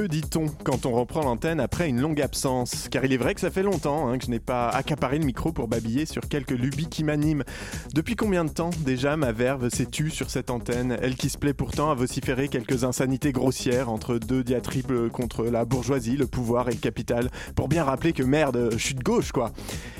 Que 0.00 0.06
dit-on 0.06 0.46
quand 0.64 0.86
on 0.86 0.92
reprend 0.92 1.20
l'antenne 1.20 1.60
après 1.60 1.86
une 1.86 2.00
longue 2.00 2.22
absence? 2.22 2.88
Car 2.90 3.04
il 3.04 3.12
est 3.12 3.18
vrai 3.18 3.34
que 3.34 3.40
ça 3.42 3.50
fait 3.50 3.62
longtemps 3.62 4.08
hein, 4.08 4.16
que 4.16 4.24
je 4.24 4.30
n'ai 4.30 4.38
pas 4.38 4.70
accaparé 4.70 5.18
le 5.18 5.26
micro 5.26 5.52
pour 5.52 5.68
babiller 5.68 6.06
sur 6.06 6.26
quelques 6.26 6.52
lubies 6.52 6.88
qui 6.88 7.04
m'animent. 7.04 7.44
Depuis 7.92 8.16
combien 8.16 8.46
de 8.46 8.50
temps 8.50 8.70
déjà 8.78 9.18
ma 9.18 9.32
verve 9.32 9.68
s'est 9.68 9.84
tue 9.84 10.08
sur 10.08 10.30
cette 10.30 10.48
antenne? 10.48 10.96
Elle 11.02 11.16
qui 11.16 11.28
se 11.28 11.36
plaît 11.36 11.52
pourtant 11.52 11.90
à 11.90 11.94
vociférer 11.94 12.48
quelques 12.48 12.84
insanités 12.84 13.30
grossières 13.30 13.90
entre 13.90 14.16
deux 14.16 14.42
diatribes 14.42 15.10
contre 15.10 15.44
la 15.44 15.66
bourgeoisie, 15.66 16.16
le 16.16 16.26
pouvoir 16.26 16.70
et 16.70 16.72
le 16.72 16.78
capital, 16.78 17.28
pour 17.54 17.68
bien 17.68 17.84
rappeler 17.84 18.14
que 18.14 18.22
merde, 18.22 18.70
je 18.72 18.78
suis 18.78 18.94
de 18.94 19.02
gauche 19.02 19.32
quoi. 19.32 19.52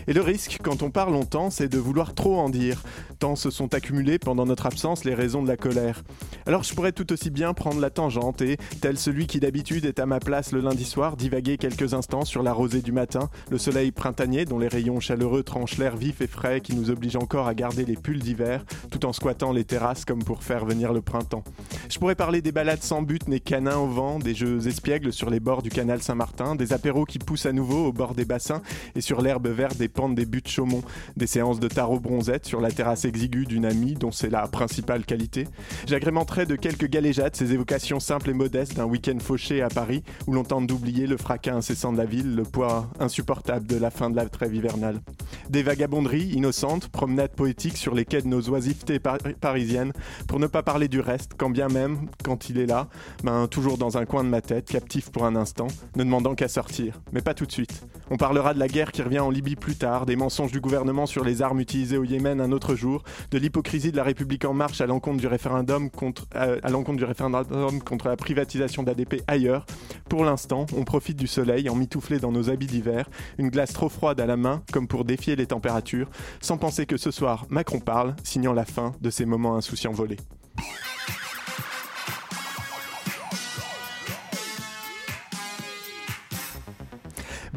Et 0.07 0.15
le 0.15 0.23
risque 0.23 0.60
quand 0.65 0.82
on 0.82 0.91
parle 0.91 1.12
longtemps, 1.12 1.51
c'est 1.51 1.69
de 1.69 1.77
vouloir 1.77 2.15
trop 2.15 2.38
en 2.38 2.48
dire, 2.48 2.85
tant 3.20 3.37
se 3.37 3.51
sont 3.51 3.74
accumulées 3.74 4.19
pendant 4.19 4.47
notre 4.47 4.65
absence 4.65 5.05
les 5.05 5.15
raisons 5.15 5.42
de 5.42 5.48
la 5.48 5.59
colère. 5.59 6.02
Alors 6.47 6.65
je 6.65 6.74
pourrais 6.74 6.92
tout 6.92 7.12
aussi 7.12 7.29
bien 7.29 7.52
prendre 7.52 7.79
la 7.79 7.91
tangente 7.91 8.41
et, 8.41 8.56
tel 8.80 8.96
celui 8.98 9.27
qui 9.27 9.41
d'habitude 9.41 9.84
est 9.84 10.01
à 10.01 10.06
ma 10.06 10.20
place 10.20 10.52
le 10.52 10.60
lundi 10.60 10.84
soir, 10.84 11.19
divaguer 11.19 11.59
quelques 11.59 11.93
instants 11.93 12.24
sur 12.24 12.43
la 12.43 12.55
rosée 12.55 12.80
du 12.80 12.93
matin, 12.93 13.29
le 13.51 13.59
soleil 13.59 13.93
printanier 13.93 14.46
dont 14.46 14.59
les 14.59 14.68
rayons 14.68 15.01
chaleureux 15.01 15.43
tranchent 15.43 15.76
l'air 15.76 15.96
vif 15.96 16.23
et 16.23 16.26
frais 16.26 16.63
qui 16.63 16.74
nous 16.74 16.91
oblige 16.91 17.16
encore 17.16 17.46
à 17.46 17.54
garder 17.54 17.85
les 17.85 17.95
pulls 17.95 18.21
d'hiver, 18.21 18.65
tout 18.91 19.04
en 19.04 19.13
squattant 19.13 19.52
les 19.52 19.65
terrasses 19.65 20.07
comme 20.07 20.24
pour 20.24 20.43
faire 20.43 20.65
venir 20.65 20.95
le 20.95 21.02
printemps. 21.02 21.45
Je 21.91 21.98
pourrais 21.98 22.15
parler 22.15 22.41
des 22.41 22.52
balades 22.52 22.82
sans 22.82 23.02
but, 23.02 23.29
nez 23.29 23.41
canins 23.41 23.76
au 23.76 23.87
vent, 23.87 24.18
des 24.18 24.35
jeux 24.35 24.66
espiègles 24.66 25.13
sur 25.13 25.29
les 25.29 25.41
bords 25.41 25.63
du 25.63 25.68
canal 25.68 26.01
Saint-Martin, 26.01 26.54
des 26.54 26.73
apéros 26.73 27.04
qui 27.04 27.18
poussent 27.18 27.46
à 27.46 27.52
nouveau 27.52 27.88
au 27.88 27.93
bord 27.93 28.15
des 28.15 28.24
bassins 28.24 28.63
et 28.95 29.02
sur 29.02 29.21
l'herbe 29.21 29.48
verte 29.48 29.76
des 29.76 29.88
pentes 29.88 30.15
des 30.15 30.24
buttes 30.24 30.48
Chaumont, 30.48 30.82
des 31.18 31.26
séances 31.26 31.60
de 31.60 31.68
tarot 31.68 32.01
bronzette 32.01 32.46
sur 32.46 32.63
la 32.63 32.71
terrasse 32.71 33.04
exiguë 33.11 33.45
d'une 33.45 33.66
amie 33.66 33.95
dont 33.95 34.13
c'est 34.13 34.30
la 34.30 34.47
principale 34.47 35.05
qualité. 35.05 35.47
J'agrémenterai 35.87 36.47
de 36.47 36.57
quelques 36.57 36.89
galéjades 36.89 37.37
ces 37.37 37.53
évocations 37.53 38.01
simples 38.01 38.30
et 38.30 38.35
modestes 38.35 38.77
d'un 38.77 38.85
week-end 38.85 39.19
fauché 39.21 39.61
à 39.61 39.69
Paris 39.69 40.03
où 40.27 40.33
l'on 40.33 40.45
tente 40.45 40.66
d'oublier 40.66 41.07
le 41.07 41.16
fracas 41.16 41.55
incessant 41.55 41.93
de 41.93 41.99
la 41.99 42.05
ville, 42.05 42.37
le 42.37 42.45
poids 42.45 42.88
insupportable 43.01 43.66
de 43.66 43.77
la 43.77 43.91
fin 43.91 44.11
de 44.11 44.16
la 44.16 44.29
trêve 44.29 44.55
hivernale. 44.55 45.01
Des 45.49 45.63
vagabonderies 45.63 46.29
innocentes, 46.29 46.88
promenades 46.88 47.35
poétiques 47.35 47.77
sur 47.77 47.95
les 47.95 48.05
quais 48.05 48.23
de 48.23 48.29
nos 48.29 48.49
oisivetés 48.49 49.01
parisiennes, 49.41 49.93
pour 50.29 50.38
ne 50.38 50.47
pas 50.47 50.63
parler 50.63 50.88
du 50.88 51.01
reste, 51.01 51.33
quand 51.37 51.51
bien 51.51 51.69
même, 51.69 52.09
quand 52.25 52.49
il 52.49 52.59
est 52.59 52.66
là, 52.66 52.88
ben, 53.25 53.49
toujours 53.49 53.77
dans 53.77 53.99
un 53.99 54.05
coin 54.05 54.23
de 54.23 54.29
ma 54.29 54.41
tête, 54.41 54.66
captif 54.66 55.11
pour 55.11 55.25
un 55.25 55.35
instant, 55.35 55.66
ne 55.97 56.05
demandant 56.05 56.35
qu'à 56.35 56.49
sortir. 56.49 57.01
Mais 57.13 57.21
pas 57.21 57.35
tout 57.35 57.47
de 57.47 57.53
suite. 57.53 57.85
On 58.11 58.16
parlera 58.16 58.55
de 58.55 58.59
la 58.59 58.69
guerre 58.69 58.93
qui 58.93 59.03
revient 59.03 59.21
en 59.21 59.31
Libye 59.31 59.57
plus 59.57 59.77
tard, 59.77 60.07
des 60.07 60.16
mensonges 60.16 60.53
du 60.53 60.61
gouvernement 60.61 61.07
sur 61.07 61.25
les 61.25 61.43
armes 61.43 61.61
utilisées 61.61 61.97
au 61.97 62.05
Yémen 62.05 62.41
un 62.41 62.53
autre 62.53 62.75
jour, 62.75 62.99
de 63.30 63.38
l'hypocrisie 63.38 63.93
de 63.93 63.96
la 63.96 64.04
République 64.04 64.44
en 64.44 64.54
marche 64.54 64.81
à 64.81 64.87
l'encontre 64.87 65.19
du 65.19 65.26
référendum 65.26 65.91
contre, 65.91 66.26
à 66.34 66.70
l'encontre 66.70 66.98
du 66.98 67.04
référendum 67.04 67.81
contre 67.82 68.09
la 68.09 68.16
privatisation 68.16 68.82
d'ADP 68.82 69.22
ailleurs. 69.26 69.66
Pour 70.09 70.25
l'instant, 70.25 70.66
on 70.76 70.84
profite 70.84 71.16
du 71.16 71.26
soleil 71.26 71.69
en 71.69 71.75
mitouflé 71.75 72.19
dans 72.19 72.32
nos 72.32 72.50
habits 72.50 72.66
d'hiver, 72.66 73.09
une 73.38 73.50
glace 73.50 73.72
trop 73.72 73.88
froide 73.88 74.20
à 74.20 74.26
la 74.26 74.37
main 74.37 74.62
comme 74.72 74.88
pour 74.88 75.04
défier 75.04 75.37
les 75.37 75.47
températures, 75.47 76.10
sans 76.41 76.59
penser 76.59 76.86
que 76.86 76.97
ce 76.97 77.10
soir 77.10 77.47
Macron 77.50 77.80
parle, 77.80 78.14
signant 78.25 78.52
la 78.52 78.64
fin 78.64 78.92
de 79.00 79.10
ces 79.10 79.25
moments 79.25 79.56
insouciants 79.56 79.92
volés. 79.92 80.19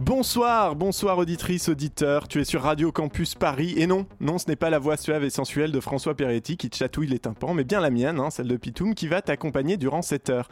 Bonsoir, 0.05 0.75
bonsoir 0.75 1.17
auditrice, 1.17 1.69
auditeur, 1.69 2.27
tu 2.27 2.41
es 2.41 2.43
sur 2.43 2.63
Radio 2.63 2.91
Campus 2.91 3.35
Paris, 3.35 3.75
et 3.77 3.87
non, 3.87 4.05
non 4.19 4.37
ce 4.37 4.49
n'est 4.49 4.57
pas 4.57 4.69
la 4.69 4.77
voix 4.77 4.97
suave 4.97 5.23
et 5.23 5.29
sensuelle 5.29 5.71
de 5.71 5.79
François 5.79 6.13
Peretti 6.13 6.57
qui 6.57 6.69
chatouille 6.69 7.07
les 7.07 7.19
tympans, 7.19 7.53
mais 7.53 7.63
bien 7.63 7.79
la 7.79 7.89
mienne, 7.89 8.19
hein, 8.19 8.29
celle 8.29 8.49
de 8.49 8.57
Pitoum, 8.57 8.95
qui 8.95 9.07
va 9.07 9.21
t'accompagner 9.21 9.77
durant 9.77 10.01
cette 10.01 10.29
heure. 10.29 10.49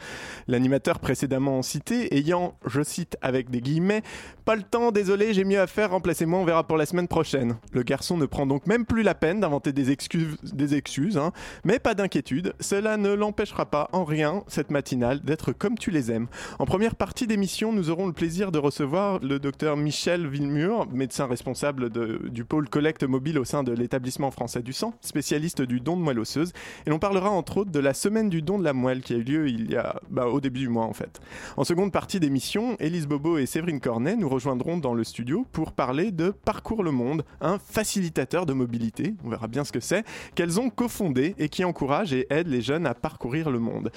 L'animateur 0.48 1.00
précédemment 1.00 1.60
cité 1.60 2.16
ayant, 2.16 2.54
je 2.64 2.82
cite 2.82 3.18
avec 3.20 3.50
des 3.50 3.60
guillemets, 3.60 4.00
pas 4.46 4.56
le 4.56 4.62
temps, 4.62 4.90
désolé, 4.90 5.34
j'ai 5.34 5.44
mieux 5.44 5.60
à 5.60 5.66
faire, 5.66 5.90
remplacez-moi, 5.90 6.38
on 6.38 6.46
verra 6.46 6.66
pour 6.66 6.78
la 6.78 6.86
semaine 6.86 7.06
prochaine. 7.06 7.56
Le 7.72 7.82
garçon 7.82 8.16
ne 8.16 8.24
prend 8.24 8.46
donc 8.46 8.66
même 8.66 8.86
plus 8.86 9.02
la 9.02 9.14
peine 9.14 9.40
d'inventer 9.40 9.74
des 9.74 9.90
excuses, 9.90 10.38
des 10.42 10.74
excuses 10.76 11.18
hein, 11.18 11.30
mais 11.62 11.78
pas 11.78 11.92
d'inquiétude, 11.92 12.54
cela 12.58 12.96
ne 12.96 13.12
l'empêchera 13.12 13.66
pas 13.66 13.90
en 13.92 14.04
rien, 14.04 14.44
cette 14.48 14.70
matinale, 14.70 15.20
d'être 15.20 15.52
comme 15.52 15.76
tu 15.76 15.90
les 15.90 16.10
aimes. 16.10 16.28
En 16.58 16.64
première 16.64 16.96
partie 16.96 17.26
d'émission, 17.26 17.70
nous 17.70 17.90
aurons 17.90 18.06
le 18.06 18.14
plaisir 18.14 18.50
de 18.50 18.58
recevoir 18.58 19.18
le 19.18 19.41
docteur 19.42 19.76
Michel 19.76 20.28
Villemur, 20.28 20.86
médecin 20.92 21.26
responsable 21.26 21.90
du 22.30 22.44
pôle 22.44 22.68
collecte 22.68 23.02
mobile 23.02 23.38
au 23.40 23.44
sein 23.44 23.64
de 23.64 23.72
l'établissement 23.72 24.30
français 24.30 24.62
du 24.62 24.72
sang, 24.72 24.94
spécialiste 25.00 25.62
du 25.62 25.80
don 25.80 25.96
de 25.96 26.02
moelle 26.02 26.20
osseuse. 26.20 26.52
Et 26.86 26.90
l'on 26.90 27.00
parlera 27.00 27.28
entre 27.28 27.58
autres 27.58 27.72
de 27.72 27.80
la 27.80 27.92
semaine 27.92 28.30
du 28.30 28.40
don 28.40 28.58
de 28.58 28.64
la 28.64 28.72
moelle 28.72 29.02
qui 29.02 29.14
a 29.14 29.16
eu 29.16 29.22
lieu 29.22 29.48
il 29.48 29.70
y 29.70 29.76
a, 29.76 30.00
bah, 30.08 30.28
au 30.28 30.40
début 30.40 30.60
du 30.60 30.68
mois 30.68 30.84
en 30.84 30.92
fait. 30.92 31.20
En 31.56 31.64
seconde 31.64 31.90
partie 31.90 32.20
d'émission, 32.20 32.76
Élise 32.78 33.08
Bobo 33.08 33.36
et 33.36 33.46
Séverine 33.46 33.80
Cornet 33.80 34.14
nous 34.14 34.28
rejoindront 34.28 34.78
dans 34.78 34.94
le 34.94 35.02
studio 35.02 35.44
pour 35.50 35.72
parler 35.72 36.12
de 36.12 36.30
Parcours 36.30 36.84
le 36.84 36.92
Monde, 36.92 37.24
un 37.40 37.58
facilitateur 37.58 38.46
de 38.46 38.52
mobilité, 38.52 39.14
on 39.24 39.28
verra 39.28 39.48
bien 39.48 39.64
ce 39.64 39.72
que 39.72 39.80
c'est, 39.80 40.04
qu'elles 40.36 40.60
ont 40.60 40.70
cofondé 40.70 41.34
et 41.38 41.48
qui 41.48 41.64
encourage 41.64 42.12
et 42.12 42.28
aide 42.30 42.46
les 42.46 42.62
jeunes 42.62 42.86
à 42.86 42.94
parcourir 42.94 43.50
le 43.50 43.58
monde. 43.58 43.90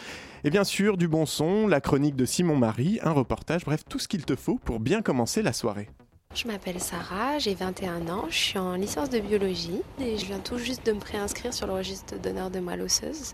Et 0.44 0.50
bien 0.50 0.64
sûr, 0.64 0.98
du 0.98 1.08
bon 1.08 1.26
son, 1.26 1.68
la 1.68 1.82
chronique 1.82 2.16
de 2.16 2.26
Simon 2.26 2.56
Marie, 2.56 3.00
un 3.04 3.12
reportage, 3.12 3.66
bref, 3.66 3.84
tout 3.88 4.00
ce 4.00 4.08
qu'il 4.08 4.26
te 4.26 4.36
faut 4.36 4.60
pour 4.64 4.80
bien 4.80 5.02
commencer 5.02 5.35
la 5.42 5.54
soirée. 5.54 5.90
Je 6.34 6.48
m'appelle 6.48 6.82
Sarah, 6.82 7.40
j'ai 7.40 7.54
21 7.54 8.10
ans, 8.10 8.26
je 8.30 8.36
suis 8.36 8.60
en 8.60 8.74
licence 8.74 9.10
de 9.10 9.20
biologie 9.20 9.82
et 10.00 10.18
je 10.18 10.26
viens 10.26 10.40
tout 10.40 10.58
juste 10.58 10.86
de 10.86 10.92
me 10.92 11.00
préinscrire 11.00 11.54
sur 11.54 11.66
le 11.66 11.74
registre 11.74 12.20
d'honneur 12.20 12.50
de 12.50 12.60
moelle 12.60 12.82
osseuse. 12.82 13.34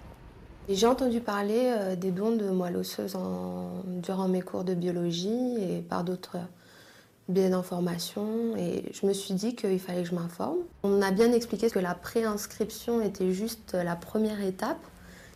J'ai 0.70 0.86
entendu 0.86 1.20
parler 1.20 1.74
euh, 1.76 1.96
des 1.96 2.12
dons 2.12 2.36
de 2.36 2.50
moelle 2.50 2.78
osseuse 2.78 3.18
durant 3.86 4.28
mes 4.28 4.42
cours 4.42 4.64
de 4.64 4.76
biologie 4.76 5.56
et 5.60 5.82
par 5.82 6.04
d'autres 6.04 6.38
biais 7.28 7.50
d'information 7.50 8.56
et 8.56 8.84
je 8.94 9.08
me 9.08 9.14
suis 9.14 9.34
dit 9.34 9.56
qu'il 9.56 9.80
fallait 9.80 10.04
que 10.04 10.10
je 10.10 10.16
m'informe. 10.16 10.60
On 10.84 11.02
a 11.02 11.10
bien 11.10 11.32
expliqué 11.32 11.72
que 11.72 11.80
la 11.80 11.96
préinscription 11.96 13.02
était 13.02 13.32
juste 13.32 13.74
la 13.74 13.96
première 13.96 14.42
étape 14.42 14.86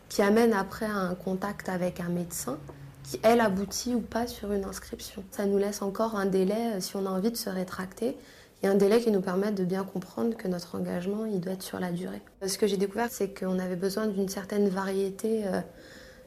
qui 0.08 0.22
amène 0.22 0.54
après 0.54 0.86
à 0.86 0.96
un 0.96 1.16
contact 1.16 1.68
avec 1.70 2.00
un 2.00 2.10
médecin 2.10 2.60
qui, 3.06 3.20
elle, 3.24 3.40
aboutit 3.40 3.96
ou 3.96 4.02
pas 4.02 4.28
sur 4.28 4.52
une 4.52 4.66
inscription. 4.66 5.24
Ça 5.32 5.46
nous 5.46 5.58
laisse 5.58 5.82
encore 5.82 6.16
un 6.16 6.26
délai, 6.26 6.76
euh, 6.76 6.80
si 6.80 6.96
on 6.96 7.06
a 7.06 7.10
envie 7.10 7.32
de 7.32 7.38
se 7.38 7.50
rétracter, 7.50 8.18
et 8.64 8.68
un 8.68 8.76
délai 8.76 9.00
qui 9.00 9.12
nous 9.12 9.22
permet 9.22 9.52
de 9.52 9.64
bien 9.64 9.84
comprendre 9.84 10.36
que 10.36 10.48
notre 10.48 10.76
engagement, 10.76 11.26
il 11.26 11.40
doit 11.40 11.54
être 11.54 11.64
sur 11.64 11.80
la 11.80 11.92
durée. 11.92 12.22
Ce 12.46 12.58
que 12.58 12.68
j'ai 12.68 12.78
découvert, 12.78 13.10
c'est 13.12 13.38
qu'on 13.38 13.60
avait 13.60 13.76
besoin 13.76 14.08
d'une 14.08 14.30
certaine 14.30 14.70
variété 14.70 15.46
euh, 15.46 15.62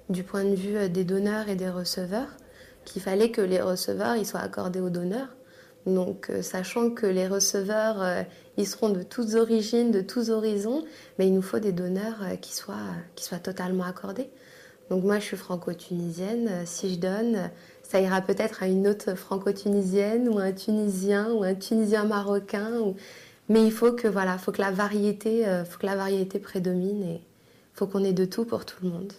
du 0.09 0.23
point 0.23 0.45
de 0.45 0.55
vue 0.55 0.77
euh, 0.77 0.89
des 0.89 1.05
donneurs 1.05 1.49
et 1.49 1.57
des 1.57 1.71
receveurs, 1.71 2.29
qu'il 2.85 3.03
fallait 3.03 3.31
que 3.31 3.41
les 3.41 3.61
receveurs, 3.61 4.17
ils 4.17 4.27
soient 4.27 4.41
accordés 4.41 4.81
aux 4.81 4.91
donneurs, 4.91 5.29
donc, 5.87 6.29
euh, 6.31 6.43
sachant 6.43 6.91
que 6.91 7.07
les 7.07 7.27
receveurs, 7.27 8.03
euh, 8.03 8.23
ils 8.57 8.67
seront 8.67 8.91
de 8.91 9.03
toutes 9.03 9.35
origines, 9.35 9.91
de 9.91 10.01
tous 10.01 10.31
horizons, 10.31 10.85
mais 11.19 11.27
il 11.27 11.35
nous 11.35 11.43
faut 11.43 11.59
des 11.59 11.73
donneurs 11.73 12.23
euh, 12.23 12.37
qui, 12.37 12.55
soient, 12.55 12.77
qui 13.15 13.25
soient 13.25 13.39
totalement 13.39 13.85
accordés. 13.85 14.31
Donc, 14.91 15.05
moi, 15.05 15.19
je 15.19 15.25
suis 15.25 15.37
franco-tunisienne. 15.37 16.51
Si 16.65 16.95
je 16.95 16.99
donne, 16.99 17.51
ça 17.83 18.01
ira 18.01 18.21
peut-être 18.21 18.63
à 18.63 18.67
une 18.67 18.89
autre 18.89 19.15
franco-tunisienne 19.15 20.29
ou 20.29 20.39
un 20.39 20.53
Tunisien 20.53 21.31
ou 21.33 21.43
un 21.43 21.55
Tunisien 21.55 22.05
marocain. 22.05 22.71
Mais 23.49 23.65
il 23.65 23.73
faut 23.73 23.93
que, 23.93 24.09
voilà, 24.09 24.39
faut 24.39 24.53
que 24.53 24.61
la 24.61 24.71
variété, 24.71 25.45
faut 25.69 25.79
que 25.79 25.87
la 25.87 25.97
variété 25.97 26.39
prédomine 26.39 27.03
et 27.03 27.21
faut 27.75 27.87
qu'on 27.87 28.05
ait 28.05 28.13
de 28.13 28.25
tout 28.25 28.45
pour 28.45 28.65
tout 28.65 28.77
le 28.83 28.91
monde. 28.91 29.13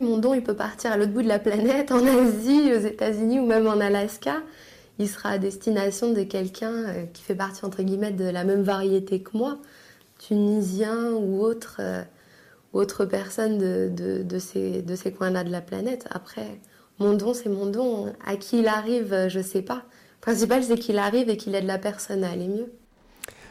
Mon 0.00 0.18
don, 0.18 0.34
il 0.34 0.42
peut 0.42 0.54
partir 0.54 0.92
à 0.92 0.96
l'autre 0.96 1.12
bout 1.12 1.22
de 1.22 1.28
la 1.28 1.38
planète, 1.38 1.92
en 1.92 2.04
Asie, 2.04 2.72
aux 2.72 2.86
États-Unis 2.86 3.40
ou 3.40 3.46
même 3.46 3.66
en 3.66 3.80
Alaska 3.80 4.42
il 4.98 5.08
sera 5.08 5.30
à 5.30 5.38
destination 5.38 6.12
de 6.12 6.22
quelqu'un 6.22 6.72
euh, 6.72 7.04
qui 7.12 7.22
fait 7.22 7.34
partie 7.34 7.64
entre 7.64 7.82
guillemets 7.82 8.12
de 8.12 8.24
la 8.24 8.44
même 8.44 8.62
variété 8.62 9.20
que 9.20 9.36
moi, 9.36 9.58
tunisien 10.18 11.12
ou 11.12 11.42
autre, 11.42 11.76
euh, 11.80 12.02
autre 12.76 13.04
personne 13.04 13.58
de, 13.58 14.22
de, 14.22 14.38
ces, 14.38 14.82
de 14.82 14.96
ces 14.96 15.12
coins-là 15.12 15.44
de 15.44 15.50
la 15.50 15.60
planète. 15.60 16.06
Après, 16.10 16.60
mon 16.98 17.14
don, 17.14 17.34
c'est 17.34 17.48
mon 17.48 17.66
don. 17.66 18.12
À 18.24 18.36
qui 18.36 18.60
il 18.60 18.68
arrive, 18.68 19.26
je 19.28 19.40
sais 19.40 19.62
pas. 19.62 19.84
Le 20.20 20.32
principal, 20.32 20.62
c'est 20.62 20.78
qu'il 20.78 20.98
arrive 20.98 21.28
et 21.28 21.36
qu'il 21.36 21.54
aide 21.54 21.66
la 21.66 21.78
personne 21.78 22.24
à 22.24 22.30
aller 22.30 22.48
mieux. 22.48 22.72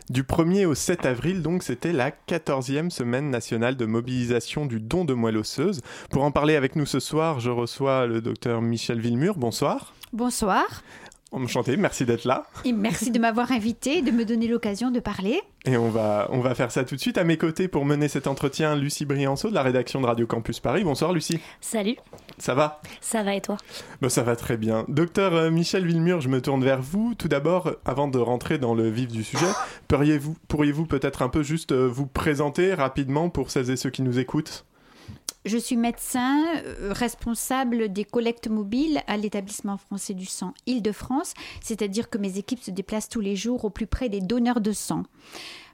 Du 0.10 0.22
1er 0.22 0.66
au 0.66 0.76
7 0.76 1.06
avril, 1.08 1.42
donc, 1.42 1.64
c'était 1.64 1.92
la 1.92 2.12
14e 2.12 2.92
semaine 2.92 3.32
nationale 3.32 3.76
de 3.76 3.86
mobilisation 3.86 4.68
du 4.68 4.80
don 4.80 5.04
de 5.04 5.16
moelle 5.16 5.38
osseuse. 5.38 5.82
Pour 6.12 6.24
en 6.24 6.32
parler 6.32 6.56
avec 6.56 6.76
nous 6.76 6.86
ce 6.86 7.00
soir, 7.00 7.40
je 7.40 7.50
reçois 7.50 8.06
le 8.06 8.22
docteur 8.22 8.62
Michel 8.62 9.00
Villemur. 9.00 9.36
Bonsoir. 9.36 9.96
Bonsoir. 10.14 10.84
Enchanté, 11.44 11.76
merci 11.76 12.06
d'être 12.06 12.24
là. 12.24 12.46
Et 12.64 12.72
merci 12.72 13.12
de 13.12 13.20
m'avoir 13.20 13.52
invité, 13.52 14.02
de 14.02 14.12
me 14.12 14.24
donner 14.24 14.48
l'occasion 14.48 14.90
de 14.90 15.02
parler. 15.02 15.42
Et 15.66 15.76
on 15.76 15.90
va, 15.90 16.28
on 16.32 16.40
va 16.40 16.56
faire 16.56 16.72
ça 16.72 16.86
tout 16.86 16.96
de 16.96 17.02
suite. 17.02 17.18
À 17.18 17.26
mes 17.26 17.38
côtés 17.38 17.68
pour 17.68 17.84
mener 17.84 18.08
cet 18.08 18.28
entretien, 18.28 18.76
Lucie 18.76 19.04
Brianceau 19.06 19.50
de 19.50 19.54
la 19.54 19.62
rédaction 19.62 20.00
de 20.00 20.06
Radio 20.06 20.28
Campus 20.28 20.62
Paris. 20.62 20.86
Bonsoir 20.86 21.12
Lucie. 21.12 21.40
Salut. 21.60 21.98
Ça 22.38 22.54
va? 22.54 22.82
Ça 23.02 23.24
va 23.24 23.36
et 23.36 23.42
toi? 23.42 23.58
Bon, 24.02 24.08
Ça 24.08 24.24
va 24.24 24.36
très 24.36 24.56
bien. 24.56 24.86
Docteur 24.88 25.36
euh, 25.36 25.52
Michel 25.52 25.86
Villemur, 25.86 26.22
je 26.22 26.30
me 26.30 26.42
tourne 26.42 26.64
vers 26.64 26.82
vous. 26.82 27.16
Tout 27.16 27.28
d'abord, 27.28 27.74
avant 27.84 28.08
de 28.08 28.20
rentrer 28.20 28.58
dans 28.58 28.74
le 28.74 28.90
vif 28.90 29.10
du 29.12 29.24
sujet, 29.24 29.46
pourriez-vous 29.88 30.36
pourriez 30.48 30.74
peut-être 30.88 31.22
un 31.22 31.30
peu 31.30 31.44
juste 31.44 31.74
euh, 31.74 31.86
vous 31.88 32.08
présenter 32.08 32.74
rapidement 32.74 33.30
pour 33.30 33.52
celles 33.52 33.72
et 33.72 33.76
ceux 33.76 33.90
qui 33.90 34.02
nous 34.04 34.20
écoutent? 34.20 34.66
Je 35.46 35.58
suis 35.58 35.78
médecin 35.78 36.44
euh, 36.56 36.92
responsable 36.92 37.92
des 37.94 38.04
collectes 38.04 38.48
mobiles 38.48 39.02
à 39.08 39.18
l'établissement 39.18 39.78
français 39.78 40.14
du 40.14 40.26
sang 40.26 40.54
Île-de-France, 40.66 41.34
c'est-à-dire 41.62 42.10
que 42.10 42.18
mes 42.18 42.38
équipes 42.38 42.64
se 42.64 42.72
déplacent 42.72 43.10
tous 43.10 43.22
les 43.22 43.36
jours 43.36 43.66
au 43.66 43.70
plus 43.70 43.88
près 43.88 44.10
des 44.10 44.22
donneurs 44.22 44.62
de 44.62 44.72
sang. 44.72 45.04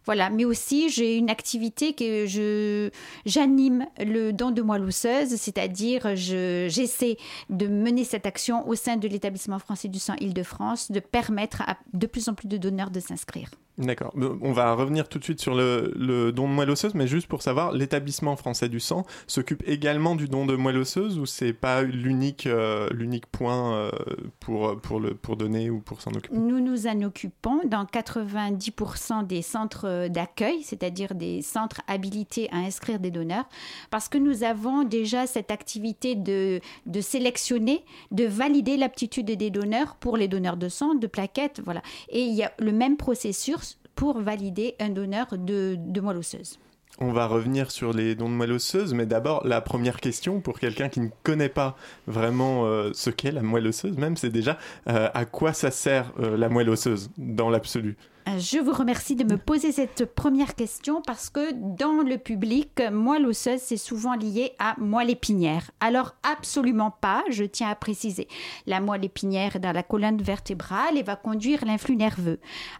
Voilà, 0.05 0.31
mais 0.31 0.45
aussi 0.45 0.89
j'ai 0.89 1.15
une 1.15 1.29
activité 1.29 1.93
que 1.93 2.25
je 2.25 2.89
j'anime 3.25 3.85
le 3.99 4.31
don 4.31 4.49
de 4.49 4.63
moelle 4.63 4.83
osseuse, 4.83 5.35
c'est-à-dire 5.35 6.15
je 6.15 6.67
j'essaie 6.69 7.17
de 7.49 7.67
mener 7.67 8.03
cette 8.03 8.25
action 8.25 8.67
au 8.67 8.73
sein 8.73 8.97
de 8.97 9.07
l'établissement 9.07 9.59
français 9.59 9.89
du 9.89 9.99
sang 9.99 10.15
Île-de-France, 10.19 10.91
de 10.91 10.99
permettre 10.99 11.61
à 11.61 11.77
de 11.93 12.07
plus 12.07 12.29
en 12.29 12.33
plus 12.33 12.47
de 12.47 12.57
donneurs 12.57 12.89
de 12.89 12.99
s'inscrire. 12.99 13.49
D'accord. 13.77 14.13
On 14.41 14.51
va 14.51 14.73
revenir 14.73 15.07
tout 15.07 15.17
de 15.17 15.23
suite 15.23 15.39
sur 15.39 15.55
le, 15.55 16.31
don 16.31 16.47
de 16.47 16.53
moelle 16.53 16.69
osseuse, 16.69 16.93
mais 16.93 17.07
juste 17.07 17.27
pour 17.27 17.41
savoir, 17.41 17.71
l'établissement 17.71 18.35
français 18.35 18.69
du 18.69 18.79
sang 18.79 19.05
s'occupe 19.27 19.63
également 19.65 20.15
du 20.15 20.27
don 20.27 20.45
de 20.45 20.55
moelle 20.55 20.77
osseuse 20.77 21.17
ou 21.17 21.25
c'est 21.25 21.53
pas 21.53 21.81
l'unique 21.81 22.47
euh, 22.47 22.89
point 23.31 23.73
euh, 23.75 23.91
pour, 24.39 24.79
pour, 24.81 24.99
le, 24.99 25.13
pour 25.15 25.37
donner 25.37 25.69
ou 25.69 25.79
pour 25.79 26.01
s'en 26.01 26.11
occuper? 26.11 26.35
Nous 26.35 26.59
nous 26.59 26.85
en 26.87 27.01
occupons 27.01 27.61
dans 27.65 27.85
90% 27.85 29.25
des 29.25 29.41
centres 29.41 30.07
d'accueil, 30.09 30.63
c'est-à-dire 30.63 31.15
des 31.15 31.41
centres 31.41 31.81
habilités 31.87 32.49
à 32.51 32.57
inscrire 32.57 32.99
des 32.99 33.11
donneurs, 33.11 33.47
parce 33.89 34.09
que 34.09 34.17
nous 34.17 34.43
avons 34.43 34.83
déjà 34.83 35.27
cette 35.27 35.49
activité 35.49 36.15
de, 36.15 36.59
de 36.85 37.01
sélectionner, 37.01 37.83
de 38.11 38.25
valider 38.25 38.77
l'aptitude 38.77 39.25
des 39.25 39.49
donneurs 39.49 39.95
pour 39.95 40.17
les 40.17 40.27
donneurs 40.27 40.57
de 40.57 40.69
sang, 40.69 40.93
de 40.93 41.07
plaquettes, 41.07 41.61
voilà. 41.63 41.81
Et 42.09 42.21
il 42.21 42.33
y 42.33 42.43
a 42.43 42.51
le 42.59 42.71
même 42.71 42.97
processus 42.97 43.70
pour 44.01 44.19
valider 44.19 44.73
un 44.79 44.89
donneur 44.89 45.27
de, 45.37 45.77
moelle 46.01 46.17
osseuse. 46.17 46.57
On 46.97 47.11
va 47.11 47.27
revenir 47.27 47.69
sur 47.69 47.93
les 47.93 48.15
dons 48.15 48.29
de 48.29 48.33
moelle 48.33 48.53
osseuse, 48.53 48.95
mais 48.95 49.05
d'abord, 49.05 49.45
la 49.45 49.61
première 49.61 49.99
question 49.99 50.41
pour 50.41 50.57
quelqu'un 50.57 50.89
qui 50.89 51.01
ne 51.01 51.09
connaît 51.21 51.49
pas 51.49 51.77
vraiment 52.07 52.65
euh, 52.65 52.89
ce 52.95 53.11
qu'est 53.11 53.31
la 53.31 53.43
moelle 53.43 53.67
osseuse, 53.67 53.95
même, 53.97 54.17
c'est 54.17 54.31
déjà 54.31 54.57
euh, 54.89 55.07
à 55.13 55.25
quoi 55.25 55.53
ça 55.53 55.69
sert 55.69 56.13
euh, 56.19 56.35
la 56.35 56.49
moelle 56.49 56.71
osseuse 56.71 57.11
dans 57.19 57.51
l'absolu? 57.51 57.95
Je 58.37 58.59
vous 58.59 58.71
remercie 58.71 59.15
de 59.15 59.23
me 59.23 59.37
poser 59.37 59.71
cette 59.71 60.05
première 60.05 60.55
question 60.55 61.01
parce 61.01 61.29
que 61.29 61.53
dans 61.53 62.01
le 62.01 62.17
public, 62.17 62.81
moelle 62.91 63.25
osseuse, 63.25 63.59
c'est 63.59 63.77
souvent 63.77 64.15
lié 64.15 64.53
à 64.59 64.75
moelle 64.79 65.09
épinière. 65.09 65.71
Alors 65.79 66.15
absolument 66.23 66.91
pas, 66.91 67.23
je 67.29 67.43
tiens 67.43 67.69
à 67.69 67.75
préciser. 67.75 68.27
La 68.67 68.79
moelle 68.79 69.05
épinière 69.05 69.55
est 69.55 69.59
dans 69.59 69.71
la 69.71 69.83
colonne 69.83 70.21
vertébrale 70.21 70.97
et 70.97 71.03
va 71.03 71.15
conduire 71.15 71.65
l'influx 71.65 71.95
nerveux. 71.95 72.39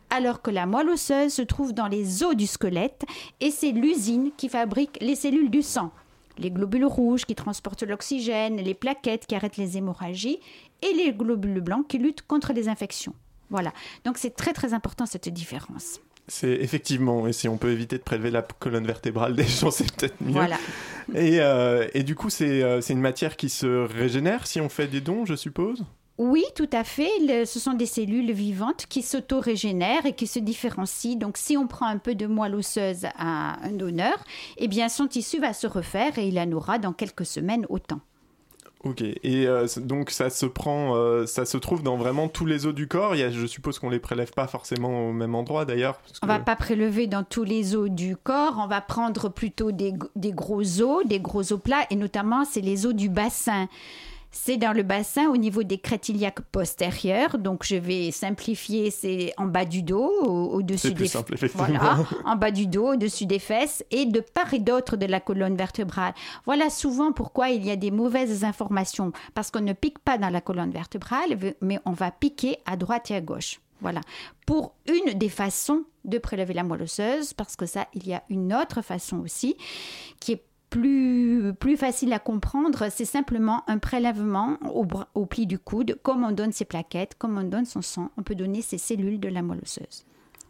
Alors 0.10 0.42
que 0.42 0.52
la 0.52 0.66
moelle 0.66 0.90
osseuse 0.90 1.34
se 1.34 1.42
trouve 1.42 1.74
dans 1.74 1.88
les 1.88 2.24
os 2.24 2.36
du 2.36 2.48
squelette 2.48 3.06
et 3.40 3.52
c'est 3.52 3.72
l'usine 3.72 4.32
qui 4.38 4.50
fabrique 4.50 4.98
les 5.02 5.16
cellules 5.16 5.50
du 5.50 5.62
sang 5.62 5.92
les 6.38 6.50
globules 6.50 6.86
rouges 6.86 7.26
qui 7.26 7.36
transportent 7.36 7.84
l'oxygène, 7.84 8.56
les 8.58 8.74
plaquettes 8.74 9.28
qui 9.28 9.36
arrêtent 9.36 9.58
les 9.58 9.78
hémorragies 9.78 10.40
et 10.82 10.94
les 10.94 11.14
globules 11.14 11.62
blancs 11.62 11.88
qui 11.88 12.00
luttent 12.00 12.24
contre 12.24 12.54
les 12.54 12.68
infections. 12.68 13.14
Voilà. 13.52 13.72
Donc 14.06 14.18
c'est 14.18 14.36
très 14.36 14.54
très 14.54 14.74
important 14.74 15.06
cette 15.06 15.30
différence. 15.30 16.00
C'est 16.28 16.52
effectivement, 16.52 17.28
et 17.28 17.34
si 17.34 17.48
on 17.48 17.58
peut 17.58 17.72
éviter 17.72 17.98
de 17.98 18.04
prélever 18.04 18.32
la 18.32 18.42
colonne 18.42 18.86
vertébrale 18.88 19.36
des 19.36 19.46
gens, 19.46 19.70
c'est 19.72 19.92
peut-être 19.94 20.20
mieux. 20.22 20.32
Voilà. 20.32 20.58
Et, 21.14 21.40
euh, 21.42 21.88
et 21.94 22.04
du 22.04 22.16
coup, 22.16 22.30
euh, 22.42 22.82
c'est 22.82 22.94
une 22.94 23.02
matière 23.02 23.36
qui 23.36 23.50
se 23.50 23.86
régénère 23.86 24.48
si 24.48 24.62
on 24.62 24.70
fait 24.70 24.88
des 24.88 25.02
dons, 25.02 25.26
je 25.26 25.36
suppose? 25.36 25.84
Oui, 26.18 26.44
tout 26.56 26.70
à 26.72 26.84
fait. 26.84 27.10
ce 27.46 27.60
sont 27.60 27.74
des 27.74 27.88
cellules 27.88 28.32
vivantes 28.32 28.86
qui 28.88 29.02
s'auto-régénèrent 29.02 30.06
et 30.06 30.14
qui 30.14 30.28
se 30.28 30.38
différencient. 30.38 31.18
Donc, 31.18 31.36
si 31.38 31.58
on 31.58 31.66
prend 31.66 31.88
un 31.88 31.98
peu 31.98 32.14
de 32.14 32.28
moelle 32.28 32.54
osseuse 32.54 33.08
à 33.18 33.58
un 33.66 33.72
donneur, 33.72 34.24
eh 34.58 34.68
bien, 34.68 34.88
son 34.88 35.08
tissu 35.08 35.40
va 35.40 35.54
se 35.54 35.66
refaire 35.66 36.20
et 36.20 36.28
il 36.28 36.40
en 36.40 36.52
aura 36.52 36.78
dans 36.78 36.94
quelques 36.94 37.26
semaines 37.26 37.66
autant. 37.70 38.02
Ok, 38.84 39.02
et 39.02 39.48
euh, 39.48 39.68
donc 39.78 40.10
ça 40.10 40.32
se 40.32 40.48
prend, 40.48 40.96
euh, 40.96 41.28
ça 41.28 41.46
se 41.46 41.58
trouve 41.58 41.84
dans 41.84 41.98
vraiment 41.98 42.28
tous 42.28 42.48
les 42.48 42.66
os 42.66 42.74
du 42.74 42.88
corps. 42.88 43.14
Il 43.14 43.20
y 43.20 43.24
a, 43.24 43.30
je 43.30 43.46
suppose 43.46 43.78
qu'on 43.78 43.92
les 43.92 44.00
prélève 44.00 44.32
pas 44.32 44.48
forcément 44.48 45.10
au 45.10 45.14
même 45.14 45.36
endroit 45.36 45.66
d'ailleurs. 45.66 46.00
On 46.24 46.28
va 46.28 46.40
pas 46.40 46.56
prélever 46.56 47.06
dans 47.06 47.24
tous 47.24 47.44
les 47.44 47.76
os 47.76 47.92
du 47.92 48.16
corps. 48.18 48.56
On 48.58 48.66
va 48.66 48.82
prendre 48.82 49.30
plutôt 49.30 49.72
des, 49.72 49.94
des 50.16 50.32
gros 50.32 50.82
os, 50.82 51.06
des 51.06 51.20
gros 51.20 51.54
os 51.54 51.60
plats, 51.62 51.86
et 51.92 51.96
notamment 51.96 52.44
c'est 52.44 52.62
les 52.62 52.88
os 52.88 52.96
du 52.96 53.08
bassin. 53.10 53.68
C'est 54.32 54.58
dans 54.58 54.72
le 54.72 54.84
bassin 54.84 55.30
au 55.30 55.38
niveau 55.38 55.64
des 55.64 55.78
crêtes 55.78 56.10
iliaques 56.10 56.42
postérieures. 56.42 57.38
Donc, 57.38 57.66
je 57.66 57.76
vais 57.76 58.12
simplifier, 58.12 58.90
c'est 58.90 59.34
en 59.38 59.46
bas 59.46 59.66
du 59.66 59.84
dos, 59.84 60.10
au-dessus 60.10 60.94
des 60.94 61.08
Voilà, 61.54 62.06
en 62.26 62.36
bas 62.36 62.52
du 62.52 62.68
dos, 62.68 62.94
au-dessus 62.94 63.26
des 63.26 63.40
fesses 63.40 63.84
et 63.92 64.06
de 64.06 64.22
part 64.22 64.54
et 64.54 64.60
d'autre 64.60 64.96
de 64.96 65.06
la 65.06 65.20
colonne 65.20 65.56
vertébrale. 65.56 66.14
Voilà 66.46 66.70
souvent 66.70 67.12
pourquoi 67.12 67.50
il 67.50 67.66
y 67.66 67.72
a 67.72 67.76
des 67.76 67.92
mauvaises 67.92 68.44
informations. 68.44 69.12
Parce 69.34 69.52
qu'on 69.52 69.62
ne 69.62 69.74
pique 69.74 70.00
pas 70.00 70.18
dans 70.18 70.30
la 70.30 70.42
colonne 70.42 70.72
vertébrale, 70.72 71.38
mais 71.62 71.80
on 71.86 71.92
va 71.92 72.12
piquer 72.12 72.58
à 72.66 72.78
droite 72.78 73.12
et 73.12 73.16
à 73.16 73.22
gauche. 73.22 73.60
Voilà. 73.82 74.02
Pour 74.46 74.76
une 74.88 75.18
des 75.18 75.30
façons 75.30 75.84
de 76.06 76.18
prélever 76.18 76.54
la 76.54 76.64
moelle 76.64 76.84
osseuse, 76.84 77.34
parce 77.34 77.56
que 77.56 77.66
ça, 77.66 77.88
il 77.94 78.08
y 78.08 78.14
a 78.14 78.24
une 78.30 78.54
autre 78.54 78.82
façon 78.82 79.20
aussi, 79.20 79.56
qui 80.20 80.34
est 80.34 80.44
plus, 80.72 81.54
plus 81.60 81.78
facile 81.78 82.14
à 82.14 82.20
comprendre, 82.20 82.88
c'est 82.90 83.06
simplement 83.06 83.64
un 83.68 83.78
prélèvement 83.78 84.58
au, 84.74 84.88
au, 85.14 85.26
pli 85.28 85.46
du 85.46 85.60
coude, 85.60 86.00
comme 86.02 86.24
on 86.24 86.32
donne 86.32 86.54
ses 86.54 86.66
plaquettes, 86.66 87.16
comme 87.20 87.38
on 87.38 87.44
donne 87.44 87.66
son 87.66 87.84
sang, 87.84 88.10
on 88.18 88.24
peut 88.24 88.36
donner 88.36 88.64
ses 88.64 88.80
cellules 88.80 89.20
de 89.20 89.28
la 89.28 89.44
moelle 89.44 89.60
osseuse. 89.62 90.06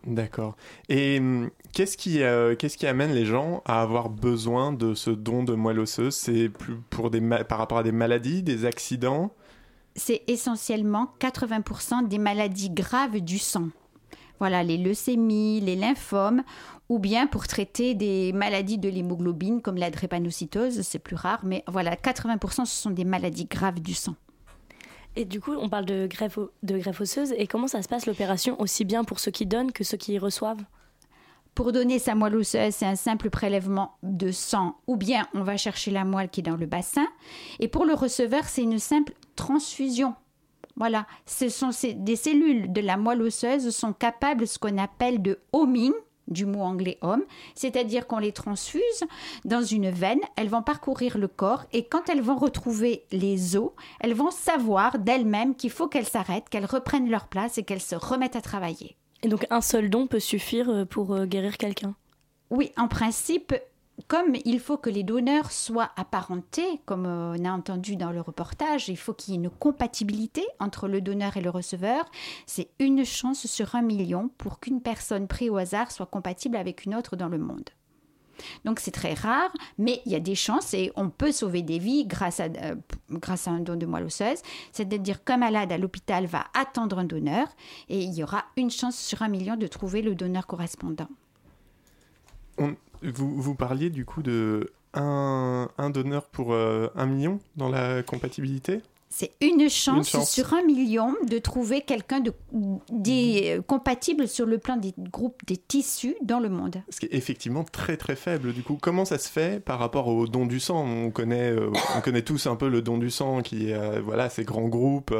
D'accord. 0.06 0.56
Et 0.90 1.20
hum, 1.20 1.50
qu'est-ce 1.74 1.98
qui, 1.98 2.24
euh, 2.24 2.56
qu'est-ce 2.56 2.78
qui 2.78 2.88
amène 2.88 3.12
les 3.12 3.26
gens 3.26 3.62
à 3.66 3.82
avoir 3.82 4.10
besoin 4.10 4.72
de 4.72 4.94
ce 4.94 5.10
don 5.10 5.44
de 5.44 5.54
moelle 5.54 5.80
osseuse 5.80 6.16
C'est 6.16 6.50
plus 6.50 6.78
pour 6.90 7.10
des 7.10 7.22
par 7.44 7.58
rapport 7.58 7.80
à 7.80 7.84
des 7.84 7.92
maladies, 7.92 8.44
des 8.44 8.66
accidents? 8.66 9.34
C'est 9.96 10.24
essentiellement 10.28 11.14
80% 11.20 12.08
des 12.08 12.18
maladies 12.18 12.70
graves 12.70 13.20
du 13.20 13.40
sang. 13.40 13.70
Voilà, 14.42 14.64
les 14.64 14.80
leucémies, 14.80 15.62
les 15.62 15.76
lymphomes, 15.76 16.42
ou 16.90 16.98
bien 16.98 17.28
pour 17.28 17.46
traiter 17.46 17.94
des 17.94 18.34
maladies 18.34 18.80
de 18.80 18.90
l'hémoglobine 18.90 19.62
comme 19.62 19.78
la 19.78 19.92
drépanocytose, 19.92 20.82
c'est 20.82 20.98
plus 20.98 21.16
rare, 21.16 21.42
mais 21.44 21.64
voilà, 21.68 21.94
80% 21.94 22.66
ce 22.66 22.76
sont 22.76 22.90
des 22.90 23.06
maladies 23.06 23.46
graves 23.46 23.80
du 23.80 23.94
sang. 23.94 24.16
Et 25.16 25.26
du 25.26 25.40
coup, 25.40 25.52
on 25.52 25.70
parle 25.70 25.86
de 25.86 26.08
greffe, 26.08 26.40
de 26.64 26.78
greffe 26.80 27.02
osseuse, 27.02 27.36
et 27.38 27.46
comment 27.46 27.68
ça 27.68 27.84
se 27.84 27.88
passe 27.88 28.08
l'opération, 28.08 28.60
aussi 28.60 28.84
bien 28.84 29.04
pour 29.04 29.20
ceux 29.20 29.30
qui 29.30 29.46
donnent 29.46 29.72
que 29.72 29.84
ceux 29.84 29.98
qui 29.98 30.18
reçoivent? 30.18 30.64
Pour 31.54 31.72
donner 31.72 32.00
sa 32.00 32.16
moelle 32.16 32.38
osseuse, 32.38 32.74
c'est 32.74 32.88
un 32.88 32.96
simple 32.96 33.30
prélèvement 33.30 33.92
de 34.02 34.32
sang 34.32 34.76
ou 34.88 34.96
bien 34.96 35.28
on 35.36 35.44
va 35.44 35.56
chercher 35.56 35.92
la 35.92 36.04
moelle 36.04 36.30
qui 36.30 36.40
est 36.40 36.50
dans 36.50 36.58
le 36.58 36.66
bassin. 36.66 37.06
Et 37.60 37.68
pour 37.68 37.86
le 37.86 37.94
receveur, 37.94 38.46
c'est 38.46 38.64
une 38.64 38.80
simple 38.80 39.14
transfusion 39.36 40.16
voilà, 40.76 41.06
ce 41.26 41.50
sont 41.50 41.72
des 41.96 42.16
cellules 42.16 42.72
de 42.72 42.82
la 42.82 42.98
moelle 42.98 43.22
osseuse 43.22 43.70
sont 43.76 43.94
capables 43.94 44.42
de 44.42 44.46
ce 44.46 44.60
qu'on 44.60 44.78
appelle 44.78 45.22
de 45.22 45.40
homing, 45.52 45.94
du 46.28 46.46
mot 46.46 46.62
anglais 46.62 46.98
homme, 47.02 47.24
c'est-à-dire 47.56 48.08
qu'on 48.08 48.20
les 48.20 48.32
transfuse 48.32 48.82
dans 49.44 49.62
une 49.62 49.90
veine, 49.90 50.22
elles 50.38 50.50
vont 50.50 50.62
parcourir 50.62 51.18
le 51.18 51.28
corps 51.28 51.66
et 51.74 51.86
quand 51.86 52.10
elles 52.10 52.22
vont 52.22 52.38
retrouver 52.38 53.04
les 53.12 53.58
os, 53.58 53.72
elles 54.00 54.14
vont 54.14 54.32
savoir 54.32 55.00
d'elles-mêmes 55.00 55.56
qu'il 55.56 55.72
faut 55.72 55.88
qu'elles 55.88 56.06
s'arrêtent, 56.06 56.50
qu'elles 56.50 56.66
reprennent 56.66 57.10
leur 57.10 57.28
place 57.28 57.58
et 57.58 57.64
qu'elles 57.64 57.82
se 57.82 57.96
remettent 57.96 58.36
à 58.36 58.42
travailler. 58.42 58.96
Et 59.24 59.28
donc 59.28 59.46
un 59.50 59.62
seul 59.62 59.90
don 59.90 60.08
peut 60.08 60.20
suffire 60.20 60.70
euh, 60.70 60.86
pour 60.86 61.14
euh, 61.14 61.26
guérir 61.26 61.58
quelqu'un? 61.58 61.96
Oui, 62.50 62.72
en 62.76 62.88
principe, 62.88 63.54
comme 64.08 64.36
il 64.46 64.60
faut 64.60 64.78
que 64.78 64.90
les 64.90 65.04
donneurs 65.04 65.52
soient 65.52 65.92
apparentés, 65.96 66.82
comme 66.86 67.06
on 67.06 67.46
a 67.46 67.52
entendu 67.52 67.96
dans 67.96 68.12
le 68.12 68.22
reportage, 68.22 68.90
il 68.90 68.98
faut 68.98 69.14
qu'il 69.14 69.34
y 69.34 69.38
ait 69.38 69.42
une 69.42 69.50
compatibilité 69.50 70.46
entre 70.60 70.88
le 70.88 71.02
donneur 71.02 71.38
et 71.38 71.42
le 71.42 71.50
receveur. 71.50 72.06
C'est 72.46 72.70
une 72.80 73.06
chance 73.06 73.48
sur 73.48 73.76
un 73.76 73.82
million 73.82 74.30
pour 74.38 74.60
qu'une 74.60 74.82
personne 74.82 75.28
prise 75.28 75.50
au 75.50 75.58
hasard 75.58 75.92
soit 75.92 76.06
compatible 76.06 76.56
avec 76.56 76.86
une 76.86 76.96
autre 76.96 77.16
dans 77.16 77.30
le 77.30 77.38
monde. 77.38 77.70
Donc 78.66 78.80
c'est 78.80 78.92
très 78.92 79.14
rare, 79.14 79.52
mais 79.78 80.02
il 80.06 80.12
y 80.12 80.16
a 80.16 80.20
des 80.20 80.36
chances 80.36 80.74
et 80.74 80.92
on 80.96 81.10
peut 81.10 81.32
sauver 81.32 81.62
des 81.62 81.80
vies 81.80 82.06
grâce 82.06 82.40
à, 82.40 82.46
euh, 82.46 82.76
grâce 83.12 83.48
à 83.48 83.52
un 83.52 83.60
don 83.60 83.76
de 83.76 83.86
moelle 83.86 84.06
osseuse. 84.06 84.42
C'est-à-dire 84.72 85.24
qu'un 85.24 85.38
malade 85.38 85.72
à 85.72 85.78
l'hôpital 85.78 86.26
va 86.26 86.46
attendre 86.54 87.00
un 87.00 87.04
donneur 87.04 87.48
et 87.90 88.02
il 88.02 88.14
y 88.14 88.24
aura 88.24 88.46
une 88.58 88.72
chance 88.72 88.98
sur 88.98 89.22
un 89.22 89.28
million 89.28 89.56
de 89.56 89.68
trouver 89.68 90.02
le 90.02 90.16
donneur 90.16 90.48
correspondant. 90.48 91.08
Vous, 93.04 93.42
vous 93.42 93.56
parliez 93.56 93.90
du 93.90 94.06
coup 94.06 94.22
de 94.22 94.72
un, 94.94 95.90
donneur 95.94 96.26
pour 96.26 96.54
euh, 96.54 96.90
un 96.96 97.06
million 97.06 97.40
dans 97.56 97.70
la 97.70 98.04
compatibilité? 98.04 98.82
C'est 99.14 99.34
une 99.42 99.70
chance, 99.70 100.16
sur 100.24 100.54
un 100.54 100.64
million 100.64 101.14
de 101.28 101.38
trouver 101.38 101.82
quelqu'un 101.82 102.22
de, 102.22 102.34
des, 102.90 103.58
euh, 103.58 103.62
compatible 103.62 104.26
sur 104.26 104.46
le 104.46 104.58
plan 104.58 104.78
des 104.78 104.94
groupes 104.98 105.46
des 105.46 105.58
tissus 105.58 106.16
dans 106.22 106.40
le 106.40 106.48
monde. 106.48 106.82
Ce 106.90 107.02
qui 107.02 107.08
est 107.08 107.14
effectivement 107.14 107.66
très 107.66 107.98
très 107.98 108.16
faible. 108.16 108.54
Du 108.54 108.64
coup, 108.64 108.78
comment 108.82 109.04
ça 109.04 109.18
se 109.18 109.28
fait 109.28 109.62
par 109.62 109.80
rapport 109.80 110.08
au 110.08 110.28
don 110.28 110.46
du 110.46 110.62
sang? 110.62 110.86
On 110.88 111.12
connaît, 111.12 111.52
euh, 111.52 111.74
on 111.98 112.00
connaît 112.00 112.22
tous 112.22 112.48
un 112.48 112.56
peu 112.56 112.70
le 112.70 112.82
don 112.82 112.98
du 112.98 113.12
sang, 113.12 113.42
qui 113.42 113.72
est 113.72 114.00
voilà 114.00 114.30
ces 114.30 114.46
grands 114.46 114.70
groupes. 114.70 115.14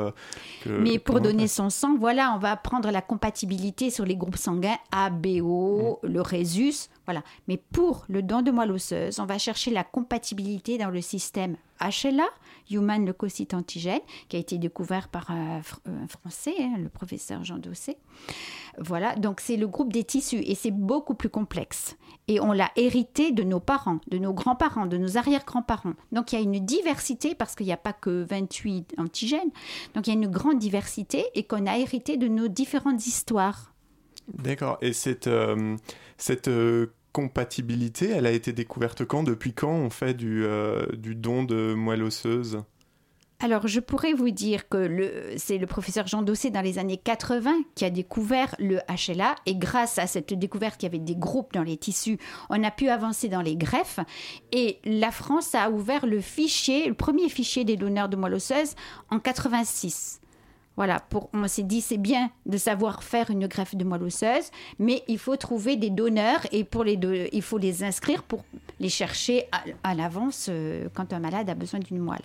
Mais 0.66 0.98
pour 0.98 1.20
donner 1.20 1.48
son 1.50 1.70
sang, 1.70 1.98
voilà, 2.00 2.34
on 2.34 2.40
va 2.40 2.56
prendre 2.56 2.90
la 2.92 3.02
compatibilité 3.02 3.90
sur 3.90 4.06
les 4.06 4.16
groupes 4.16 4.38
sanguins 4.38 4.78
A, 4.94 5.10
B, 5.10 5.42
O, 5.44 6.00
mm. 6.02 6.08
le 6.08 6.22
résus. 6.22 6.88
Voilà. 7.06 7.24
Mais 7.50 7.58
pour 7.58 8.06
le 8.08 8.22
don 8.22 8.42
de 8.42 8.52
moelle 8.52 8.72
osseuse, 8.72 9.20
on 9.20 9.26
va 9.26 9.38
chercher 9.38 9.72
la 9.72 9.84
compatibilité 9.84 10.78
dans 10.78 10.90
le 10.90 11.02
système 11.02 11.58
HLA, 11.90 12.28
Human 12.70 13.06
Leucocyte 13.06 13.54
Antigène, 13.54 14.02
qui 14.30 14.38
a 14.38 14.40
été 14.40 14.58
découvert 14.58 15.08
par 15.08 15.32
un, 15.32 15.62
Français, 16.08 16.56
hein, 16.60 16.78
le 16.78 16.90
professeur 16.90 17.44
Jean 17.44 17.58
Dossé. 17.58 17.98
Voilà, 18.78 19.16
donc 19.16 19.42
c'est 19.42 19.58
le 19.58 19.68
groupe 19.68 19.92
des 19.92 20.04
tissus 20.04 20.42
et 20.46 20.56
c'est 20.56 20.72
beaucoup 20.72 21.16
plus 21.16 21.30
complexe. 21.30 21.98
Et 22.28 22.40
on 22.40 22.52
l'a 22.52 22.72
hérité 22.76 23.32
de 23.32 23.44
nos 23.44 23.60
parents, 23.60 24.00
de 24.10 24.18
nos 24.18 24.34
grands-parents, 24.34 24.86
de 24.86 24.98
nos 24.98 25.18
arrière-grands-parents. 25.18 25.94
Donc 26.12 26.32
il 26.32 26.36
y 26.36 26.40
a 26.40 26.42
une 26.42 26.64
diversité 26.66 27.36
parce 27.36 27.56
qu'il 27.56 27.66
n'y 27.66 27.74
a 27.74 27.78
pas 27.78 27.94
que 27.94 28.24
28 28.24 28.96
antigènes. 28.98 29.52
Donc 29.94 30.08
il 30.08 30.14
y 30.14 30.14
a 30.14 30.20
une 30.20 30.30
grande 30.30 30.60
diversité 30.60 31.26
et 31.36 31.44
qu'on 31.44 31.66
a 31.66 31.78
hérité 31.78 32.18
de 32.18 32.28
nos 32.28 32.48
différentes 32.48 33.06
histoires. 33.06 33.74
D'accord. 34.34 34.78
Et 34.82 34.94
cette, 34.94 35.28
euh, 35.28 35.76
cette 36.18 36.48
euh, 36.48 36.94
compatibilité, 37.12 38.10
elle 38.10 38.26
a 38.26 38.32
été 38.32 38.54
découverte 38.54 39.06
quand 39.06 39.24
Depuis 39.24 39.54
quand 39.54 39.74
on 39.74 39.90
fait 39.90 40.14
du, 40.14 40.44
euh, 40.46 40.86
don 40.96 41.44
de 41.44 41.74
moelle 41.74 42.04
osseuse? 42.04 42.64
Alors, 43.44 43.68
je 43.68 43.80
pourrais 43.80 44.14
vous 44.14 44.30
dire 44.30 44.70
que 44.70 45.34
c'est 45.36 45.58
le 45.58 45.66
professeur 45.66 46.06
Jean 46.06 46.22
Dossé 46.22 46.52
dans 46.52 46.62
les 46.62 46.78
années 46.78 46.98
80 46.98 47.64
qui 47.74 47.86
a 47.86 47.90
découvert 47.90 48.54
le 48.60 48.78
HLA 48.88 49.34
et 49.48 49.56
grâce 49.56 49.98
à 49.98 50.06
cette 50.06 50.36
découverte 50.36 50.80
qu'il 50.80 50.86
y 50.88 50.92
avait 50.92 51.04
des 51.04 51.16
groupes 51.16 51.52
dans 51.52 51.64
les 51.64 51.76
tissus, 51.76 52.20
on 52.52 52.64
a 52.64 52.70
pu 52.70 52.90
avancer 52.90 53.30
dans 53.30 53.42
les 53.42 53.56
greffes. 53.56 54.00
Et 54.52 54.78
la 54.86 55.10
France 55.10 55.56
a 55.56 55.72
ouvert 55.72 56.06
le 56.06 56.22
fichier, 56.22 56.88
le 56.88 56.94
premier 56.94 57.30
fichier 57.30 57.66
des 57.66 57.78
donneurs 57.78 58.10
de 58.10 58.16
moelle 58.16 58.36
osseuse 58.36 58.76
en 59.10 59.20
86. 59.20 60.22
Voilà, 60.82 61.00
pour, 61.00 61.30
on 61.34 61.48
s'est 61.48 61.62
dit 61.62 61.80
c'est 61.80 62.00
bien 62.00 62.32
de 62.48 62.58
savoir 62.58 63.04
faire 63.04 63.30
une 63.30 63.46
greffe 63.46 63.76
de 63.76 63.84
moelle 63.84 64.02
osseuse, 64.02 64.50
mais 64.80 65.04
il 65.08 65.20
faut 65.20 65.36
trouver 65.36 65.76
des 65.76 65.92
donneurs 65.92 66.40
et 66.52 66.64
pour 66.64 66.84
les 66.84 66.98
il 67.32 67.42
faut 67.44 67.60
les 67.60 67.84
inscrire 67.84 68.24
pour 68.24 68.44
les 68.80 68.90
chercher 68.90 69.46
à, 69.84 69.94
l'avance 69.94 70.48
euh, 70.50 70.90
quand 70.96 71.14
un 71.14 71.20
malade 71.20 71.48
a 71.52 71.54
besoin 71.54 71.80
d'une 71.80 72.00
moelle. 72.00 72.24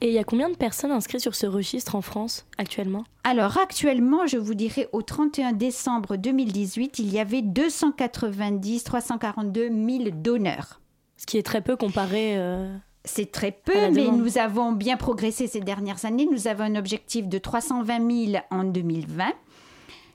Et 0.00 0.08
il 0.08 0.14
y 0.14 0.18
a 0.18 0.24
combien 0.24 0.48
de 0.48 0.56
personnes 0.56 0.90
inscrites 0.90 1.20
sur 1.20 1.34
ce 1.34 1.44
registre 1.44 1.96
en 1.96 2.00
France 2.00 2.46
actuellement? 2.56 3.04
Alors 3.24 3.58
actuellement, 3.58 4.26
je 4.26 4.38
vous 4.38 4.54
dirais 4.54 4.88
au 4.92 5.02
31 5.02 5.52
décembre 5.52 6.16
2018, 6.16 7.00
il 7.00 7.12
y 7.12 7.18
avait 7.18 7.42
290 7.42 8.84
342 8.84 9.68
000 9.68 10.04
donneurs. 10.14 10.80
Ce 11.18 11.26
qui 11.26 11.36
est 11.36 11.42
très 11.42 11.60
peu 11.60 11.76
comparé 11.76 12.38
euh, 12.38 12.74
c'est 13.04 13.30
très 13.30 13.52
peu, 13.52 13.90
mais 13.92 14.08
nous 14.08 14.38
avons 14.38 14.72
bien 14.72 14.96
progressé 14.96 15.46
ces 15.46 15.60
dernières 15.60 16.04
années. 16.04 16.28
Nous 16.30 16.46
avons 16.46 16.64
un 16.64 16.76
objectif 16.76 17.28
de 17.28 17.38
320 17.38 18.26
000 18.32 18.44
en 18.50 18.64
2020. 18.64 19.32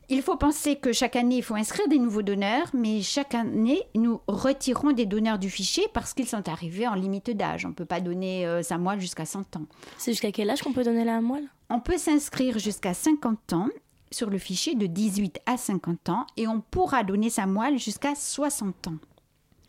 Il 0.09 0.21
faut 0.21 0.35
penser 0.35 0.75
que 0.75 0.91
chaque 0.91 1.15
année, 1.15 1.37
il 1.37 1.43
faut 1.43 1.55
inscrire 1.55 1.87
des 1.87 1.97
nouveaux 1.97 2.21
donneurs, 2.21 2.67
mais 2.73 3.01
chaque 3.01 3.33
année, 3.33 3.81
nous 3.95 4.19
retirons 4.27 4.91
des 4.91 5.05
donneurs 5.05 5.39
du 5.39 5.49
fichier 5.49 5.85
parce 5.93 6.13
qu'ils 6.13 6.27
sont 6.27 6.47
arrivés 6.49 6.87
en 6.87 6.93
limite 6.93 7.31
d'âge. 7.31 7.65
On 7.65 7.69
ne 7.69 7.73
peut 7.73 7.85
pas 7.85 8.01
donner 8.01 8.45
euh, 8.45 8.61
sa 8.61 8.77
moelle 8.77 8.99
jusqu'à 8.99 9.25
100 9.25 9.55
ans. 9.55 9.65
C'est 9.97 10.11
jusqu'à 10.11 10.31
quel 10.31 10.49
âge 10.49 10.61
qu'on 10.61 10.73
peut 10.73 10.83
donner 10.83 11.05
la 11.05 11.21
moelle 11.21 11.47
On 11.69 11.79
peut 11.79 11.97
s'inscrire 11.97 12.59
jusqu'à 12.59 12.93
50 12.93 13.53
ans 13.53 13.69
sur 14.11 14.29
le 14.29 14.37
fichier 14.37 14.75
de 14.75 14.85
18 14.85 15.39
à 15.45 15.57
50 15.57 16.09
ans 16.09 16.27
et 16.37 16.47
on 16.47 16.61
pourra 16.61 17.03
donner 17.03 17.29
sa 17.29 17.47
moelle 17.47 17.79
jusqu'à 17.79 18.13
60 18.13 18.89
ans. 18.89 18.97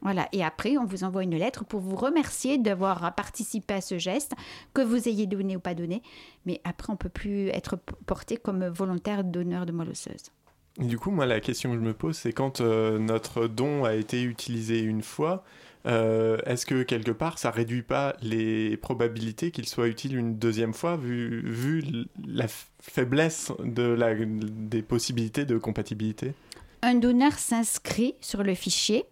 Voilà, 0.04 0.28
et 0.32 0.44
après, 0.44 0.76
on 0.76 0.84
vous 0.84 1.02
envoie 1.02 1.22
une 1.22 1.36
lettre 1.36 1.64
pour 1.64 1.80
vous 1.80 1.96
remercier 1.96 2.58
d'avoir 2.58 3.14
participé 3.14 3.74
à 3.74 3.80
ce 3.80 3.98
geste, 3.98 4.32
que 4.74 4.82
vous 4.82 5.08
ayez 5.08 5.26
donné 5.26 5.56
ou 5.56 5.60
pas 5.60 5.74
donné. 5.74 6.02
Mais 6.44 6.60
après, 6.64 6.92
on 6.92 6.96
peut 6.96 7.08
plus 7.08 7.48
être 7.48 7.76
porté 8.06 8.36
comme 8.36 8.66
volontaire 8.66 9.24
donneur 9.24 9.64
de 9.64 9.72
moelle 9.72 9.88
osseuse. 9.88 10.30
du 10.78 10.98
coup, 10.98 11.10
moi, 11.10 11.24
la 11.24 11.40
question 11.40 11.70
que 11.70 11.76
je 11.76 11.80
me 11.80 11.94
pose, 11.94 12.16
c'est 12.16 12.32
quand 12.32 12.60
euh, 12.60 12.98
notre 12.98 13.48
don 13.48 13.84
a 13.84 13.94
été 13.94 14.22
utilisé 14.22 14.80
une 14.80 15.02
fois, 15.02 15.42
euh, 15.86 16.36
est-ce 16.44 16.66
que 16.66 16.82
quelque 16.82 17.10
part, 17.10 17.38
ça 17.38 17.50
réduit 17.50 17.82
pas 17.82 18.14
les 18.20 18.76
probabilités 18.76 19.50
qu'il 19.50 19.66
soit 19.66 19.88
utile 19.88 20.16
une 20.16 20.36
deuxième 20.36 20.74
fois, 20.74 20.96
vu, 20.96 21.42
vu 21.50 21.82
la 22.26 22.46
faiblesse 22.80 23.52
de 23.64 23.84
la, 23.84 24.14
des 24.14 24.82
possibilités 24.82 25.46
de 25.46 25.56
compatibilité? 25.56 26.34
Un 26.82 26.96
donneur 26.96 27.32
s'inscrit 27.32 28.14
sur 28.20 28.42
le 28.42 28.54
fichier 28.54 29.06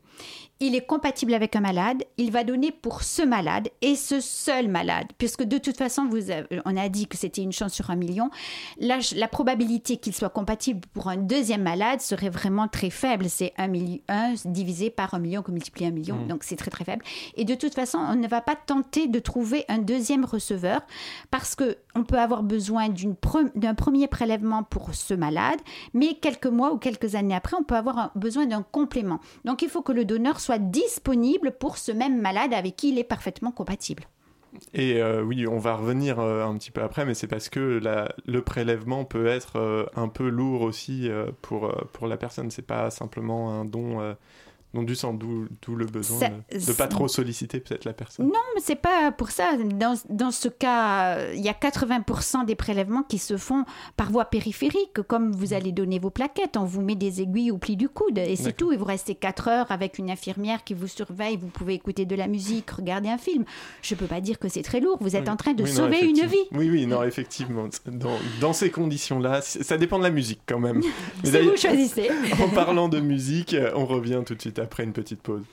il 0.62 0.76
est 0.76 0.86
compatible 0.86 1.34
avec 1.34 1.56
un 1.56 1.60
malade, 1.60 2.04
il 2.18 2.30
va 2.30 2.44
donner 2.44 2.70
pour 2.70 3.02
ce 3.02 3.22
malade 3.22 3.68
et 3.80 3.96
ce 3.96 4.20
seul 4.20 4.68
malade, 4.68 5.08
puisque 5.18 5.42
de 5.42 5.58
toute 5.58 5.76
façon, 5.76 6.06
vous 6.06 6.30
on 6.64 6.76
a 6.76 6.88
dit 6.88 7.08
que 7.08 7.16
c'était 7.16 7.42
une 7.42 7.50
chance 7.50 7.74
sur 7.74 7.90
un 7.90 7.96
million. 7.96 8.30
La, 8.78 8.98
la 9.16 9.26
probabilité 9.26 9.96
qu'il 9.96 10.14
soit 10.14 10.30
compatible 10.30 10.80
pour 10.94 11.08
un 11.08 11.16
deuxième 11.16 11.62
malade 11.62 12.00
serait 12.00 12.30
vraiment 12.30 12.68
très 12.68 12.90
faible. 12.90 13.28
C'est 13.28 13.52
1, 13.58 13.72
divisé 14.44 14.90
par 14.90 15.14
un 15.14 15.18
million 15.18 15.42
que 15.42 15.50
multiplie 15.50 15.84
un 15.84 15.90
million, 15.90 16.14
mmh. 16.14 16.28
donc 16.28 16.44
c'est 16.44 16.54
très 16.54 16.70
très 16.70 16.84
faible. 16.84 17.04
Et 17.34 17.44
de 17.44 17.56
toute 17.56 17.74
façon, 17.74 17.98
on 17.98 18.14
ne 18.14 18.28
va 18.28 18.40
pas 18.40 18.54
tenter 18.54 19.08
de 19.08 19.18
trouver 19.18 19.64
un 19.68 19.78
deuxième 19.78 20.24
receveur 20.24 20.82
parce 21.32 21.56
que 21.56 21.76
on 21.96 22.04
peut 22.04 22.18
avoir 22.18 22.44
besoin 22.44 22.88
d'un 22.88 23.74
premier 23.74 24.06
prélèvement 24.06 24.62
pour 24.62 24.94
ce 24.94 25.12
malade, 25.12 25.58
mais 25.92 26.14
quelques 26.14 26.46
mois 26.46 26.72
ou 26.72 26.78
quelques 26.78 27.16
années 27.16 27.34
après, 27.34 27.56
on 27.58 27.64
peut 27.64 27.74
avoir 27.74 28.12
besoin 28.14 28.46
d'un 28.46 28.62
complément. 28.62 29.18
Donc 29.44 29.62
il 29.62 29.68
faut 29.68 29.82
que 29.82 29.92
le 29.92 30.04
donneur 30.04 30.40
soit 30.40 30.51
disponible 30.58 31.52
pour 31.52 31.78
ce 31.78 31.92
même 31.92 32.20
malade 32.20 32.54
avec 32.54 32.76
qui 32.76 32.90
il 32.90 32.98
est 32.98 33.04
parfaitement 33.04 33.52
compatible. 33.52 34.04
Et 34.74 35.00
euh, 35.00 35.22
oui, 35.22 35.46
on 35.46 35.58
va 35.58 35.74
revenir 35.74 36.20
euh, 36.20 36.44
un 36.44 36.56
petit 36.56 36.70
peu 36.70 36.82
après, 36.82 37.04
mais 37.04 37.14
c'est 37.14 37.26
parce 37.26 37.48
que 37.48 37.80
le 38.26 38.42
prélèvement 38.42 39.04
peut 39.04 39.26
être 39.26 39.56
euh, 39.56 39.86
un 39.96 40.08
peu 40.08 40.28
lourd 40.28 40.62
aussi 40.62 41.08
pour, 41.40 41.72
pour 41.92 42.06
la 42.06 42.16
personne. 42.16 42.50
C'est 42.50 42.66
pas 42.66 42.90
simplement 42.90 43.60
un 43.60 43.64
don 43.64 44.14
donc 44.74 44.86
du 44.86 44.94
sang, 44.94 45.12
d'où 45.12 45.46
le 45.74 45.84
besoin 45.84 46.18
de 46.18 46.56
ne 46.56 46.72
pas 46.72 46.86
trop 46.86 47.06
solliciter 47.06 47.60
peut-être 47.60 47.84
la 47.84 47.92
personne. 47.92 48.26
Non, 48.26 48.40
mais 48.54 48.62
c'est 48.62 48.74
pas 48.76 49.12
pour 49.12 49.30
ça. 49.30 49.56
Dans, 49.58 49.94
dans 50.08 50.30
ce 50.30 50.48
cas, 50.48 51.30
il 51.32 51.40
y 51.40 51.48
a 51.50 51.52
80% 51.52 52.46
des 52.46 52.54
prélèvements 52.54 53.02
qui 53.02 53.18
se 53.18 53.36
font 53.36 53.64
par 53.98 54.10
voie 54.10 54.24
périphérique. 54.24 55.02
Comme 55.06 55.32
vous 55.32 55.52
allez 55.52 55.72
donner 55.72 55.98
vos 55.98 56.08
plaquettes, 56.08 56.56
on 56.56 56.64
vous 56.64 56.80
met 56.80 56.94
des 56.94 57.20
aiguilles 57.20 57.50
au 57.50 57.58
pli 57.58 57.76
du 57.76 57.90
coude 57.90 58.16
et 58.16 58.36
c'est 58.36 58.54
tout. 58.54 58.72
Et 58.72 58.78
vous 58.78 58.86
restez 58.86 59.14
4 59.14 59.48
heures 59.48 59.70
avec 59.70 59.98
une 59.98 60.10
infirmière 60.10 60.64
qui 60.64 60.72
vous 60.72 60.88
surveille. 60.88 61.36
Vous 61.36 61.48
pouvez 61.48 61.74
écouter 61.74 62.06
de 62.06 62.16
la 62.16 62.26
musique, 62.26 62.70
regarder 62.70 63.10
un 63.10 63.18
film. 63.18 63.44
Je 63.82 63.94
peux 63.94 64.06
pas 64.06 64.22
dire 64.22 64.38
que 64.38 64.48
c'est 64.48 64.62
très 64.62 64.80
lourd. 64.80 64.96
Vous 65.02 65.16
êtes 65.16 65.28
en 65.28 65.36
train 65.36 65.52
de 65.52 65.66
sauver 65.66 66.00
une 66.00 66.26
vie. 66.26 66.36
Oui, 66.52 66.70
oui, 66.70 66.86
non, 66.86 67.02
effectivement. 67.02 67.68
Dans, 67.86 68.16
dans 68.40 68.52
ces 68.54 68.70
conditions-là, 68.70 69.42
ça 69.42 69.76
dépend 69.76 69.98
de 69.98 70.04
la 70.04 70.10
musique 70.10 70.40
quand 70.46 70.58
même. 70.58 70.80
si 71.24 71.30
vous 71.30 71.56
choisissez. 71.58 72.10
en 72.42 72.48
parlant 72.48 72.88
de 72.88 73.00
musique, 73.00 73.54
on 73.74 73.84
revient 73.84 74.22
tout 74.24 74.34
de 74.34 74.40
suite 74.40 74.61
après 74.62 74.84
une 74.84 74.92
petite 74.92 75.20
pause. 75.20 75.44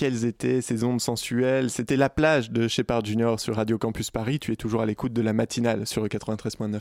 Quelles 0.00 0.24
étaient 0.24 0.62
ces 0.62 0.82
ondes 0.82 1.02
sensuelles. 1.02 1.68
C'était 1.68 1.98
la 1.98 2.08
plage 2.08 2.50
de 2.50 2.68
Shepard 2.68 3.04
Junior 3.04 3.38
sur 3.38 3.56
Radio 3.56 3.76
Campus 3.76 4.10
Paris. 4.10 4.38
Tu 4.40 4.50
es 4.50 4.56
toujours 4.56 4.80
à 4.80 4.86
l'écoute 4.86 5.12
de 5.12 5.20
la 5.20 5.34
matinale 5.34 5.86
sur 5.86 6.02
le 6.02 6.08
93.9. 6.08 6.80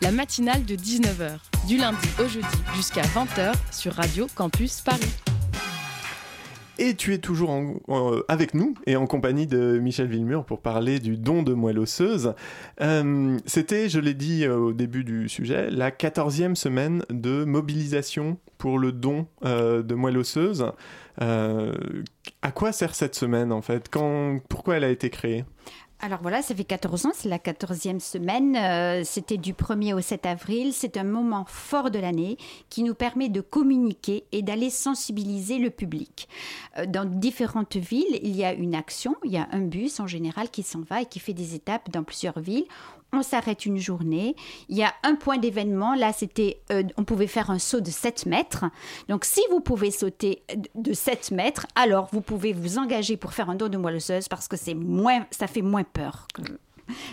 La 0.00 0.12
matinale 0.12 0.64
de 0.64 0.76
19h, 0.76 1.36
du 1.68 1.76
lundi 1.76 2.08
au 2.18 2.26
jeudi 2.26 2.46
jusqu'à 2.74 3.02
20h 3.02 3.52
sur 3.70 3.92
Radio 3.92 4.26
Campus 4.34 4.80
Paris. 4.80 5.33
Et 6.78 6.94
tu 6.94 7.14
es 7.14 7.18
toujours 7.18 7.52
euh, 7.88 8.24
avec 8.26 8.52
nous 8.52 8.74
et 8.86 8.96
en 8.96 9.06
compagnie 9.06 9.46
de 9.46 9.78
Michel 9.78 10.08
Villemur 10.08 10.44
pour 10.44 10.60
parler 10.60 10.98
du 10.98 11.16
don 11.16 11.44
de 11.44 11.54
moelle 11.54 11.78
osseuse. 11.78 12.34
Euh, 12.80 13.38
c'était, 13.46 13.88
je 13.88 14.00
l'ai 14.00 14.14
dit 14.14 14.44
euh, 14.44 14.56
au 14.56 14.72
début 14.72 15.04
du 15.04 15.28
sujet, 15.28 15.70
la 15.70 15.92
quatorzième 15.92 16.56
semaine 16.56 17.04
de 17.10 17.44
mobilisation 17.44 18.38
pour 18.58 18.78
le 18.78 18.92
don 18.92 19.26
de 19.42 19.94
moelle 19.94 20.16
osseuse. 20.16 20.72
à 21.20 22.52
quoi 22.54 22.72
sert 22.72 22.94
cette 22.94 23.14
semaine 23.14 23.52
en 23.52 23.62
fait? 23.62 23.90
Pourquoi 24.48 24.76
elle 24.76 24.84
a 24.84 24.90
été 24.90 25.10
créée? 25.10 25.44
Alors 26.00 26.18
voilà, 26.20 26.42
ça 26.42 26.54
fait 26.54 26.64
14 26.64 27.06
ans, 27.06 27.12
c'est 27.14 27.28
la 27.30 27.38
14e 27.38 27.98
semaine. 27.98 28.56
Euh, 28.56 29.02
c'était 29.04 29.38
du 29.38 29.54
1er 29.54 29.94
au 29.94 30.00
7 30.00 30.26
avril. 30.26 30.72
C'est 30.74 30.98
un 30.98 31.04
moment 31.04 31.46
fort 31.48 31.90
de 31.90 31.98
l'année 31.98 32.36
qui 32.68 32.82
nous 32.82 32.94
permet 32.94 33.30
de 33.30 33.40
communiquer 33.40 34.24
et 34.32 34.42
d'aller 34.42 34.68
sensibiliser 34.68 35.58
le 35.58 35.70
public. 35.70 36.28
Euh, 36.76 36.84
dans 36.84 37.06
différentes 37.06 37.76
villes, 37.76 38.18
il 38.22 38.36
y 38.36 38.44
a 38.44 38.52
une 38.52 38.74
action, 38.74 39.16
il 39.24 39.32
y 39.32 39.38
a 39.38 39.48
un 39.52 39.60
bus 39.60 39.98
en 39.98 40.06
général 40.06 40.50
qui 40.50 40.62
s'en 40.62 40.82
va 40.82 41.02
et 41.02 41.06
qui 41.06 41.20
fait 41.20 41.32
des 41.32 41.54
étapes 41.54 41.90
dans 41.90 42.02
plusieurs 42.02 42.38
villes 42.38 42.66
on 43.16 43.22
s'arrête 43.22 43.66
une 43.66 43.78
journée. 43.78 44.34
Il 44.68 44.76
y 44.76 44.82
a 44.82 44.92
un 45.02 45.14
point 45.14 45.38
d'événement. 45.38 45.94
Là, 45.94 46.12
c'était, 46.12 46.60
euh, 46.72 46.82
on 46.96 47.04
pouvait 47.04 47.26
faire 47.26 47.50
un 47.50 47.58
saut 47.58 47.80
de 47.80 47.90
7 47.90 48.26
mètres. 48.26 48.64
Donc, 49.08 49.24
si 49.24 49.40
vous 49.50 49.60
pouvez 49.60 49.90
sauter 49.90 50.42
de 50.74 50.92
7 50.92 51.30
mètres, 51.30 51.66
alors 51.74 52.08
vous 52.12 52.20
pouvez 52.20 52.52
vous 52.52 52.78
engager 52.78 53.16
pour 53.16 53.32
faire 53.32 53.50
un 53.50 53.54
don 53.54 53.68
de 53.68 53.76
moelle 53.76 53.96
osseuse 53.96 54.28
parce 54.28 54.48
que 54.48 54.56
c'est 54.56 54.74
moins, 54.74 55.26
ça 55.30 55.46
fait 55.46 55.62
moins 55.62 55.84
peur. 55.84 56.26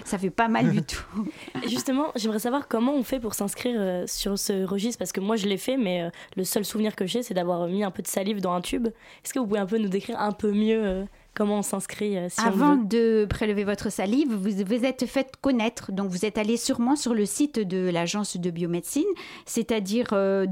Ça 0.04 0.18
fait 0.18 0.30
pas 0.30 0.48
mal 0.48 0.72
du 0.72 0.82
tout. 0.84 1.30
Justement, 1.68 2.08
j'aimerais 2.16 2.40
savoir 2.40 2.68
comment 2.68 2.94
on 2.94 3.04
fait 3.04 3.20
pour 3.20 3.34
s'inscrire 3.34 3.78
euh, 3.80 4.06
sur 4.08 4.38
ce 4.38 4.66
registre 4.66 5.00
parce 5.00 5.12
que 5.12 5.22
moi 5.22 5.36
je 5.38 5.48
l'ai 5.48 5.58
fait, 5.58 5.78
mais 5.78 6.04
euh, 6.04 6.10
le 6.36 6.44
seul 6.44 6.66
souvenir 6.66 6.96
que 6.96 7.06
j'ai, 7.06 7.24
c'est 7.24 7.34
d'avoir 7.34 7.68
mis 7.68 7.84
un 7.84 7.92
peu 7.92 8.02
de 8.02 8.08
salive 8.08 8.42
dans 8.42 8.54
un 8.54 8.62
tube. 8.62 8.88
Est-ce 8.88 9.34
que 9.34 9.40
vous 9.40 9.48
pouvez 9.48 9.60
un 9.60 9.66
peu 9.66 9.78
nous 9.78 9.88
décrire 9.88 10.20
un 10.20 10.34
peu 10.34 10.52
mieux 10.52 11.06
Comment 11.34 11.60
on 11.60 11.62
s'inscrit 11.62 12.17
euh, 12.17 12.28
Avant 12.38 12.76
de 12.76 13.26
prélever 13.30 13.63
votre 13.63 13.89
salive, 13.89 14.34
vous 14.34 14.63
vous 14.65 14.86
êtes 14.86 15.06
fait 15.06 15.32
connaître. 15.39 15.94
Donc, 15.94 16.10
vous 16.10 16.26
êtes 16.26 16.38
allé 16.38 16.58
sûrement 16.58 16.98
sur 16.98 17.13
le 17.13 17.26
site 17.26 17.58
de 17.58 17.89
l'agence 17.89 18.36
de 18.36 18.50
biomédecine, 18.50 19.06
c'est-à-dire 19.46 20.10
euh. 20.12 20.46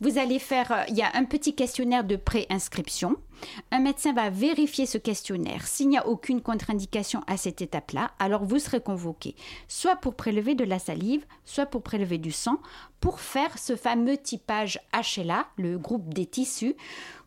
Vous 0.00 0.18
allez 0.18 0.38
faire, 0.38 0.72
euh, 0.72 0.84
il 0.88 0.96
y 0.96 1.02
a 1.02 1.10
un 1.14 1.24
petit 1.24 1.54
questionnaire 1.54 2.04
de 2.04 2.14
préinscription. 2.14 3.16
Un 3.70 3.80
médecin 3.80 4.12
va 4.12 4.30
vérifier 4.30 4.86
ce 4.86 4.98
questionnaire. 4.98 5.66
S'il 5.66 5.88
n'y 5.88 5.98
a 5.98 6.06
aucune 6.06 6.40
contre-indication 6.40 7.22
à 7.26 7.36
cette 7.36 7.62
étape-là, 7.62 8.10
alors 8.18 8.44
vous 8.44 8.58
serez 8.58 8.80
convoqué, 8.80 9.34
soit 9.68 9.96
pour 9.96 10.14
prélever 10.14 10.54
de 10.54 10.64
la 10.64 10.78
salive, 10.78 11.24
soit 11.44 11.66
pour 11.66 11.82
prélever 11.82 12.18
du 12.18 12.32
sang, 12.32 12.58
pour 13.00 13.20
faire 13.20 13.58
ce 13.58 13.76
fameux 13.76 14.16
typage 14.16 14.80
HLA, 14.92 15.46
le 15.56 15.78
groupe 15.78 16.14
des 16.14 16.26
tissus, 16.26 16.76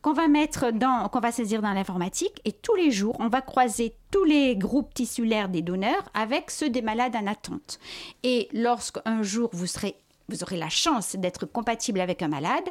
qu'on 0.01 0.13
va 0.13 0.27
mettre 0.27 0.71
dans, 0.71 1.09
qu'on 1.09 1.19
va 1.19 1.31
saisir 1.31 1.61
dans 1.61 1.73
l'informatique. 1.73 2.39
Et 2.45 2.51
tous 2.51 2.75
les 2.75 2.91
jours, 2.91 3.15
on 3.19 3.27
va 3.27 3.41
croiser 3.41 3.95
tous 4.11 4.23
les 4.23 4.55
groupes 4.55 4.93
tissulaires 4.93 5.49
des 5.49 5.61
donneurs 5.61 6.09
avec 6.13 6.51
ceux 6.51 6.69
des 6.69 6.81
malades 6.81 7.15
en 7.15 7.27
attente. 7.27 7.79
Et 8.23 8.47
lorsqu'un 8.53 9.23
jour 9.23 9.49
vous 9.53 9.67
serez 9.67 9.95
vous 10.27 10.43
aurez 10.43 10.57
la 10.57 10.69
chance 10.69 11.15
d'être 11.15 11.45
compatible 11.45 11.99
avec 11.99 12.21
un 12.21 12.27
malade, 12.27 12.67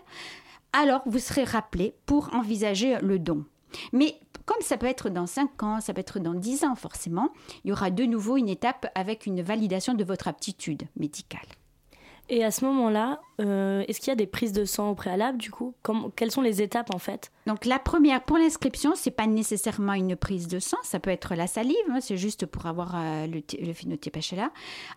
alors 0.74 1.02
vous 1.06 1.18
serez 1.18 1.44
rappelé 1.44 1.94
pour 2.04 2.34
envisager 2.34 2.98
le 3.00 3.18
don. 3.18 3.44
Mais 3.92 4.18
comme 4.44 4.60
ça 4.60 4.76
peut 4.76 4.86
être 4.86 5.08
dans 5.08 5.26
5 5.26 5.62
ans, 5.62 5.80
ça 5.80 5.94
peut 5.94 6.00
être 6.00 6.18
dans 6.18 6.34
10 6.34 6.64
ans 6.64 6.74
forcément, 6.74 7.30
il 7.64 7.70
y 7.70 7.72
aura 7.72 7.90
de 7.90 8.04
nouveau 8.04 8.36
une 8.36 8.48
étape 8.48 8.86
avec 8.94 9.24
une 9.24 9.40
validation 9.40 9.94
de 9.94 10.04
votre 10.04 10.28
aptitude 10.28 10.82
médicale. 10.96 11.40
Et 12.30 12.42
à 12.42 12.50
ce 12.50 12.64
moment-là, 12.64 13.20
euh, 13.40 13.84
est-ce 13.86 14.00
qu'il 14.00 14.08
y 14.08 14.12
a 14.12 14.16
des 14.16 14.26
prises 14.26 14.52
de 14.52 14.64
sang 14.64 14.90
au 14.90 14.94
préalable 14.94 15.36
du 15.36 15.50
coup? 15.50 15.74
Quelles 16.16 16.30
sont 16.30 16.40
les 16.40 16.62
étapes 16.62 16.94
en 16.94 16.98
fait? 16.98 17.30
Donc 17.46 17.66
la 17.66 17.78
première 17.78 18.24
pour 18.24 18.38
l'inscription, 18.38 18.94
c'est 18.94 19.10
pas 19.10 19.26
nécessairement 19.26 19.92
une 19.92 20.16
prise 20.16 20.48
de 20.48 20.58
sang, 20.58 20.78
ça 20.84 21.00
peut 21.00 21.10
être 21.10 21.34
la 21.34 21.46
salive, 21.46 21.76
hein, 21.90 21.98
c'est 22.00 22.16
juste 22.16 22.46
pour 22.46 22.64
avoir 22.64 22.94
euh, 22.96 23.26
le, 23.26 23.42
le, 23.60 23.72
phénotype 23.74 24.16
HLA. 24.16 24.50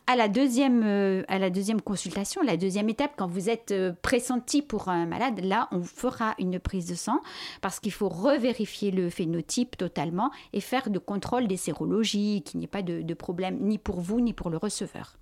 À 0.08 0.16
la 0.16 0.30
deuxième, 0.30 0.84
euh, 0.86 1.24
à 1.28 1.38
la 1.38 1.50
deuxième 1.50 1.82
consultation, 1.82 2.42
la 2.44 2.56
deuxième 2.56 2.88
étape, 2.88 3.12
quand 3.18 3.28
vous 3.28 3.50
êtes 3.50 3.76
pressenti 4.02 4.62
pour 4.62 4.88
un 4.88 5.06
malade, 5.06 5.42
là 5.44 5.68
on 5.74 5.84
fera 5.84 6.34
une 6.40 6.60
prise 6.60 6.86
de 6.86 6.96
sang 6.96 7.20
parce 7.60 7.82
qu'il 7.82 7.92
faut 7.92 8.10
revérifier 8.10 8.92
le 8.92 9.10
phénotype 9.10 9.76
totalement 9.76 10.32
et 10.54 10.62
faire 10.62 10.90
de 10.90 11.00
contrôle 11.00 11.48
des 11.48 11.58
sérologies, 11.58 12.42
qu'il 12.46 12.60
n'y 12.60 12.66
ait 12.66 12.70
pas 12.70 12.84
de 12.84 13.14
problème 13.14 13.58
ni 13.60 13.78
pour 13.78 14.00
vous 14.00 14.22
ni 14.22 14.32
pour 14.32 14.50
le 14.50 14.56
receveur. 14.56 15.18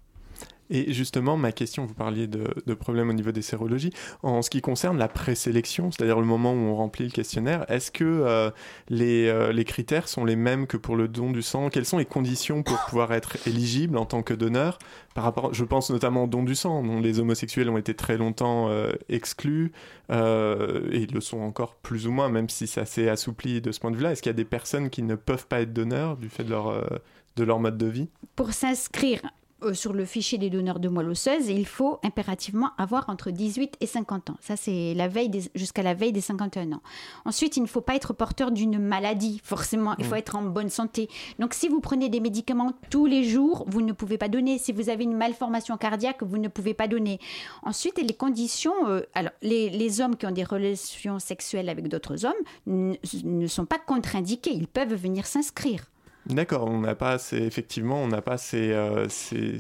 Et 0.69 0.93
justement, 0.93 1.37
ma 1.37 1.51
question, 1.51 1.85
vous 1.85 1.93
parliez 1.93 2.27
de, 2.27 2.73
problèmes 2.73 3.09
au 3.09 3.13
niveau 3.13 3.31
des 3.31 3.41
sérologies. 3.41 3.91
En 4.23 4.41
ce 4.41 4.49
qui 4.49 4.61
concerne 4.61 4.97
la 4.97 5.07
présélection, 5.07 5.91
c'est-à-dire 5.91 6.19
le 6.19 6.25
moment 6.25 6.53
où 6.53 6.57
on 6.57 6.75
remplit 6.75 7.05
le 7.05 7.11
questionnaire, 7.11 7.65
est-ce 7.69 7.91
que 7.91 8.03
euh, 8.03 8.49
les, 8.89 9.27
euh, 9.27 9.51
les, 9.51 9.63
critères 9.63 10.07
sont 10.07 10.25
les 10.25 10.35
mêmes 10.35 10.67
que 10.67 10.77
pour 10.77 10.95
le 10.95 11.07
don 11.07 11.31
du 11.31 11.41
sang? 11.41 11.69
Quelles 11.69 11.85
sont 11.85 11.97
les 11.97 12.05
conditions 12.05 12.63
pour 12.63 12.77
pouvoir 12.85 13.13
être 13.13 13.37
éligible 13.47 13.97
en 13.97 14.05
tant 14.05 14.23
que 14.23 14.33
donneur? 14.33 14.79
Par 15.13 15.23
rapport, 15.23 15.53
Je 15.53 15.63
pense 15.63 15.89
notamment 15.89 16.23
au 16.23 16.27
don 16.27 16.43
du 16.43 16.55
sang, 16.55 16.83
dont 16.83 16.99
les 16.99 17.19
homosexuels 17.19 17.69
ont 17.69 17.77
été 17.77 17.93
très 17.93 18.17
longtemps 18.17 18.69
euh, 18.69 18.91
exclus, 19.07 19.71
et 20.09 20.99
ils 20.99 21.13
le 21.13 21.21
sont 21.21 21.39
encore 21.39 21.75
plus 21.75 22.07
ou 22.07 22.11
moins, 22.11 22.29
même 22.29 22.49
si 22.49 22.67
ça 22.67 22.85
s'est 22.85 23.09
assoupli 23.09 23.61
de 23.61 23.71
ce 23.71 23.79
point 23.79 23.91
de 23.91 23.95
vue-là. 23.95 24.11
Est-ce 24.11 24.21
qu'il 24.21 24.29
y 24.29 24.31
a 24.31 24.33
des 24.33 24.45
personnes 24.45 24.89
qui 24.89 25.03
ne 25.03 25.15
peuvent 25.15 25.47
pas 25.47 25.61
être 25.61 25.73
donneurs 25.73 26.17
du 26.17 26.29
fait 26.29 26.43
de 26.43 26.49
leur 26.49 26.99
de 27.35 27.43
leur 27.43 27.59
mode 27.59 27.77
de 27.77 27.87
vie? 27.87 28.09
Pour 28.35 28.53
s'inscrire 28.53 29.21
euh, 29.63 29.73
sur 29.73 29.93
le 29.93 30.03
fichier 30.03 30.37
des 30.37 30.49
donneurs 30.49 30.81
de 30.81 30.89
moelle 30.89 31.09
osseuse, 31.09 31.47
il 31.47 31.65
faut 31.65 31.99
impérativement 32.03 32.71
avoir 32.77 33.09
entre 33.09 33.31
18 33.31 33.77
et 33.79 33.85
50 33.85 34.31
ans. 34.31 34.37
Ça, 34.41 34.57
c'est 34.57 34.93
la 34.93 35.07
veille 35.07 35.31
jusqu'à 35.55 35.81
la 35.81 35.93
veille 35.93 36.11
des 36.11 36.19
51 36.19 36.73
ans. 36.73 36.81
Ensuite, 37.23 37.55
il 37.55 37.61
ne 37.61 37.67
faut 37.67 37.79
pas 37.79 37.95
être 37.95 38.11
porteur 38.11 38.51
d'une 38.51 38.79
maladie, 38.79 39.39
forcément. 39.43 39.95
Il 39.97 40.03
faut 40.03 40.15
être 40.15 40.35
en 40.35 40.41
bonne 40.41 40.69
santé. 40.69 41.09
Donc, 41.39 41.53
si 41.53 41.69
vous 41.69 41.79
prenez 41.79 42.09
des 42.09 42.19
médicaments 42.19 42.73
tous 42.89 43.05
les 43.05 43.23
jours, 43.23 43.63
vous 43.67 43.81
ne 43.81 43.93
pouvez 43.93 44.17
pas 44.17 44.27
donner. 44.27 44.57
Si 44.57 44.73
vous 44.73 44.89
avez 44.89 45.05
une 45.05 45.15
malformation 45.15 45.77
cardiaque, 45.77 46.21
vous 46.21 46.37
ne 46.37 46.49
pouvez 46.49 46.73
pas 46.73 46.89
donner. 46.89 47.19
Ensuite, 47.63 47.97
les 47.97 48.13
conditions. 48.13 48.73
Euh, 48.87 49.01
alors, 49.13 49.31
les, 49.41 50.01
hommes 50.01 50.17
qui 50.17 50.25
ont 50.25 50.31
des 50.31 50.43
relations 50.43 51.19
sexuelles 51.19 51.69
avec 51.69 51.87
d'autres 51.87 52.25
hommes 52.25 52.33
ne 52.65 53.47
sont 53.47 53.65
pas 53.65 53.79
contre-indiqués. 53.79 54.51
Ils 54.53 54.67
peuvent 54.67 54.95
venir 54.95 55.25
s'inscrire. 55.25 55.85
D'accord, 56.27 56.65
on 56.67 56.79
n'a 56.79 56.95
pas 56.95 57.17
effectivement, 57.33 58.01
on 58.01 58.07
n'a 58.07 58.21
pas 58.21 58.37
ces, 58.37 58.71
euh, 58.71 59.07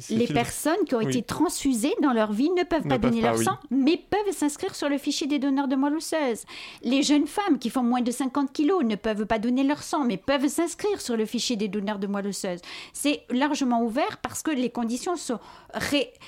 Les 0.09 0.25
personnes 0.25 0.83
qui 0.87 0.95
ont 0.95 0.99
été 0.99 1.21
transfusées 1.21 1.93
dans 2.01 2.11
leur 2.11 2.31
vie 2.31 2.49
ne 2.51 2.63
peuvent 2.63 2.87
pas 2.87 2.97
donner 2.97 3.21
leur 3.21 3.37
sang, 3.37 3.57
mais 3.69 3.97
peuvent 3.97 4.33
s'inscrire 4.33 4.73
sur 4.73 4.89
le 4.89 4.97
fichier 4.97 5.27
des 5.27 5.37
donneurs 5.37 5.67
de 5.67 5.75
moelle 5.75 5.95
osseuse. 5.95 6.43
Les 6.81 7.03
jeunes 7.03 7.27
femmes 7.27 7.59
qui 7.59 7.69
font 7.69 7.83
moins 7.83 8.01
de 8.01 8.09
50 8.09 8.51
kilos 8.51 8.83
ne 8.83 8.95
peuvent 8.95 9.27
pas 9.27 9.37
donner 9.37 9.63
leur 9.63 9.83
sang, 9.83 10.05
mais 10.05 10.17
peuvent 10.17 10.47
s'inscrire 10.47 11.01
sur 11.01 11.15
le 11.15 11.25
fichier 11.25 11.55
des 11.55 11.67
donneurs 11.67 11.99
de 11.99 12.07
moelle 12.07 12.27
osseuse. 12.27 12.61
C'est 12.93 13.21
largement 13.29 13.83
ouvert 13.83 14.17
parce 14.23 14.41
que 14.41 14.51
les 14.51 14.71
conditions 14.71 15.15
sont... 15.15 15.39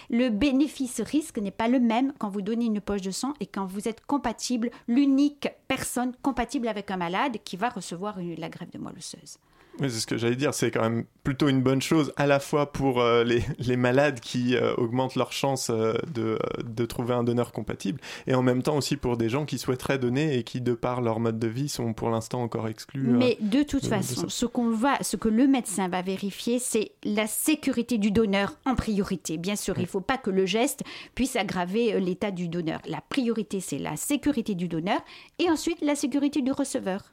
Le 0.10 0.30
bénéfice-risque 0.30 1.39
n'est 1.39 1.52
pas 1.52 1.67
le 1.67 1.80
même 1.80 2.13
quand 2.19 2.30
vous 2.30 2.41
donnez 2.43 2.65
une 2.65 2.82
poche 2.82 3.02
de 3.02 3.12
sang 3.12 3.34
et 3.39 3.47
quand 3.47 3.65
vous 3.65 3.88
êtes 3.88 4.06
compatible, 4.06 4.69
l'unique 4.88 5.50
personne 5.67 6.13
compatible 6.21 6.67
avec 6.67 6.91
un 6.91 6.97
malade 6.97 7.38
qui 7.43 7.58
va 7.58 7.69
recevoir 7.69 8.17
la 8.38 8.50
grève 8.50 8.69
de 8.69 8.78
moelle 8.78 8.97
osseuse. 8.97 9.38
Oui, 9.79 9.91
c'est 9.91 9.99
ce 9.99 10.07
que 10.07 10.17
j'allais 10.17 10.35
dire. 10.35 10.53
C'est 10.53 10.71
quand 10.71 10.81
même 10.81 11.05
plutôt 11.23 11.49
une 11.49 11.61
bonne 11.61 11.81
chose 11.81 12.13
à 12.15 12.25
la 12.25 12.39
fois 12.39 12.71
pour 12.71 13.01
euh, 13.01 13.23
les, 13.23 13.43
les, 13.59 13.77
malades 13.77 14.19
qui 14.19 14.55
euh, 14.55 14.73
augmentent 14.75 15.15
leurs 15.15 15.33
chances 15.33 15.69
euh, 15.69 15.93
de, 16.13 16.39
de, 16.63 16.85
trouver 16.85 17.13
un 17.13 17.23
donneur 17.23 17.51
compatible 17.51 17.99
et 18.27 18.33
en 18.33 18.41
même 18.41 18.63
temps 18.63 18.77
aussi 18.77 18.97
pour 18.97 19.17
des 19.17 19.29
gens 19.29 19.45
qui 19.45 19.57
souhaiteraient 19.57 19.99
donner 19.99 20.37
et 20.37 20.43
qui, 20.43 20.61
de 20.61 20.73
par 20.73 21.01
leur 21.01 21.19
mode 21.19 21.37
de 21.37 21.47
vie, 21.47 21.69
sont 21.69 21.93
pour 21.93 22.09
l'instant 22.09 22.41
encore 22.41 22.67
exclus. 22.67 23.07
Mais 23.07 23.37
de 23.41 23.63
toute 23.63 23.85
façon, 23.85 24.29
ce, 24.29 24.45
qu'on 24.45 24.69
va, 24.69 24.97
ce 25.01 25.15
que 25.15 25.29
le 25.29 25.47
médecin 25.47 25.89
va 25.89 26.01
vérifier, 26.01 26.59
c'est 26.59 26.91
la 27.03 27.27
sécurité 27.27 27.97
du 27.97 28.11
donneur 28.11 28.53
en 28.65 28.75
priorité. 28.75 29.37
Bien 29.37 29.55
sûr, 29.55 29.75
il 29.77 29.83
ne 29.83 29.87
faut 29.87 30.01
pas 30.01 30.17
que 30.17 30.29
le 30.29 30.45
geste 30.45 30.83
puisse 31.13 31.35
aggraver 31.35 31.99
l'état 31.99 32.31
du 32.31 32.47
donneur. 32.47 32.79
La 32.87 33.01
priorité, 33.01 33.59
c'est 33.59 33.79
la 33.79 33.95
sécurité 33.95 34.55
du 34.55 34.67
donneur 34.67 34.99
et 35.39 35.49
ensuite 35.49 35.81
la 35.81 35.95
sécurité 35.95 36.41
du 36.41 36.51
receveur. 36.51 37.11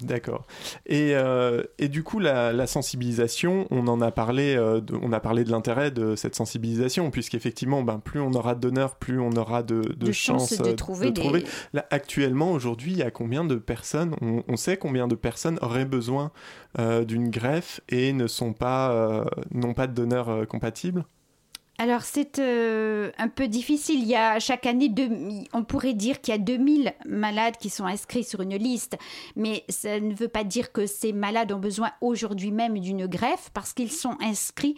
D'accord. 0.00 0.46
Et, 0.86 1.10
euh, 1.14 1.62
et, 1.78 1.88
du 1.88 2.02
coup, 2.02 2.18
la, 2.18 2.66
sensibilisation, 2.66 3.66
on 3.70 3.86
en 3.86 4.00
a 4.00 4.10
parlé, 4.10 4.56
euh, 4.56 4.80
de, 4.80 4.94
on 5.02 5.12
a 5.12 5.20
parlé 5.20 5.44
de 5.44 5.50
l'intérêt 5.50 5.90
de 5.90 6.16
cette 6.16 6.34
sensibilisation, 6.34 7.10
puisqu'effectivement, 7.10 7.82
ben, 7.82 7.98
plus 7.98 8.20
on 8.20 8.32
aura 8.32 8.54
de 8.54 8.60
donneurs, 8.60 8.96
plus 8.96 9.20
on 9.20 9.32
aura 9.32 9.62
de, 9.62 9.82
de, 9.82 10.12
chances 10.12 10.58
de 10.58 10.72
trouver. 10.72 11.12
Des... 11.12 11.44
Là, 11.74 11.86
actuellement, 11.90 12.52
aujourd'hui, 12.52 12.92
il 12.92 12.98
y 12.98 13.02
a 13.02 13.10
combien 13.10 13.44
de 13.44 13.56
personnes, 13.56 14.16
on, 14.22 14.56
sait 14.56 14.78
combien 14.78 15.06
de 15.06 15.14
personnes 15.14 15.58
auraient 15.60 15.84
besoin 15.84 16.30
euh, 16.78 17.04
d'une 17.04 17.28
greffe 17.28 17.80
et 17.90 18.12
ne 18.12 18.26
sont 18.26 18.54
pas, 18.54 19.26
n'ont 19.50 19.74
pas 19.74 19.86
de 19.86 19.92
donneurs 19.92 20.46
compatibles? 20.48 21.04
Alors 21.78 22.02
c'est 22.02 22.38
euh, 22.38 23.10
un 23.18 23.28
peu 23.28 23.48
difficile. 23.48 24.00
Il 24.00 24.06
y 24.06 24.14
a 24.14 24.38
chaque 24.38 24.66
année, 24.66 24.88
deux, 24.88 25.08
on 25.52 25.64
pourrait 25.64 25.94
dire 25.94 26.20
qu'il 26.20 26.32
y 26.32 26.36
a 26.36 26.40
2000 26.40 26.94
malades 27.04 27.56
qui 27.58 27.68
sont 27.68 27.84
inscrits 27.84 28.24
sur 28.24 28.42
une 28.42 28.56
liste, 28.56 28.96
mais 29.34 29.64
ça 29.68 29.98
ne 29.98 30.14
veut 30.14 30.28
pas 30.28 30.44
dire 30.44 30.72
que 30.72 30.86
ces 30.86 31.12
malades 31.12 31.52
ont 31.52 31.58
besoin 31.58 31.90
aujourd'hui 32.00 32.52
même 32.52 32.78
d'une 32.78 33.06
greffe 33.06 33.50
parce 33.54 33.72
qu'ils 33.72 33.92
sont 33.92 34.16
inscrits 34.20 34.76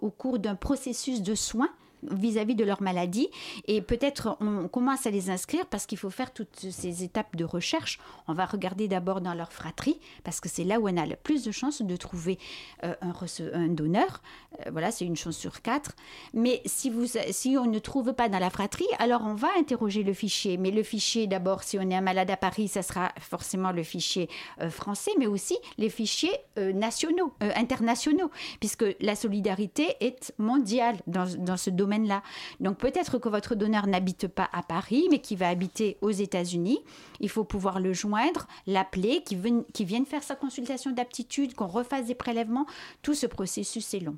au 0.00 0.10
cours 0.10 0.38
d'un 0.40 0.56
processus 0.56 1.22
de 1.22 1.34
soins 1.34 1.70
vis-à-vis 2.10 2.54
de 2.54 2.64
leur 2.64 2.82
maladie. 2.82 3.28
Et 3.66 3.82
peut-être 3.82 4.36
on 4.40 4.68
commence 4.68 5.06
à 5.06 5.10
les 5.10 5.30
inscrire 5.30 5.66
parce 5.66 5.86
qu'il 5.86 5.98
faut 5.98 6.10
faire 6.10 6.32
toutes 6.32 6.70
ces 6.70 7.04
étapes 7.04 7.36
de 7.36 7.44
recherche. 7.44 7.98
On 8.28 8.34
va 8.34 8.44
regarder 8.44 8.88
d'abord 8.88 9.20
dans 9.20 9.34
leur 9.34 9.52
fratrie 9.52 10.00
parce 10.24 10.40
que 10.40 10.48
c'est 10.48 10.64
là 10.64 10.80
où 10.80 10.88
on 10.88 10.96
a 10.96 11.06
le 11.06 11.16
plus 11.16 11.44
de 11.44 11.50
chances 11.50 11.82
de 11.82 11.96
trouver 11.96 12.38
euh, 12.84 12.94
un, 13.00 13.68
donneur. 13.68 14.22
Euh, 14.66 14.70
voilà, 14.70 14.90
c'est 14.90 15.04
une 15.04 15.16
chance 15.16 15.36
sur 15.36 15.62
quatre. 15.62 15.92
Mais 16.34 16.62
si, 16.66 16.90
vous, 16.90 17.06
si 17.30 17.56
on 17.56 17.66
ne 17.66 17.78
trouve 17.78 18.12
pas 18.12 18.28
dans 18.28 18.38
la 18.38 18.50
fratrie, 18.50 18.86
alors 18.98 19.22
on 19.24 19.34
va 19.34 19.48
interroger 19.58 20.02
le 20.02 20.12
fichier. 20.12 20.56
Mais 20.56 20.70
le 20.70 20.82
fichier, 20.82 21.26
d'abord, 21.26 21.62
si 21.62 21.78
on 21.78 21.88
est 21.90 21.94
un 21.94 22.00
malade 22.00 22.30
à 22.30 22.36
Paris, 22.36 22.68
ça 22.68 22.82
sera 22.82 23.12
forcément 23.20 23.72
le 23.72 23.82
fichier 23.82 24.28
euh, 24.60 24.70
français, 24.70 25.12
mais 25.18 25.26
aussi 25.26 25.56
les 25.78 25.88
fichiers 25.90 26.32
nationaux, 26.56 27.32
internationaux, 27.40 28.30
puisque 28.60 28.84
la 29.00 29.14
solidarité 29.14 29.96
est 30.00 30.32
mondiale 30.38 30.96
dans, 31.06 31.26
dans 31.38 31.56
ce 31.56 31.70
domaine 31.70 31.91
là 32.00 32.22
Donc 32.60 32.78
peut-être 32.78 33.18
que 33.18 33.28
votre 33.28 33.54
donneur 33.54 33.86
n'habite 33.86 34.28
pas 34.28 34.48
à 34.52 34.62
Paris, 34.62 35.06
mais 35.10 35.20
qui 35.20 35.36
va 35.36 35.48
habiter 35.48 35.98
aux 36.00 36.10
États-Unis. 36.10 36.80
Il 37.20 37.28
faut 37.28 37.44
pouvoir 37.44 37.80
le 37.80 37.92
joindre, 37.92 38.46
l'appeler, 38.66 39.22
qui, 39.24 39.38
qui 39.72 39.84
vienne 39.84 40.06
faire 40.06 40.22
sa 40.22 40.34
consultation 40.34 40.90
d'aptitude, 40.90 41.54
qu'on 41.54 41.66
refasse 41.66 42.06
des 42.06 42.14
prélèvements. 42.14 42.66
Tout 43.02 43.14
ce 43.14 43.26
processus 43.26 43.94
est 43.94 44.00
long. 44.00 44.16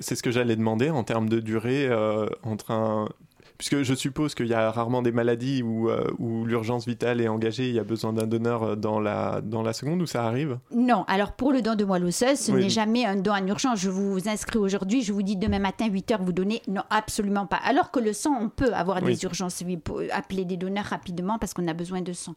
C'est 0.00 0.14
ce 0.14 0.22
que 0.22 0.30
j'allais 0.30 0.56
demander 0.56 0.88
en 0.88 1.04
termes 1.04 1.28
de 1.28 1.40
durée 1.40 1.86
euh, 1.86 2.26
entre 2.42 2.70
un 2.70 3.08
puisque 3.58 3.82
je 3.82 3.94
suppose 3.94 4.36
qu'il 4.36 4.46
y 4.46 4.54
a 4.54 4.70
rarement 4.70 5.02
des 5.02 5.10
maladies 5.10 5.64
où, 5.64 5.90
euh, 5.90 6.06
où 6.18 6.44
l'urgence 6.44 6.86
vitale 6.86 7.20
est 7.20 7.26
engagée, 7.26 7.68
il 7.68 7.74
y 7.74 7.80
a 7.80 7.84
besoin 7.84 8.12
d'un 8.12 8.28
donneur 8.28 8.62
euh, 8.62 8.76
dans 8.76 9.00
la, 9.00 9.40
dans 9.42 9.62
la 9.62 9.72
seconde, 9.72 10.00
où 10.00 10.06
ça 10.06 10.24
arrive? 10.24 10.58
Non, 10.70 11.04
alors 11.08 11.32
pour 11.32 11.52
le 11.52 11.60
don 11.60 11.74
de 11.74 11.84
moelle 11.84 12.04
osseuse, 12.04 12.38
ce 12.38 12.52
n'est 12.52 12.70
jamais 12.70 13.04
un 13.04 13.16
don 13.16 13.32
en 13.32 13.44
urgence. 13.48 13.80
Je 13.80 13.90
vous 13.90 14.28
inscris 14.28 14.58
aujourd'hui, 14.58 15.02
je 15.02 15.12
vous 15.12 15.22
dis 15.22 15.36
demain 15.36 15.58
matin, 15.58 15.88
8 15.88 16.10
heures, 16.12 16.22
vous 16.22 16.32
donnez? 16.32 16.62
Non, 16.68 16.82
absolument 16.88 17.46
pas. 17.46 17.58
Alors 17.64 17.90
que 17.90 17.98
le 17.98 18.12
sang, 18.12 18.38
on 18.40 18.48
peut 18.48 18.72
avoir 18.72 19.02
des 19.02 19.24
urgences, 19.24 19.64
appeler 20.12 20.44
des 20.44 20.56
donneurs 20.56 20.84
rapidement 20.84 21.38
parce 21.38 21.52
qu'on 21.52 21.66
a 21.66 21.74
besoin 21.74 22.00
de 22.00 22.12
sang. 22.12 22.34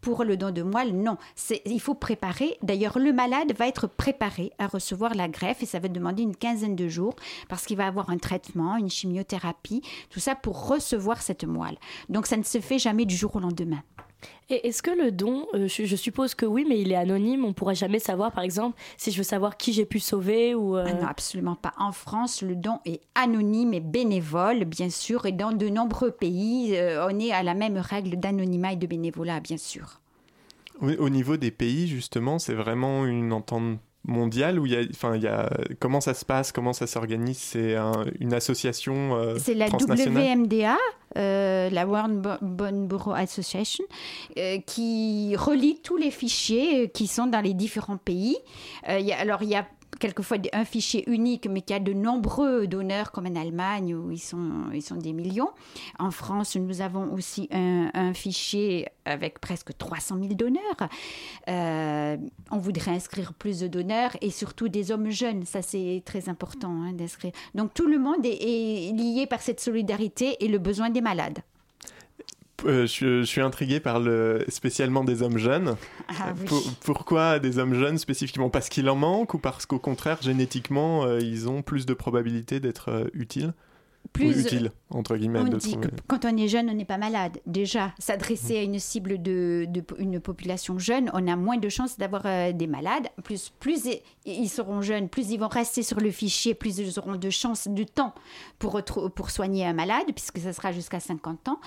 Pour 0.00 0.24
le 0.24 0.38
don 0.38 0.50
de 0.50 0.62
moelle, 0.62 0.96
non. 0.96 1.18
Il 1.66 1.80
faut 1.80 1.94
préparer. 1.94 2.56
D'ailleurs, 2.62 2.98
le 2.98 3.12
malade 3.12 3.52
va 3.58 3.68
être 3.68 3.86
préparé 3.86 4.52
à 4.58 4.66
recevoir 4.66 5.14
la 5.14 5.28
greffe 5.28 5.62
et 5.62 5.66
ça 5.66 5.78
va 5.78 5.88
demander 5.88 6.22
une 6.22 6.36
quinzaine 6.36 6.74
de 6.74 6.88
jours 6.88 7.14
parce 7.50 7.66
qu'il 7.66 7.76
va 7.76 7.86
avoir 7.86 8.08
un 8.08 8.18
traitement, 8.18 8.78
une 8.78 8.88
chimiothérapie, 8.88 9.82
tout 10.08 10.20
ça 10.20 10.34
pour 10.34 10.53
recevoir 10.54 11.22
cette 11.22 11.44
moelle. 11.44 11.76
Donc 12.08 12.26
ça 12.26 12.36
ne 12.36 12.42
se 12.42 12.60
fait 12.60 12.78
jamais 12.78 13.04
du 13.04 13.16
jour 13.16 13.34
au 13.36 13.40
lendemain. 13.40 13.82
Et 14.50 14.68
est-ce 14.68 14.82
que 14.82 14.90
le 14.90 15.10
don, 15.10 15.46
euh, 15.54 15.68
je, 15.68 15.96
suppose 15.96 16.34
que 16.34 16.44
oui, 16.44 16.66
mais 16.68 16.80
il 16.80 16.92
est 16.92 16.96
anonyme, 16.96 17.44
on 17.44 17.48
ne 17.48 17.52
pourra 17.52 17.74
jamais 17.74 17.98
savoir, 17.98 18.32
par 18.32 18.44
exemple, 18.44 18.78
si 18.96 19.10
je 19.10 19.16
veux 19.16 19.24
savoir 19.24 19.56
qui 19.56 19.72
j'ai 19.72 19.86
pu 19.86 20.00
sauver 20.00 20.54
ou... 20.54 20.76
Euh, 20.76 20.84
ah 20.86 20.92
non, 20.92 21.06
absolument 21.06 21.56
pas. 21.56 21.72
En 21.78 21.92
France, 21.92 22.42
le 22.42 22.54
don 22.54 22.78
est 22.84 23.00
anonyme 23.14 23.72
et 23.72 23.80
bénévole, 23.80 24.64
bien 24.64 24.90
sûr, 24.90 25.24
et 25.26 25.32
dans 25.32 25.52
de 25.52 25.68
nombreux 25.68 26.10
pays, 26.10 26.76
euh, 26.76 27.06
on 27.06 27.18
est 27.18 27.32
à 27.32 27.42
la 27.42 27.54
même 27.54 27.78
règle 27.78 28.16
d'anonymat 28.16 28.74
et 28.74 28.76
de 28.76 28.86
bénévolat, 28.86 29.40
bien 29.40 29.56
sûr. 29.56 30.00
Au 30.80 31.08
niveau 31.08 31.36
des 31.36 31.52
pays, 31.52 31.86
justement, 31.86 32.38
c'est 32.40 32.54
vraiment 32.54 33.06
une 33.06 33.32
entente 33.32 33.78
mondiale 34.04 34.58
où 34.58 34.66
il 34.66 34.72
y 34.72 34.76
a, 34.76 34.82
enfin, 34.90 35.16
il 35.16 35.22
y 35.22 35.26
a, 35.26 35.50
comment 35.80 36.00
ça 36.00 36.14
se 36.14 36.24
passe, 36.24 36.52
comment 36.52 36.72
ça 36.72 36.86
s'organise? 36.86 37.38
C'est 37.38 37.76
une 38.20 38.34
association 38.34 39.16
euh, 39.16 39.36
C'est 39.38 39.54
la 39.54 39.66
WMDA, 39.68 40.76
euh, 41.16 41.70
la 41.70 41.86
World 41.86 42.38
Bone 42.42 42.86
Bureau 42.86 43.12
Association, 43.12 43.84
euh, 44.38 44.58
qui 44.66 45.34
relie 45.36 45.80
tous 45.82 45.96
les 45.96 46.10
fichiers 46.10 46.90
qui 46.90 47.06
sont 47.06 47.26
dans 47.26 47.40
les 47.40 47.54
différents 47.54 47.96
pays. 47.96 48.36
Il 48.88 49.00
y 49.00 49.12
a, 49.12 49.18
alors, 49.18 49.42
il 49.42 49.48
y 49.48 49.56
a 49.56 49.66
quelquefois 50.04 50.36
un 50.52 50.66
fichier 50.66 51.08
unique, 51.08 51.48
mais 51.48 51.62
qui 51.62 51.72
a 51.72 51.80
de 51.80 51.94
nombreux 51.94 52.66
donneurs, 52.66 53.10
comme 53.10 53.26
en 53.26 53.36
Allemagne, 53.36 53.94
où 53.94 54.10
ils 54.12 54.18
sont, 54.18 54.66
ils 54.74 54.82
sont 54.82 54.96
des 54.96 55.14
millions. 55.14 55.48
En 55.98 56.10
France, 56.10 56.56
nous 56.56 56.82
avons 56.82 57.10
aussi 57.14 57.48
un, 57.50 58.12
fichier 58.12 58.86
avec 59.06 59.38
presque 59.38 59.74
300 59.78 60.18
000 60.20 60.34
donneurs. 60.34 60.90
Euh, 61.48 62.18
on 62.50 62.58
voudrait 62.58 62.90
inscrire 62.90 63.32
plus 63.32 63.60
de 63.60 63.66
donneurs 63.66 64.14
et 64.20 64.28
surtout 64.28 64.68
des 64.68 64.92
hommes 64.92 65.08
jeunes. 65.08 65.46
Ça, 65.46 65.62
c'est 65.62 66.02
très 66.04 66.28
important 66.28 66.82
hein, 66.82 66.92
d'inscrire. 66.92 67.32
Donc, 67.54 67.72
tout 67.72 67.86
le 67.86 67.98
monde 67.98 68.26
est 68.26 68.92
lié 68.94 69.26
par 69.26 69.40
cette 69.40 69.60
solidarité 69.60 70.36
et 70.44 70.48
le 70.48 70.58
besoin 70.58 70.90
des 70.90 71.00
malades. 71.00 71.38
Euh, 72.66 72.86
je, 72.86 73.22
suis 73.22 73.40
intrigué 73.40 73.80
par 73.80 74.00
le 74.00 74.44
spécialement 74.48 75.04
des 75.04 75.22
hommes 75.22 75.38
jeunes. 75.38 75.76
Ah 76.08 76.32
pourquoi 76.84 77.38
des 77.38 77.58
hommes 77.58 77.74
jeunes 77.74 77.98
spécifiquement? 77.98 78.50
Parce 78.50 78.68
qu'il 78.68 78.88
en 78.88 78.96
manque 78.96 79.34
ou 79.34 79.38
parce 79.38 79.66
qu'au 79.66 79.78
contraire, 79.78 80.18
génétiquement, 80.22 81.04
euh, 81.04 81.20
ils 81.20 81.48
ont 81.48 81.62
plus 81.62 81.86
de 81.86 81.94
probabilité 81.94 82.60
d'être 82.60 82.90
euh, 82.90 83.04
utiles? 83.12 83.52
Plus 84.14 84.40
utile, 84.40 84.70
entre 84.90 85.16
guillemets. 85.16 85.40
On 85.40 85.48
dit 85.48 85.76
que 85.76 85.88
quand 86.06 86.24
on 86.24 86.36
est 86.36 86.48
jeune, 86.48 86.70
on 86.70 86.74
n'est 86.74 86.84
pas 86.84 86.98
malade. 86.98 87.40
Déjà, 87.46 87.92
s'adresser 87.98 88.56
à 88.56 88.62
une 88.62 88.78
cible 88.78 89.20
de, 89.20 89.66
une 89.98 90.20
population 90.20 90.78
jeune, 90.78 91.10
on 91.12 91.26
a 91.26 91.36
moins 91.36 91.58
de 91.58 91.68
chances 91.68 91.98
d'avoir 91.98 92.22
euh, 92.24 92.52
des 92.52 92.68
malades. 92.68 93.08
Plus, 93.24 93.52
plus 93.58 93.86
ils 94.24 94.48
seront 94.48 94.80
jeunes, 94.80 95.08
plus 95.08 95.30
ils 95.30 95.38
vont 95.38 95.48
rester 95.48 95.82
sur 95.82 96.00
le 96.00 96.10
fichier, 96.12 96.54
plus 96.54 96.78
ils 96.78 96.98
auront 96.98 97.16
de 97.16 97.28
chances, 97.28 97.66
de 97.66 97.82
temps 97.82 98.14
pour, 98.60 98.80
pour 99.14 99.30
soigner 99.30 99.66
un 99.66 99.74
malade, 99.74 100.06
puisque 100.14 100.38
ça 100.38 100.52
sera 100.52 100.70
jusqu'à 100.70 101.00
50 101.00 101.48
ans. 101.48 101.60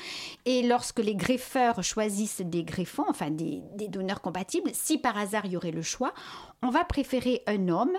Et 0.45 0.63
lorsque 0.63 0.99
les 0.99 1.15
greffeurs 1.15 1.83
choisissent 1.83 2.41
des 2.41 2.63
greffons, 2.63 3.05
enfin 3.09 3.29
des, 3.29 3.61
des 3.75 3.89
donneurs 3.89 4.21
compatibles, 4.21 4.69
si 4.73 4.97
par 4.97 5.17
hasard 5.17 5.45
il 5.45 5.51
y 5.51 5.57
aurait 5.57 5.71
le 5.71 5.81
choix, 5.81 6.13
on 6.61 6.69
va 6.69 6.85
préférer 6.85 7.43
un 7.45 7.67
homme 7.67 7.91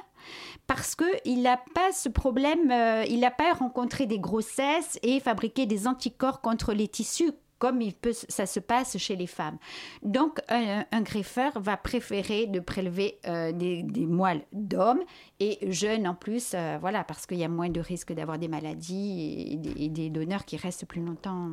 parce 0.67 0.95
qu'il 0.95 1.43
n'a 1.43 1.57
pas 1.75 1.93
ce 1.93 2.09
problème, 2.09 2.71
euh, 2.71 3.05
il 3.09 3.21
n'a 3.21 3.31
pas 3.31 3.53
rencontré 3.53 4.07
des 4.07 4.19
grossesses 4.19 4.99
et 5.03 5.21
fabriqué 5.21 5.67
des 5.67 5.87
anticorps 5.87 6.41
contre 6.41 6.73
les 6.73 6.89
tissus 6.89 7.33
comme 7.59 7.81
ça 8.29 8.47
se 8.47 8.61
passe 8.61 8.97
chez 8.99 9.17
les 9.17 9.27
femmes. 9.27 9.59
Donc, 10.03 10.41
un, 10.49 10.85
greffeur 11.03 11.53
va 11.61 11.77
préférer 11.77 12.47
de 12.47 12.61
prélever 12.61 13.19
euh, 13.27 13.53
des, 13.53 13.85
moelles 14.07 14.45
d'hommes 14.53 15.03
et 15.41 15.59
jeunes 15.71 16.07
en 16.07 16.15
plus, 16.15 16.53
euh, 16.55 16.79
voilà, 16.81 17.05
parce 17.05 17.27
qu'il 17.27 17.39
y 17.39 17.45
a 17.45 17.49
moins 17.49 17.69
de 17.69 17.81
risques 17.81 18.13
d'avoir 18.13 18.39
des 18.39 18.49
maladies 18.49 19.59
et 19.79 19.89
des, 19.89 20.11
donneurs 20.11 20.45
qui 20.45 20.57
restent 20.57 20.87
plus 20.87 21.03
longtemps 21.05 21.51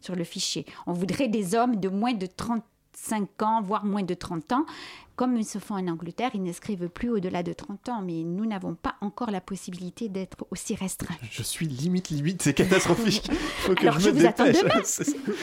sur 0.00 0.14
le 0.14 0.24
fichier. 0.24 0.66
On 0.86 0.92
voudrait 0.92 1.28
des 1.28 1.54
hommes 1.54 1.76
de 1.76 1.88
moins 1.88 2.14
de 2.14 2.26
35 2.26 3.42
ans, 3.42 3.62
voire 3.62 3.84
moins 3.84 4.02
de 4.02 4.14
30 4.14 4.52
ans, 4.52 4.66
comme 5.16 5.36
ils 5.36 5.44
se 5.44 5.58
font 5.58 5.74
en 5.74 5.86
Angleterre, 5.88 6.30
ils 6.34 6.42
n'inscrivent 6.42 6.88
plus 6.88 7.10
au-delà 7.10 7.42
de 7.42 7.52
30 7.52 7.88
ans, 7.88 8.02
mais 8.04 8.22
nous 8.24 8.46
n'avons 8.46 8.74
pas 8.74 8.96
encore 9.00 9.30
la 9.30 9.40
possibilité 9.40 10.08
d'être 10.08 10.44
aussi 10.50 10.74
restreints. 10.74 11.14
Je 11.30 11.42
suis 11.42 11.66
limite, 11.66 12.08
limite, 12.10 12.42
c'est 12.42 12.54
catastrophique. 12.54 13.28
Il 13.30 13.34
faut 13.58 13.74
que 13.74 13.90
je, 14.00 14.10
me 14.10 14.20
dépêche. 14.20 14.56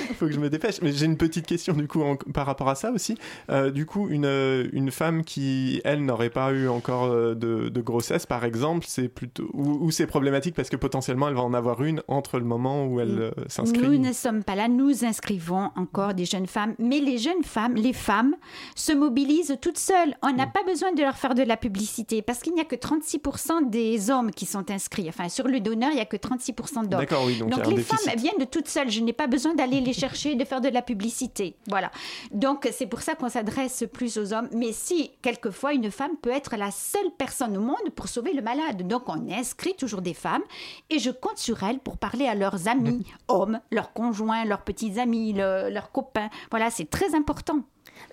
Il 0.10 0.16
faut 0.16 0.26
que 0.26 0.32
je 0.32 0.40
me 0.40 0.50
dépêche. 0.50 0.82
Mais 0.82 0.92
j'ai 0.92 1.06
une 1.06 1.18
petite 1.18 1.46
question 1.46 1.74
du 1.74 1.88
coup 1.88 2.04
par 2.34 2.46
rapport 2.46 2.70
à 2.70 2.76
ça 2.76 2.92
aussi. 2.92 3.18
Euh, 3.50 3.72
du 3.72 3.86
coup, 3.86 4.10
une, 4.10 4.26
euh, 4.26 4.68
une 4.74 4.92
femme 4.92 5.24
qui, 5.24 5.82
elle, 5.84 6.04
n'aurait 6.06 6.30
pas 6.30 6.52
eu 6.52 6.68
encore 6.68 7.06
euh, 7.06 7.36
de, 7.36 7.82
grossesse, 7.82 8.26
par 8.26 8.46
exemple, 8.46 8.86
c'est 8.88 9.08
plutôt 9.08 9.50
ou, 9.54 9.90
c'est 9.90 10.06
problématique 10.06 10.54
parce 10.54 10.70
que 10.70 10.76
potentiellement 10.76 11.28
elle 11.28 11.34
va 11.34 11.42
en 11.42 11.54
avoir 11.54 11.82
une 11.84 12.04
entre 12.08 12.38
le 12.38 12.46
moment 12.46 12.86
où 12.86 13.00
elle 13.00 13.34
s'inscrit. 13.48 13.82
Nous 13.82 13.98
ne 13.98 14.14
sommes 14.14 14.44
pas 14.44 14.56
là. 14.56 14.68
Nous 14.68 15.04
inscrivons 15.04 15.72
encore 15.76 16.14
des 16.14 16.26
jeunes 16.26 16.46
femmes, 16.46 16.76
mais 16.78 17.00
les 17.00 17.18
jeunes 17.18 17.44
femmes, 17.44 17.76
les 17.76 17.94
femmes, 17.94 18.36
se 18.76 18.92
mobilisent 18.94 19.58
toutes 19.62 19.78
seules. 19.78 20.16
On 20.22 20.34
n'a 20.34 20.48
mm. 20.48 20.52
pas 20.52 20.64
besoin 20.64 20.92
de 20.92 21.02
leur 21.02 21.18
faire 21.18 21.36
de 21.36 21.44
la 21.44 21.56
publicité 21.56 22.22
parce 22.22 22.40
qu'il 22.40 22.54
n'y 22.54 22.62
a 22.62 22.66
que 22.66 22.76
36% 22.76 23.70
des 23.70 24.10
hommes 24.10 24.32
qui 24.32 24.46
sont 24.46 24.70
inscrits. 24.70 25.08
Enfin, 25.08 25.30
sur 25.30 25.48
le 25.48 25.60
donneur, 25.60 25.92
il 25.92 25.96
n'y 25.96 26.02
a 26.02 26.06
que 26.06 26.18
36% 26.18 26.88
d'hommes. 26.88 27.06
Oui. 27.26 27.38
Donc, 27.38 27.68
les 27.68 27.82
femmes 27.82 28.16
viennent 28.18 28.40
de 28.40 28.46
toutes 28.46 28.68
seules. 28.68 28.90
Je 28.90 29.02
n'ai 29.02 29.14
pas 29.14 29.28
besoin 29.28 29.54
d'aller 29.54 29.80
les 29.80 29.94
chercher, 29.94 30.36
de 30.36 30.44
faire 30.44 30.62
de 30.62 30.70
la 30.70 30.82
publicité. 30.82 31.56
Voilà. 31.68 31.92
Donc, 32.32 32.68
c'est 32.72 32.88
pour 32.88 33.02
ça 33.02 33.16
qu'on 33.16 33.30
s'adresse 33.30 33.86
plus 33.92 34.18
aux 34.18 34.34
hommes. 34.34 34.50
Mais 34.54 34.72
si, 34.72 35.12
quelquefois, 35.22 35.74
une 35.74 35.92
femme 35.92 36.18
peut 36.22 36.32
être 36.32 36.56
la 36.58 36.72
seule 36.72 37.12
personne 37.18 37.56
au 37.58 37.62
monde 37.62 37.90
pour 37.96 38.08
sauver 38.08 38.34
le 38.34 38.42
malade. 38.42 38.88
Donc, 38.88 39.04
on 39.08 39.32
inscrit 39.32 39.76
toujours 39.76 40.02
des 40.02 40.14
femmes 40.14 40.44
et 40.90 41.00
je 41.00 41.12
compte 41.12 41.38
sur 41.38 41.64
elles 41.64 41.80
pour 41.80 41.98
parler 41.98 42.26
à 42.28 42.36
leurs 42.36 42.68
amis, 42.68 43.00
mm. 43.00 43.04
hommes, 43.28 43.60
leurs 43.72 43.94
conjoints, 43.94 44.46
leurs 44.46 44.64
petits 44.64 45.00
amis, 45.00 45.34
leurs 45.34 45.92
copains. 45.92 46.30
Voilà, 46.50 46.70
c'est 46.70 46.90
très 46.90 47.16
important. 47.16 47.62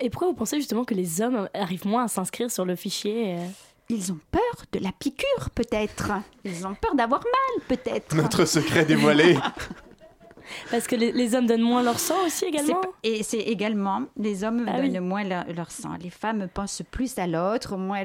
Et 0.00 0.10
pourquoi 0.10 0.28
vous 0.28 0.34
pensez 0.34 0.56
justement 0.56 0.84
que 0.84 0.94
les 0.94 1.20
hommes 1.20 1.48
arrivent 1.54 1.86
moins 1.86 2.04
à 2.04 2.08
s'inscrire 2.08 2.50
sur 2.50 2.64
le 2.64 2.76
fichier 2.76 3.36
euh 3.38 3.46
ils 3.90 4.12
ont 4.12 4.18
peur 4.30 4.66
de 4.72 4.80
la 4.80 4.92
piqûre, 4.92 5.48
peut-être. 5.54 6.12
Ils 6.44 6.66
ont 6.66 6.74
peur 6.74 6.94
d'avoir 6.94 7.20
mal, 7.20 7.66
peut-être. 7.68 8.14
Notre 8.14 8.44
secret 8.44 8.84
dévoilé. 8.84 9.38
Parce 10.70 10.86
que 10.86 10.96
les, 10.96 11.34
hommes 11.34 11.46
donnent 11.46 11.62
moins 11.62 11.82
leur 11.82 11.98
sang 11.98 12.26
aussi 12.26 12.46
également. 12.46 12.80
Et 13.02 13.22
c'est 13.22 13.38
également, 13.38 14.02
les 14.16 14.44
hommes 14.44 14.66
ah 14.66 14.80
donnent 14.80 15.00
moins 15.00 15.24
leur, 15.24 15.70
sang. 15.70 15.96
Les 16.02 16.10
femmes 16.10 16.48
pensent 16.52 16.82
plus 16.90 17.18
à 17.18 17.26
l'autre, 17.26 17.76
moins 17.76 18.02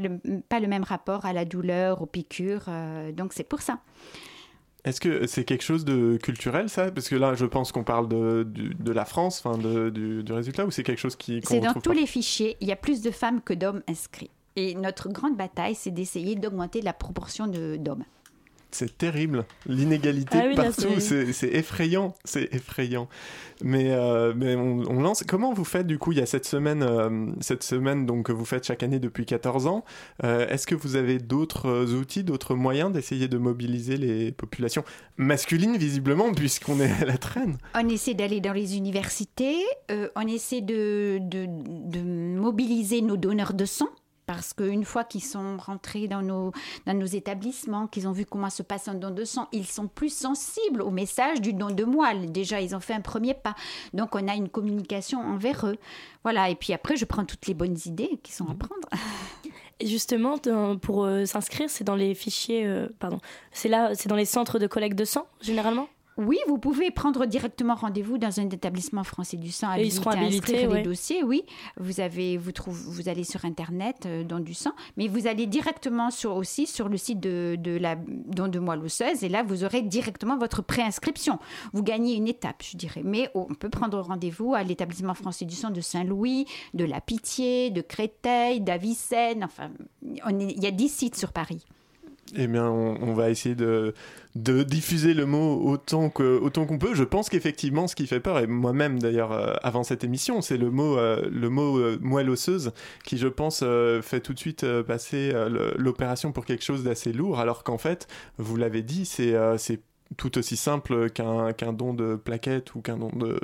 pas 0.49 0.60
le 0.60 0.67
même 0.67 0.84
rapport 0.84 1.25
à 1.25 1.34
la 1.34 1.45
douleur, 1.45 2.01
aux 2.01 2.06
piqûres. 2.06 2.65
Euh, 2.67 3.12
donc 3.12 3.34
c'est 3.34 3.47
pour 3.47 3.62
ça. 3.62 3.79
Est-ce 4.86 5.00
que 5.00 5.28
c'est 5.28 5.46
quelque 5.46 5.63
chose 5.63 5.86
de 5.86 6.17
culturel, 6.22 6.67
ça? 6.67 6.91
Parce 6.91 7.08
que 7.08 7.15
là, 7.15 7.36
je 7.36 7.46
pense 7.46 7.72
qu'on 7.72 7.86
parle 7.86 8.10
de, 8.10 8.43
de, 8.43 8.91
la 8.91 9.06
France, 9.06 9.41
enfin 9.43 9.58
du, 9.58 10.24
du, 10.24 10.34
résultat, 10.34 10.65
ou 10.65 10.72
c'est 10.72 10.84
quelque 10.84 11.00
chose 11.00 11.15
qui... 11.15 11.39
c'est 11.43 11.62
dans 11.62 11.74
tous 11.74 11.93
les 11.93 12.06
fichiers. 12.06 12.58
Il 12.60 12.67
y 12.67 12.72
a 12.74 12.76
plus 12.76 13.02
de 13.02 13.10
femmes 13.10 13.41
que 13.41 13.54
d'hommes 13.54 13.82
inscrits. 13.88 14.30
Et 14.56 14.76
notre 14.76 15.10
grande 15.10 15.38
bataille, 15.38 15.76
c'est 15.76 15.91
d'essayer 15.91 16.36
d'augmenter 16.36 16.82
la 16.82 16.93
proportion 16.93 17.48
d'hommes. 17.48 18.04
C'est 18.73 18.97
terrible. 18.97 19.45
L'inégalité 19.67 20.39
ah 20.41 20.55
partout, 20.55 20.99
c'est 20.99 21.47
effrayant. 21.53 22.15
C'est 22.25 22.53
effrayant. 22.53 23.07
Mais, 23.63 23.91
euh, 23.91 24.33
mais 24.36 24.55
on, 24.55 25.01
lance. 25.01 25.23
Comment 25.27 25.53
vous 25.53 25.63
faites 25.63 25.86
du 25.86 25.99
coup 25.99 26.12
Il 26.12 26.17
y 26.17 26.21
a 26.21 26.25
cette 26.25 26.45
semaine, 26.45 26.83
euh, 26.83 27.31
cette 27.39 27.63
semaine 27.63 28.05
donc, 28.05 28.25
que 28.25 28.31
vous 28.31 28.45
faites 28.45 28.65
chaque 28.65 28.83
année 28.83 28.99
depuis 28.99 29.25
14 29.25 29.67
ans. 29.67 29.86
Euh, 30.23 30.47
est-ce 30.47 30.65
que 30.65 30.75
vous 30.75 30.95
avez 30.95 31.19
d'autres 31.19 31.93
outils, 31.93 32.23
d'autres 32.23 32.55
moyens 32.55 32.91
d'essayer 32.91 33.27
de 33.27 33.38
mobiliser 33.38 33.95
les 33.95 34.31
populations 34.31 34.83
masculines, 35.17 35.77
visiblement, 35.77 36.33
puisqu'on 36.33 36.79
est 36.79 36.91
à 37.01 37.05
la 37.05 37.17
traîne? 37.17 37.57
On 37.75 37.88
essaie 37.89 38.15
d'aller 38.15 38.41
dans 38.41 38.53
les 38.53 38.75
universités. 38.75 39.63
on 40.15 40.27
essaie 40.27 40.62
de, 40.62 41.19
de, 41.21 41.45
de 41.47 42.01
mobiliser 42.01 43.01
nos 43.01 43.17
donneurs 43.17 43.53
de 43.53 43.65
sang 43.65 43.89
parce 44.25 44.53
qu'une 44.53 44.86
fois 44.86 45.03
qu'ils 45.03 45.23
sont 45.23 45.57
rentrés 45.57 46.07
dans 46.07 46.21
nos, 46.21 46.51
dans 46.86 46.93
nos 46.93 47.05
établissements, 47.05 47.88
qu'ils 47.88 48.07
ont 48.07 48.12
vu 48.12 48.25
comment 48.25 48.49
se 48.49 48.63
passe 48.63 48.88
un 48.88 48.95
don 48.95 49.12
de 49.12 49.25
sang, 49.25 49.47
ils 49.51 49.65
sont 49.65 49.88
plus 49.88 50.13
sensibles 50.13 50.81
au 50.81 50.91
message 50.91 51.41
du 51.41 51.53
don 51.53 51.71
de 51.71 51.83
moelle. 51.83 52.31
Déjà, 52.31 52.62
ils 52.62 52.75
ont 52.75 52.79
fait 52.79 52.93
un 52.93 53.01
premier 53.01 53.33
pas. 53.33 53.55
Donc, 53.93 54.15
on 54.15 54.27
a 54.27 54.36
une 54.36 54.49
communication 54.49 55.19
envers 55.19 55.67
eux. 55.67 55.77
Voilà. 56.23 56.49
Et 56.49 56.55
puis 56.55 56.73
après, 56.73 56.95
je 56.95 57.05
prends 57.05 57.25
toutes 57.25 57.47
les 57.47 57.53
bonnes 57.53 57.77
idées 57.86 58.19
qui 58.23 58.31
sont 58.31 58.49
à 58.49 58.55
prendre. 58.55 58.88
Et 59.79 59.88
justement, 59.88 60.38
pour 60.81 61.03
euh, 61.03 61.25
s'inscrire, 61.25 61.69
c'est 61.69 61.83
dans 61.83 61.95
les 61.95 62.13
fichiers, 62.15 62.65
euh, 62.65 62.88
pardon, 62.99 63.19
c'est 63.51 63.69
là, 63.69 63.95
c'est 63.95 64.07
dans 64.07 64.15
les 64.15 64.25
centres 64.25 64.59
de 64.59 64.67
collecte 64.67 64.97
de 64.97 65.03
sang, 65.03 65.25
généralement? 65.41 65.89
Oui, 66.17 66.38
vous 66.47 66.58
pouvez 66.58 66.91
prendre 66.91 67.26
directement 67.26 67.76
rendez-vous 67.76 68.17
dans 68.17 68.39
un 68.39 68.49
établissement 68.49 69.04
français 69.04 69.38
du 69.38 69.52
sang 69.52 69.69
habilité, 69.69 69.95
ils 69.95 69.99
seront 69.99 70.12
habilités, 70.12 70.67
les 70.67 70.82
dossiers. 70.84 71.23
Oui, 71.23 71.43
vous 71.78 71.99
avez, 71.99 72.38
vous 72.38 72.52
trouvez, 72.52 72.80
vous 72.88 73.10
allez 73.10 73.23
sur 73.23 73.45
internet 73.45 74.06
euh, 74.06 74.23
don 74.23 74.39
du 74.39 74.54
sang, 74.54 74.71
mais 74.97 75.08
vous 75.08 75.28
allez 75.28 75.47
directement 75.47 76.12
sur 76.12 76.36
aussi 76.36 76.67
sur 76.67 76.89
le 76.89 76.97
site 76.97 77.19
de, 77.19 77.58
de 77.60 77.78
la 77.78 77.95
don 77.95 78.47
de 78.47 78.60
moelle 78.60 78.80
osseuse 78.80 79.23
et 79.23 79.30
là 79.30 79.43
vous 79.43 79.63
aurez 79.63 79.82
directement 79.82 80.38
votre 80.38 80.62
préinscription. 80.62 81.39
Vous 81.73 81.84
gagnez 81.84 82.15
une 82.15 82.28
étape, 82.28 82.63
je 82.63 82.78
dirais. 82.78 83.02
Mais 83.04 83.30
on 83.34 83.45
peut 83.45 83.69
prendre 83.69 83.99
rendez-vous 83.99 84.54
à 84.54 84.63
l'établissement 84.63 85.13
français 85.13 85.45
du 85.45 85.56
sang 85.56 85.71
de 85.71 85.82
Saint-Louis, 85.82 86.45
de 86.73 86.86
La 86.86 87.02
Pitié, 87.02 87.71
de 87.71 87.82
Créteil, 87.82 88.62
d'Avicenne. 88.62 89.43
Enfin, 89.43 89.71
il 90.02 90.62
y 90.62 90.67
a 90.67 90.71
10 90.71 90.89
sites 90.89 91.15
sur 91.15 91.32
Paris 91.32 91.65
eh 92.36 92.48
bien, 92.48 92.69
on, 92.69 93.13
va 93.13 93.30
essayer 93.30 93.56
de, 93.56 93.93
diffuser 94.36 95.13
le 95.13 95.26
mot 95.26 95.62
autant 95.63 96.10
que 96.10 96.39
autant 96.39 96.65
qu'on 96.65 96.78
peut. 96.78 96.96
Je 96.96 97.04
pense 97.04 97.30
qu'effectivement, 97.30 97.88
ce 97.88 97.96
qui 97.96 98.08
fait 98.08 98.19
peur, 98.19 98.39
et 98.39 98.48
moi-même 98.48 99.00
d'ailleurs 99.00 99.32
euh, 99.32 99.54
avant 99.62 99.84
cette 99.84 100.04
émission, 100.04 100.41
c'est 100.41 100.58
le 100.58 100.72
mot 100.72 100.98
euh, 100.98 101.28
le 101.32 101.50
mot 101.50 101.78
euh, 101.78 101.98
moelle 102.02 102.30
osseuse 102.30 102.72
qui, 103.04 103.17
je 103.17 103.28
pense, 103.28 103.63
fait 104.02 104.19
tout 104.19 104.34
de 104.34 104.39
suite 104.39 104.65
passer 104.84 105.34
l'opération 105.78 106.32
pour 106.32 106.46
quelque 106.46 106.63
chose 106.63 106.84
d'assez 106.84 107.13
lourd, 107.13 107.39
alors 107.39 107.63
qu'en 107.63 107.78
fait, 107.78 108.08
vous 108.38 108.56
l'avez 108.56 108.82
dit, 108.82 109.06
c'est 109.06 109.36
tout 110.17 110.38
aussi 110.38 110.58
simple 110.58 111.10
qu'un 111.10 111.73
don 111.73 111.93
de 111.93 112.15
plaquettes 112.15 112.76
ou 112.76 112.82
qu'un 112.82 112.97
don, 112.97 113.10
de, 113.15 113.39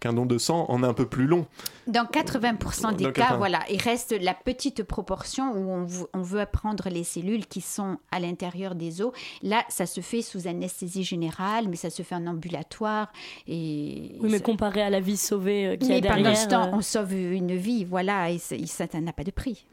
qu'un 0.00 0.12
don 0.12 0.26
de 0.26 0.38
sang 0.38 0.66
en 0.68 0.82
un 0.82 0.94
peu 0.94 1.06
plus 1.06 1.26
long. 1.26 1.46
Dans 1.86 2.04
80% 2.04 2.96
des 2.96 3.12
cas, 3.12 3.36
voilà, 3.36 3.60
il 3.70 3.80
reste 3.80 4.14
la 4.20 4.34
petite 4.34 4.82
proportion 4.82 5.52
où 5.52 5.70
on, 5.70 5.86
on 6.12 6.22
veut 6.22 6.40
apprendre 6.40 6.88
les 6.88 7.04
cellules 7.04 7.46
qui 7.46 7.60
sont 7.60 7.98
à 8.10 8.20
l'intérieur 8.20 8.74
des 8.74 9.02
os. 9.02 9.12
Là, 9.42 9.64
ça 9.68 9.86
se 9.86 10.00
fait 10.00 10.22
sous 10.22 10.46
anesthésie 10.46 11.04
générale, 11.04 11.68
mais 11.68 11.76
ça 11.76 11.90
se 11.90 12.02
fait 12.02 12.14
en 12.14 12.26
ambulatoire. 12.26 13.12
Et 13.46 14.16
oui, 14.20 14.28
mais 14.30 14.40
comparé 14.40 14.82
à 14.82 14.90
la 14.90 15.00
vie 15.00 15.16
sauvée 15.16 15.66
euh, 15.66 15.76
qui 15.76 15.92
est 15.92 16.00
derrière... 16.00 16.24
pendant 16.24 16.34
ce 16.34 16.48
temps, 16.48 16.68
euh, 16.68 16.76
on 16.76 16.80
sauve 16.80 17.12
une 17.12 17.54
vie, 17.54 17.84
voilà, 17.84 18.30
et 18.30 18.38
ça 18.38 18.86
n'a 19.00 19.12
pas 19.12 19.24
de 19.24 19.30
prix. 19.30 19.66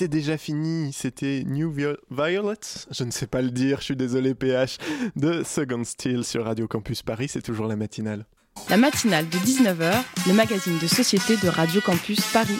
C'est 0.00 0.08
déjà 0.08 0.38
fini. 0.38 0.94
C'était 0.94 1.44
New 1.44 1.70
Violet, 1.70 2.54
je 2.90 3.04
ne 3.04 3.10
sais 3.10 3.26
pas 3.26 3.42
le 3.42 3.50
dire, 3.50 3.80
je 3.80 3.84
suis 3.84 3.96
désolé 3.96 4.34
PH, 4.34 4.78
de 5.14 5.42
Second 5.44 5.84
Steel 5.84 6.24
sur 6.24 6.46
Radio 6.46 6.66
Campus 6.66 7.02
Paris, 7.02 7.28
c'est 7.28 7.42
toujours 7.42 7.66
la 7.66 7.76
matinale. 7.76 8.24
La 8.70 8.78
matinale 8.78 9.28
de 9.28 9.36
19h, 9.36 9.92
le 10.26 10.32
magazine 10.32 10.78
de 10.78 10.86
société 10.86 11.36
de 11.36 11.48
Radio 11.48 11.82
Campus 11.82 12.22
Paris. 12.32 12.58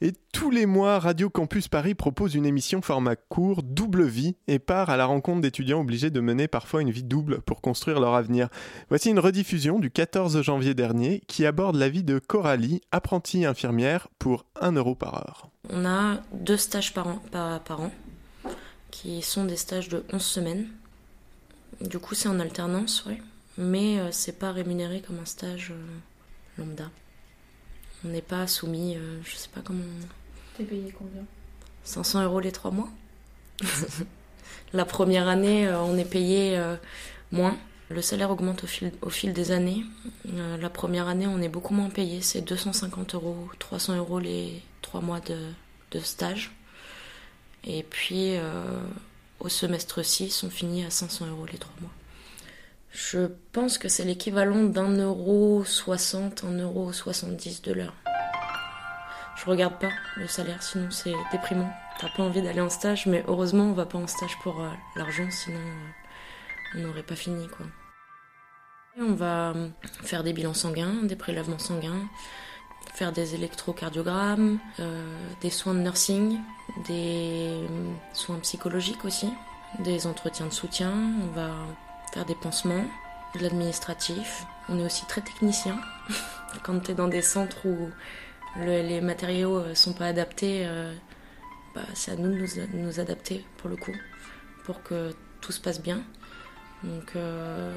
Et 0.00 0.12
tous 0.32 0.50
les 0.50 0.66
mois, 0.66 0.98
Radio 0.98 1.30
Campus 1.30 1.68
Paris 1.68 1.94
propose 1.94 2.34
une 2.34 2.46
émission 2.46 2.82
format 2.82 3.16
court, 3.16 3.62
double 3.62 4.04
vie, 4.04 4.36
et 4.48 4.58
part 4.58 4.90
à 4.90 4.96
la 4.96 5.06
rencontre 5.06 5.40
d'étudiants 5.40 5.80
obligés 5.80 6.10
de 6.10 6.20
mener 6.20 6.48
parfois 6.48 6.82
une 6.82 6.90
vie 6.90 7.02
double 7.02 7.40
pour 7.42 7.60
construire 7.60 8.00
leur 8.00 8.14
avenir. 8.14 8.48
Voici 8.88 9.10
une 9.10 9.18
rediffusion 9.18 9.78
du 9.78 9.90
14 9.90 10.42
janvier 10.42 10.74
dernier 10.74 11.22
qui 11.26 11.46
aborde 11.46 11.76
la 11.76 11.88
vie 11.88 12.02
de 12.02 12.18
Coralie, 12.18 12.80
apprentie 12.92 13.44
infirmière, 13.44 14.08
pour 14.18 14.44
1 14.60 14.72
euro 14.72 14.94
par 14.94 15.14
heure. 15.14 15.48
On 15.70 15.84
a 15.84 16.20
deux 16.32 16.56
stages 16.56 16.92
par 16.92 17.06
an, 17.06 17.90
qui 18.90 19.22
sont 19.22 19.44
des 19.44 19.56
stages 19.56 19.88
de 19.88 20.04
11 20.12 20.22
semaines. 20.22 20.66
Du 21.80 21.98
coup, 21.98 22.14
c'est 22.14 22.28
en 22.28 22.40
alternance, 22.40 23.04
oui. 23.06 23.18
Mais 23.56 24.00
euh, 24.00 24.08
c'est 24.10 24.38
pas 24.38 24.52
rémunéré 24.52 25.00
comme 25.00 25.18
un 25.20 25.24
stage 25.24 25.70
euh, 25.70 26.58
lambda. 26.58 26.90
On 28.04 28.08
n'est 28.08 28.22
pas 28.22 28.46
soumis, 28.46 28.96
euh, 28.96 29.18
je 29.24 29.34
sais 29.34 29.48
pas 29.48 29.60
comment. 29.64 29.82
T'es 30.56 30.64
payé 30.64 30.94
combien 30.96 31.22
500 31.84 32.24
euros 32.24 32.40
les 32.40 32.52
trois 32.52 32.70
mois. 32.70 32.88
la 34.72 34.84
première 34.84 35.26
année, 35.28 35.66
euh, 35.66 35.80
on 35.80 35.96
est 35.96 36.04
payé 36.04 36.58
euh, 36.58 36.76
moins. 37.32 37.56
Le 37.88 38.02
salaire 38.02 38.30
augmente 38.30 38.64
au 38.64 38.66
fil, 38.66 38.92
au 39.02 39.10
fil 39.10 39.32
des 39.32 39.52
années. 39.52 39.84
la 40.34 40.70
première 40.70 41.06
année, 41.06 41.26
on 41.26 41.40
est 41.40 41.48
beaucoup 41.48 41.74
moins 41.74 41.90
payé. 41.90 42.22
C'est 42.22 42.40
250 42.40 43.14
euros, 43.14 43.48
300 43.58 43.96
euros 43.96 44.18
les 44.18 44.62
trois 44.80 45.02
mois 45.02 45.20
de, 45.20 45.36
de 45.90 46.00
stage. 46.00 46.50
Et 47.62 47.82
puis, 47.82 48.32
au 49.38 49.50
semestre 49.50 50.02
6, 50.02 50.44
on 50.44 50.50
finit 50.50 50.82
à 50.84 50.90
500 50.90 51.26
euros 51.26 51.46
les 51.52 51.58
trois 51.58 51.74
mois. 51.82 51.90
Je 52.94 53.26
pense 53.50 53.76
que 53.76 53.88
c'est 53.88 54.04
l'équivalent 54.04 54.62
d'un 54.62 54.96
euro 54.96 55.64
soixante, 55.64 56.44
un 56.44 56.56
euro 56.58 56.92
soixante-dix 56.92 57.60
de 57.62 57.72
l'heure. 57.72 57.94
Je 59.34 59.46
regarde 59.46 59.80
pas 59.80 59.90
le 60.16 60.28
salaire, 60.28 60.62
sinon 60.62 60.92
c'est 60.92 61.12
déprimant. 61.32 61.68
T'as 61.98 62.08
pas 62.16 62.22
envie 62.22 62.40
d'aller 62.40 62.60
en 62.60 62.70
stage, 62.70 63.06
mais 63.06 63.24
heureusement 63.26 63.64
on 63.64 63.72
va 63.72 63.84
pas 63.84 63.98
en 63.98 64.06
stage 64.06 64.38
pour 64.44 64.60
euh, 64.60 64.68
l'argent, 64.94 65.28
sinon 65.28 65.58
euh, 65.58 66.76
on 66.76 66.78
n'aurait 66.82 67.02
pas 67.02 67.16
fini 67.16 67.48
quoi. 67.48 67.66
on 69.00 69.12
va 69.12 69.50
euh, 69.50 69.68
faire 70.04 70.22
des 70.22 70.32
bilans 70.32 70.54
sanguins, 70.54 71.02
des 71.02 71.16
prélèvements 71.16 71.58
sanguins, 71.58 72.08
faire 72.94 73.10
des 73.10 73.34
électrocardiogrammes, 73.34 74.60
des 75.40 75.50
soins 75.50 75.74
de 75.74 75.80
nursing, 75.80 76.38
des 76.86 77.58
soins 78.12 78.38
psychologiques 78.38 79.04
aussi, 79.04 79.32
des 79.80 80.06
entretiens 80.06 80.46
de 80.46 80.52
soutien. 80.52 80.92
On 81.24 81.34
va 81.34 81.50
faire 82.14 82.24
des 82.24 82.36
pansements, 82.36 82.84
de 83.34 83.40
l'administratif. 83.40 84.46
On 84.68 84.78
est 84.78 84.84
aussi 84.84 85.04
très 85.06 85.20
technicien. 85.20 85.80
Quand 86.62 86.78
tu 86.78 86.92
es 86.92 86.94
dans 86.94 87.08
des 87.08 87.22
centres 87.22 87.66
où 87.66 87.90
les 88.60 89.00
matériaux 89.00 89.58
euh, 89.58 89.74
sont 89.74 89.94
pas 89.94 90.06
adaptés, 90.06 90.64
euh, 90.64 90.94
bah, 91.74 91.82
c'est 91.94 92.12
à 92.12 92.16
nous 92.16 92.32
de 92.32 92.76
nous, 92.76 93.00
adapter 93.00 93.44
pour 93.56 93.68
le 93.68 93.74
coup, 93.74 93.96
pour 94.62 94.84
que 94.84 95.12
tout 95.40 95.50
se 95.50 95.60
passe 95.60 95.82
bien. 95.82 96.04
Donc 96.84 97.16
euh, 97.16 97.74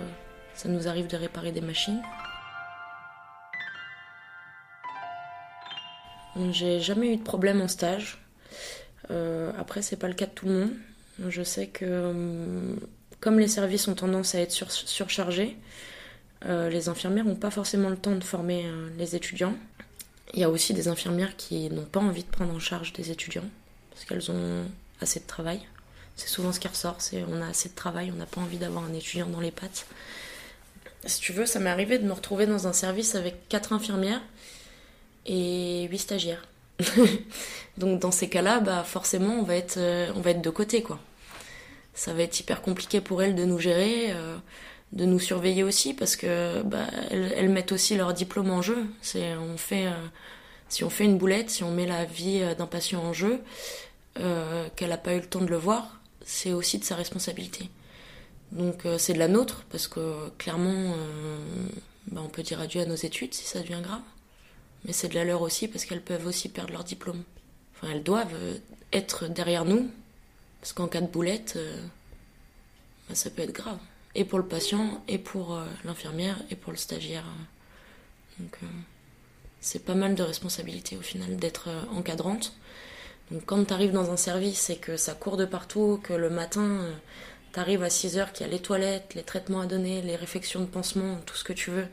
ça 0.54 0.70
nous 0.70 0.88
arrive 0.88 1.08
de 1.08 1.18
réparer 1.18 1.52
des 1.52 1.62
machines. 1.62 2.04
J'ai 6.52 6.80
jamais 6.80 7.12
eu 7.14 7.18
de 7.18 7.24
problème 7.24 7.60
en 7.62 7.68
stage. 7.68 8.24
après, 9.58 9.82
c'est 9.82 9.96
pas 9.96 10.08
le 10.08 10.14
cas 10.14 10.28
de 10.28 10.32
tout 10.32 10.46
le 10.46 10.54
monde. 10.54 10.74
Je 11.28 11.42
sais 11.42 11.66
que 11.66 12.12
hum, 12.12 12.80
comme 13.20 13.40
les 13.40 13.48
services 13.48 13.88
ont 13.88 13.96
tendance 13.96 14.36
à 14.36 14.40
être 14.40 14.52
surchargés, 14.52 15.58
euh, 16.46 16.70
les 16.70 16.90
infirmières 16.90 17.26
n'ont 17.26 17.36
pas 17.36 17.52
forcément 17.52 17.90
le 17.90 17.98
temps 17.98 18.16
de 18.16 18.24
former 18.24 18.66
euh, 18.66 18.90
les 18.98 19.16
étudiants. 19.16 19.56
Il 20.34 20.40
y 20.40 20.44
a 20.44 20.50
aussi 20.50 20.74
des 20.74 20.88
infirmières 20.88 21.36
qui 21.36 21.70
n'ont 21.70 21.86
pas 21.86 22.00
envie 22.00 22.24
de 22.24 22.30
prendre 22.30 22.54
en 22.54 22.60
charge 22.60 22.94
des 22.94 23.12
étudiants 23.12 23.46
parce 23.92 24.06
qu'elles 24.06 24.32
ont 24.32 24.66
assez 25.02 25.20
de 25.20 25.26
travail. 25.26 25.62
C'est 26.16 26.28
souvent 26.28 26.52
ce 26.52 26.60
qui 26.60 26.68
ressort, 26.68 26.96
c'est 27.00 27.24
on 27.28 27.42
a 27.42 27.48
assez 27.48 27.70
de 27.70 27.76
travail, 27.76 28.12
on 28.12 28.18
n'a 28.18 28.26
pas 28.26 28.42
envie 28.42 28.58
d'avoir 28.58 28.84
un 28.84 28.94
étudiant 28.94 29.28
dans 29.28 29.40
les 29.40 29.52
pattes. 29.52 29.88
Si 31.06 31.20
tu 31.22 31.32
veux, 31.32 31.46
ça 31.46 31.60
m'est 31.60 31.70
arrivé 31.70 32.00
de 32.00 32.06
me 32.06 32.12
retrouver 32.12 32.46
dans 32.46 32.68
un 32.68 32.74
service 32.74 33.16
avec 33.16 33.48
quatre 33.50 33.72
infirmières 33.72 34.22
et 35.26 35.88
huit 35.90 36.00
stagiaires. 36.00 36.46
Donc 37.78 38.00
dans 38.00 38.12
ces 38.12 38.30
cas-là, 38.30 38.60
bah 38.60 38.84
forcément, 38.84 39.36
on 39.36 39.44
va 39.44 39.56
être, 39.56 39.78
euh, 39.78 40.12
on 40.16 40.22
va 40.22 40.32
être 40.32 40.42
de 40.42 40.50
côté, 40.50 40.82
quoi 40.84 41.00
ça 41.98 42.14
va 42.14 42.22
être 42.22 42.40
hyper 42.40 42.62
compliqué 42.62 43.02
pour 43.02 43.24
elles 43.24 43.34
de 43.34 43.44
nous 43.44 43.58
gérer, 43.58 44.12
euh, 44.12 44.38
de 44.92 45.04
nous 45.06 45.20
surveiller 45.20 45.64
aussi, 45.64 45.96
parce 45.96 46.16
que 46.16 46.62
bah, 46.62 46.86
elles, 47.10 47.50
mettent 47.50 47.72
aussi 47.72 47.98
leur 47.98 48.14
diplôme 48.14 48.52
en 48.52 48.62
jeu. 48.62 48.86
Euh, 49.16 50.08
si 50.70 50.84
on 50.84 50.90
fait 50.92 51.06
une 51.06 51.18
boulette, 51.18 51.50
si 51.50 51.64
on 51.64 51.72
met 51.72 51.88
la 51.88 52.06
vie 52.06 52.42
euh, 52.44 52.54
d'un 52.54 52.68
patient 52.68 53.04
en 53.04 53.14
jeu, 53.14 53.42
qu'elle 54.76 54.90
n'a 54.90 54.98
pas 54.98 55.14
eu 55.14 55.20
le 55.20 55.26
temps 55.26 55.42
de 55.42 55.50
le 55.50 55.58
voir, 55.58 56.00
c'est 56.24 56.52
aussi 56.52 56.80
de 56.80 56.84
sa 56.84 56.96
responsabilité. 56.96 57.70
Donc 58.52 58.84
c'est 58.98 59.14
de 59.14 59.20
la 59.20 59.28
nôtre, 59.28 59.64
parce 59.70 59.88
que 59.88 60.30
clairement, 60.40 60.96
bah, 62.08 62.22
on 62.26 62.28
peut 62.28 62.42
dire 62.42 62.60
adieu 62.60 62.82
à 62.82 62.86
nos 62.86 62.96
études 62.96 63.36
si 63.36 63.46
ça 63.46 63.60
devient 63.60 63.82
grave. 63.84 64.02
Mais 64.86 64.94
c'est 64.94 65.08
de 65.08 65.14
la 65.14 65.24
leur 65.24 65.44
aussi, 65.44 65.68
parce 65.68 65.86
qu'elles 65.86 66.02
peuvent 66.02 66.26
aussi 66.26 66.50
perdre 66.50 66.74
leur 66.74 66.84
diplôme. 66.84 67.22
Enfin, 67.76 67.94
elles 67.94 68.02
doivent 68.02 68.36
être 68.92 69.28
derrière 69.28 69.66
nous 69.66 69.88
parce 70.68 70.74
qu'en 70.74 70.90
cas 70.90 71.00
de 71.00 71.08
boulette, 71.08 71.54
euh, 71.56 71.82
bah, 73.08 73.16
ça 73.16 73.30
peut 73.30 73.42
être 73.42 73.54
grave. 73.54 73.78
Et 74.16 74.26
pour 74.26 74.38
le 74.38 74.46
patient, 74.46 75.02
et 75.08 75.18
pour 75.18 75.56
euh, 75.56 75.66
l'infirmière, 75.86 76.44
et 76.52 76.58
pour 76.58 76.74
le 76.74 76.78
stagiaire. 76.78 77.24
Donc 78.38 78.58
euh, 78.62 78.66
c'est 79.62 79.86
pas 79.86 79.96
mal 79.96 80.14
de 80.14 80.24
responsabilité 80.24 80.98
au 80.98 81.02
final 81.02 81.38
d'être 81.38 81.70
encadrante. 81.96 82.54
Donc 83.32 83.46
quand 83.46 83.64
tu 83.64 83.74
arrives 83.74 83.94
dans 83.94 84.12
un 84.12 84.18
service 84.18 84.70
et 84.70 84.76
que 84.76 84.98
ça 84.98 85.14
court 85.14 85.38
de 85.38 85.46
partout, 85.46 86.02
que 86.04 86.12
le 86.12 86.30
matin 86.30 86.82
tu 87.54 87.60
arrives 87.62 87.84
à 87.84 87.90
6 87.90 88.18
heures, 88.18 88.34
qu'il 88.34 88.46
y 88.46 88.50
a 88.50 88.52
les 88.52 88.60
toilettes, 88.60 89.14
les 89.16 89.24
traitements 89.24 89.62
à 89.62 89.68
donner, 89.68 90.02
les 90.02 90.18
réfections 90.18 90.60
de 90.60 90.66
pansement, 90.66 91.16
tout 91.26 91.38
ce 91.38 91.46
que 91.46 91.54
tu 91.54 91.72
veux, 91.72 91.88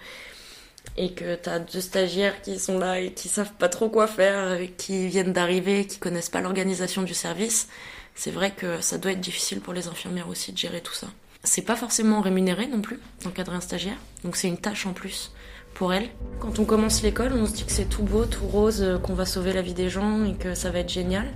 et 0.97 1.13
que 1.13 1.37
tu 1.37 1.49
as 1.49 1.61
deux 1.61 1.81
stagiaires 1.81 2.43
qui 2.43 2.59
sont 2.59 2.81
là 2.81 2.99
et 2.99 3.13
qui 3.13 3.29
savent 3.29 3.55
pas 3.55 3.69
trop 3.69 3.89
quoi 3.89 4.09
faire, 4.09 4.59
qui 4.77 5.07
viennent 5.07 5.33
d'arriver, 5.33 5.87
qui 5.87 5.99
connaissent 5.99 6.29
pas 6.29 6.41
l'organisation 6.41 7.03
du 7.03 7.15
service, 7.15 7.69
c'est 8.15 8.31
vrai 8.31 8.53
que 8.53 8.81
ça 8.81 8.99
doit 8.99 9.13
être 9.13 9.21
difficile 9.21 9.61
pour 9.61 9.73
les 9.73 9.89
infirmières 9.89 10.29
aussi 10.29 10.53
de 10.53 10.59
gérer 10.59 10.81
tout 10.81 10.95
ça. 10.95 11.09
C'est 11.43 11.63
pas 11.63 11.77
forcément 11.77 12.21
rémunéré 12.21 12.67
non 12.67 12.81
plus 12.81 12.99
d'encadrer 13.23 13.57
un 13.57 13.61
stagiaire, 13.61 13.99
donc 14.25 14.37
c'est 14.37 14.49
une 14.49 14.57
tâche 14.57 14.87
en 14.87 14.93
plus 14.93 15.33
pour 15.75 15.93
elles. 15.93 16.09
Quand 16.41 16.59
on 16.59 16.65
commence 16.65 17.03
l'école, 17.03 17.33
on 17.35 17.47
se 17.47 17.53
dit 17.53 17.65
que 17.65 17.73
c'est 17.73 17.89
tout 17.89 18.03
beau, 18.03 18.25
tout 18.25 18.47
rose, 18.47 18.83
euh, 18.83 18.99
qu'on 18.99 19.15
va 19.15 19.27
sauver 19.27 19.53
la 19.53 19.61
vie 19.61 19.75
des 19.75 19.91
gens 19.91 20.25
et 20.25 20.35
que 20.35 20.55
ça 20.55 20.71
va 20.71 20.79
être 20.79 20.89
génial. 20.89 21.27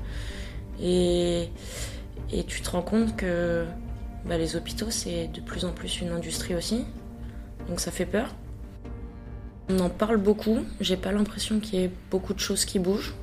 Et, 0.81 1.51
tu 2.47 2.63
te 2.63 2.71
rends 2.71 2.83
compte 2.83 3.17
que 3.17 3.67
bah, 4.25 4.39
les 4.39 4.55
hôpitaux, 4.55 4.91
c'est 4.91 5.29
de 5.29 5.41
plus 5.41 5.65
en 5.65 5.73
plus 5.73 6.01
une 6.01 6.11
industrie 6.11 6.55
aussi, 6.55 6.85
donc 7.69 7.81
ça 7.81 7.91
fait 7.91 8.07
peur. 8.07 8.35
On 9.69 9.81
en 9.81 9.91
parle 9.91 10.17
beaucoup, 10.17 10.65
j'ai 10.81 10.97
pas 10.97 11.13
l'impression 11.13 11.61
qu'il 11.61 11.81
y 11.81 11.85
ait 11.85 11.91
beaucoup 12.11 12.33
de 12.33 12.39
choses 12.39 12.65
qui 12.65 12.79
bougent. 12.79 13.15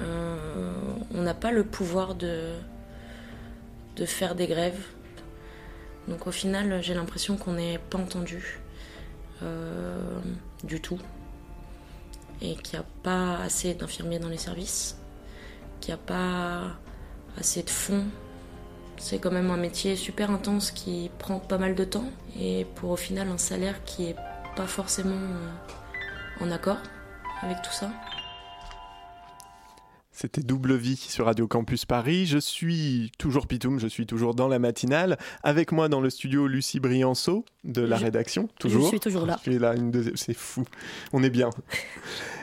Euh, 0.00 0.72
on 1.14 1.22
n'a 1.22 1.34
pas 1.34 1.50
le 1.50 1.64
pouvoir 1.64 2.14
de, 2.14 2.52
faire 4.06 4.34
des 4.34 4.46
grèves. 4.46 4.82
Donc 6.08 6.26
au 6.26 6.30
final, 6.30 6.82
j'ai 6.82 6.94
l'impression 6.94 7.36
qu'on 7.36 7.52
n'est 7.52 7.78
pas 7.78 7.98
entendu 7.98 8.60
euh, 9.42 10.20
du 10.64 10.80
tout. 10.80 10.98
Et 12.40 12.54
qu'il 12.54 12.78
n'y 12.78 12.84
a 12.84 12.88
pas 13.02 13.36
assez 13.42 13.74
d'infirmiers 13.74 14.18
dans 14.18 14.30
les 14.30 14.38
services, 14.38 14.96
qu'il 15.80 15.92
n'y 15.92 16.00
a 16.00 16.02
pas 16.02 16.62
assez 17.38 17.62
de 17.62 17.68
fonds. 17.68 18.06
C'est 18.96 19.18
quand 19.18 19.30
même 19.30 19.50
un 19.50 19.58
métier 19.58 19.96
super 19.96 20.30
intense 20.30 20.70
qui 20.70 21.10
prend 21.18 21.38
pas 21.38 21.58
mal 21.58 21.74
de 21.74 21.84
temps 21.84 22.10
et 22.38 22.66
pour 22.76 22.90
au 22.90 22.96
final 22.96 23.28
un 23.28 23.38
salaire 23.38 23.82
qui 23.84 24.06
est 24.06 24.16
pas 24.56 24.66
forcément 24.66 25.10
euh, 25.10 26.44
en 26.44 26.50
accord 26.50 26.78
avec 27.42 27.60
tout 27.62 27.72
ça. 27.72 27.90
C'était 30.20 30.42
Double 30.42 30.74
Vie 30.74 30.96
sur 30.96 31.24
Radio 31.24 31.48
Campus 31.48 31.86
Paris. 31.86 32.26
Je 32.26 32.36
suis 32.36 33.10
toujours 33.16 33.46
Pitoum, 33.46 33.80
je 33.80 33.86
suis 33.86 34.04
toujours 34.04 34.34
dans 34.34 34.48
la 34.48 34.58
matinale. 34.58 35.16
Avec 35.42 35.72
moi 35.72 35.88
dans 35.88 36.02
le 36.02 36.10
studio, 36.10 36.46
Lucie 36.46 36.78
Brianceau 36.78 37.46
de 37.64 37.80
la 37.80 37.96
rédaction. 37.96 38.50
Toujours. 38.58 38.82
Je 38.82 38.88
suis 38.88 39.00
toujours 39.00 39.24
là. 39.24 39.40
là 39.46 39.74
une 39.74 39.90
deuxième... 39.90 40.18
C'est 40.18 40.36
fou. 40.36 40.64
On 41.14 41.22
est 41.22 41.30
bien. 41.30 41.48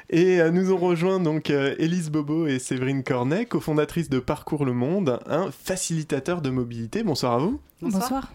Et 0.10 0.42
euh, 0.42 0.50
nous 0.50 0.72
ont 0.72 0.78
rejoint 0.78 1.20
donc 1.20 1.52
euh, 1.52 1.76
Élise 1.78 2.10
Bobo 2.10 2.48
et 2.48 2.58
Séverine 2.58 3.04
Cornet, 3.04 3.46
cofondatrices 3.46 4.10
de 4.10 4.18
Parcours 4.18 4.66
le 4.66 4.74
Monde, 4.74 5.20
un 5.28 5.52
facilitateur 5.52 6.42
de 6.42 6.50
mobilité. 6.50 7.04
Bonsoir 7.04 7.34
à 7.34 7.38
vous. 7.38 7.60
Bonsoir. 7.84 8.34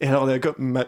Et 0.00 0.08
alors, 0.08 0.28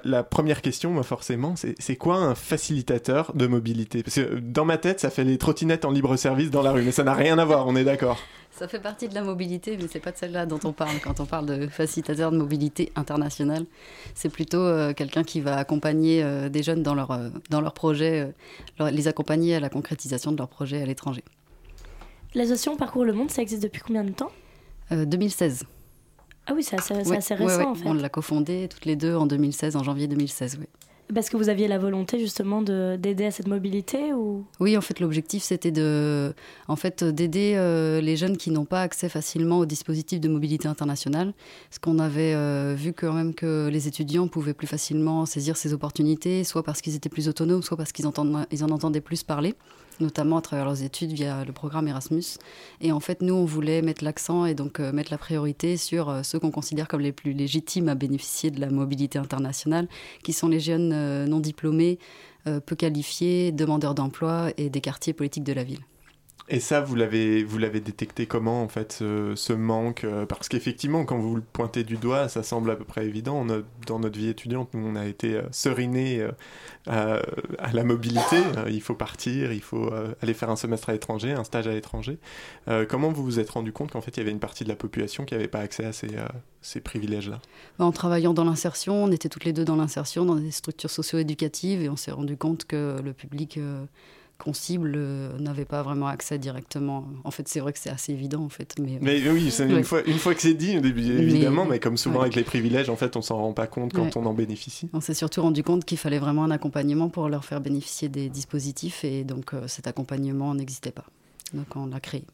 la 0.04 0.22
première 0.24 0.62
question, 0.62 1.00
forcément, 1.02 1.54
c'est 1.56 1.96
quoi 1.96 2.16
un 2.16 2.34
facilitateur 2.34 3.32
de 3.34 3.46
mobilité? 3.46 4.02
Parce 4.02 4.16
que 4.16 4.38
dans 4.38 4.64
ma 4.64 4.78
tête, 4.78 5.00
ça 5.00 5.10
fait 5.10 5.24
les 5.24 5.38
trottinettes 5.38 5.84
en 5.84 5.90
libre 5.90 6.16
service 6.16 6.50
dans 6.50 6.62
la 6.62 6.72
rue, 6.72 6.82
mais 6.82 6.92
ça 6.92 7.04
n'a 7.04 7.14
rien 7.14 7.38
à 7.38 7.44
voir, 7.44 7.66
on 7.66 7.76
est 7.76 7.84
d'accord 7.84 8.18
Ça 8.50 8.66
fait 8.66 8.80
partie 8.80 9.08
de 9.08 9.14
la 9.14 9.22
mobilité, 9.22 9.76
mais 9.76 9.86
c'est 9.88 10.00
pas 10.00 10.10
de 10.10 10.16
celle-là 10.16 10.46
dont 10.46 10.58
on 10.64 10.72
parle 10.72 10.98
quand 11.02 11.20
on 11.20 11.26
parle 11.26 11.46
de 11.46 11.68
facilitateur 11.68 12.32
de 12.32 12.36
mobilité 12.36 12.92
internationale. 12.96 13.64
C'est 14.14 14.28
plutôt 14.28 14.60
euh, 14.60 14.92
quelqu'un 14.92 15.22
qui 15.22 15.40
va 15.40 15.56
accompagner 15.56 16.22
euh, 16.22 16.48
des 16.48 16.62
jeunes 16.62 16.82
dans 16.82 16.94
leur, 16.94 17.12
euh, 17.12 17.28
dans 17.50 17.60
leur 17.60 17.74
projet, 17.74 18.32
les 18.80 19.08
accompagner 19.08 19.54
à 19.54 19.60
la 19.60 19.68
concrétisation 19.68 20.32
de 20.32 20.38
leur 20.38 20.48
projet 20.48 20.82
à 20.82 20.86
l'étranger. 20.86 21.22
L'association 22.34 22.76
Parcours 22.76 23.04
le 23.04 23.12
Monde, 23.12 23.30
ça 23.30 23.40
existe 23.40 23.62
depuis 23.62 23.82
combien 23.86 24.04
de 24.04 24.12
temps? 24.12 24.30
2016. 24.90 25.64
Ah 26.46 26.52
oui, 26.54 26.62
c'est 26.62 26.76
assez, 26.76 26.94
récent 26.94 27.70
en 27.70 27.74
fait. 27.74 27.88
On 27.88 27.94
l'a 27.94 28.08
cofondé 28.08 28.68
toutes 28.68 28.84
les 28.84 28.96
deux 28.96 29.14
en 29.14 29.26
2016, 29.26 29.76
en 29.76 29.82
janvier 29.82 30.06
2016, 30.06 30.58
oui. 30.60 30.66
Parce 31.14 31.28
que 31.28 31.36
vous 31.36 31.48
aviez 31.48 31.68
la 31.68 31.78
volonté 31.78 32.18
justement 32.18 32.62
d'aider 32.62 33.26
à 33.26 33.30
cette 33.30 33.46
mobilité 33.46 34.12
ou? 34.12 34.44
Oui, 34.58 34.76
en 34.76 34.80
fait, 34.80 34.98
l'objectif 34.98 35.44
c'était 35.44 35.70
de, 35.70 36.34
en 36.66 36.74
fait, 36.74 37.04
d'aider 37.04 37.54
euh, 37.54 38.00
les 38.00 38.16
jeunes 38.16 38.36
qui 38.36 38.50
n'ont 38.50 38.64
pas 38.64 38.82
accès 38.82 39.08
facilement 39.08 39.58
aux 39.58 39.66
dispositifs 39.66 40.20
de 40.20 40.28
mobilité 40.28 40.66
internationale. 40.66 41.32
Parce 41.70 41.78
qu'on 41.78 42.00
avait 42.00 42.34
euh, 42.34 42.74
vu 42.76 42.92
quand 42.92 43.12
même 43.12 43.34
que 43.34 43.68
les 43.68 43.86
étudiants 43.86 44.26
pouvaient 44.26 44.54
plus 44.54 44.66
facilement 44.66 45.26
saisir 45.26 45.56
ces 45.56 45.72
opportunités, 45.72 46.42
soit 46.42 46.64
parce 46.64 46.80
qu'ils 46.80 46.96
étaient 46.96 47.08
plus 47.08 47.28
autonomes, 47.28 47.62
soit 47.62 47.76
parce 47.76 47.92
qu'ils 47.92 48.06
ils 48.50 48.64
en 48.64 48.70
entendaient 48.70 49.00
plus 49.00 49.22
parler 49.22 49.54
notamment 50.00 50.38
à 50.38 50.40
travers 50.40 50.64
leurs 50.64 50.82
études 50.82 51.12
via 51.12 51.44
le 51.44 51.52
programme 51.52 51.88
Erasmus. 51.88 52.38
Et 52.80 52.92
en 52.92 53.00
fait, 53.00 53.22
nous, 53.22 53.34
on 53.34 53.44
voulait 53.44 53.82
mettre 53.82 54.04
l'accent 54.04 54.46
et 54.46 54.54
donc 54.54 54.80
euh, 54.80 54.92
mettre 54.92 55.10
la 55.10 55.18
priorité 55.18 55.76
sur 55.76 56.08
euh, 56.08 56.22
ceux 56.22 56.38
qu'on 56.38 56.50
considère 56.50 56.88
comme 56.88 57.00
les 57.00 57.12
plus 57.12 57.32
légitimes 57.32 57.88
à 57.88 57.94
bénéficier 57.94 58.50
de 58.50 58.60
la 58.60 58.70
mobilité 58.70 59.18
internationale, 59.18 59.88
qui 60.22 60.32
sont 60.32 60.48
les 60.48 60.60
jeunes 60.60 60.92
euh, 60.92 61.26
non 61.26 61.40
diplômés, 61.40 61.98
peu 62.64 62.76
qualifiés, 62.76 63.50
demandeurs 63.50 63.96
d'emploi 63.96 64.50
et 64.56 64.70
des 64.70 64.80
quartiers 64.80 65.12
politiques 65.12 65.42
de 65.42 65.52
la 65.52 65.64
ville. 65.64 65.80
Et 66.48 66.60
ça, 66.60 66.80
vous 66.80 66.94
l'avez, 66.94 67.42
vous 67.42 67.58
l'avez 67.58 67.80
détecté 67.80 68.26
comment, 68.26 68.62
en 68.62 68.68
fait, 68.68 68.92
ce, 68.92 69.52
manque 69.52 70.04
euh, 70.04 70.26
Parce 70.26 70.48
qu'effectivement, 70.48 71.04
quand 71.04 71.18
vous 71.18 71.34
le 71.34 71.42
pointez 71.42 71.82
du 71.82 71.96
doigt, 71.96 72.28
ça 72.28 72.44
semble 72.44 72.70
à 72.70 72.76
peu 72.76 72.84
près 72.84 73.04
évident. 73.04 73.44
dans 73.86 73.98
notre 73.98 74.16
vie 74.16 74.28
étudiante, 74.28 74.72
nous, 74.72 74.86
on 74.86 74.94
a 74.94 75.06
été 75.06 75.34
euh, 75.34 75.42
serinés 75.50 76.24
euh, 76.88 77.20
à, 77.58 77.72
la 77.72 77.82
mobilité. 77.82 78.36
il 78.68 78.80
faut 78.80 78.94
partir, 78.94 79.52
il 79.52 79.60
faut 79.60 79.90
aller 80.22 80.34
faire 80.34 80.50
un 80.50 80.56
semestre 80.56 80.88
à 80.88 80.92
l'étranger, 80.92 81.32
un 81.32 81.42
stage 81.42 81.66
à 81.66 81.72
l'étranger. 81.72 82.18
comment 82.88 83.10
vous 83.10 83.24
vous 83.24 83.40
êtes 83.40 83.50
rendu 83.50 83.72
compte 83.72 83.90
qu'en 83.90 84.00
fait, 84.00 84.16
il 84.16 84.20
y 84.20 84.22
avait 84.22 84.30
une 84.30 84.38
partie 84.38 84.62
de 84.62 84.68
la 84.68 84.76
population 84.76 85.24
qui 85.24 85.34
n'avait 85.34 85.48
pas 85.48 85.58
accès 85.58 85.84
à 85.84 85.92
ces, 85.92 86.10
ces 86.62 86.80
privilèges-là? 86.80 87.40
En 87.80 87.90
travaillant 87.90 88.34
dans 88.34 88.44
l'insertion, 88.44 89.04
on 89.04 89.10
était 89.10 89.28
toutes 89.28 89.44
les 89.44 89.52
deux 89.52 89.64
dans 89.64 89.76
l'insertion, 89.76 90.24
dans 90.24 90.36
des 90.36 90.52
structures 90.52 90.90
socio-éducatives, 90.90 91.82
et 91.82 91.88
on 91.88 91.96
s'est 91.96 92.12
rendu 92.12 92.36
compte 92.36 92.66
que 92.66 93.00
le 93.04 93.12
public 93.12 93.58
qu'on 94.38 94.52
cible 94.52 94.94
euh, 94.96 95.38
n'avait 95.38 95.64
pas 95.64 95.82
vraiment 95.82 96.06
accès 96.06 96.38
directement. 96.38 97.06
En 97.24 97.30
fait, 97.30 97.48
c'est 97.48 97.60
vrai 97.60 97.72
que 97.72 97.78
c'est 97.78 97.90
assez 97.90 98.12
évident, 98.12 98.42
en 98.42 98.48
fait. 98.48 98.74
Mais, 98.78 98.98
mais 99.00 99.28
oui, 99.30 99.52
une, 99.58 99.84
fois, 99.84 100.02
une 100.06 100.18
fois 100.18 100.34
que 100.34 100.42
c'est 100.42 100.54
dit, 100.54 100.72
évidemment, 100.72 101.64
mais, 101.64 101.78
comme 101.78 101.96
souvent 101.96 102.20
avec 102.20 102.34
les 102.34 102.44
privilèges, 102.44 102.90
en 102.90 102.96
fait, 102.96 103.16
on 103.16 103.22
s'en 103.22 103.36
rend 103.36 103.52
pas 103.52 103.66
compte 103.66 103.92
quand 103.92 104.16
on 104.16 104.26
en 104.26 104.34
bénéficie. 104.34 104.88
On 104.92 105.00
s'est 105.00 105.14
surtout 105.14 105.42
rendu 105.42 105.62
compte 105.62 105.84
qu'il 105.84 105.98
fallait 105.98 106.18
vraiment 106.18 106.44
un 106.44 106.50
accompagnement 106.50 107.08
pour 107.08 107.28
leur 107.28 107.44
faire 107.44 107.60
bénéficier 107.60 108.08
des 108.08 108.28
dispositifs, 108.28 109.04
et 109.04 109.24
donc 109.24 109.54
euh, 109.54 109.66
cet 109.68 109.86
accompagnement 109.86 110.54
n'existait 110.54 110.92
pas. 110.92 111.04
Donc 111.54 111.76
on 111.76 111.86
l'a 111.86 112.00
créé. 112.00 112.24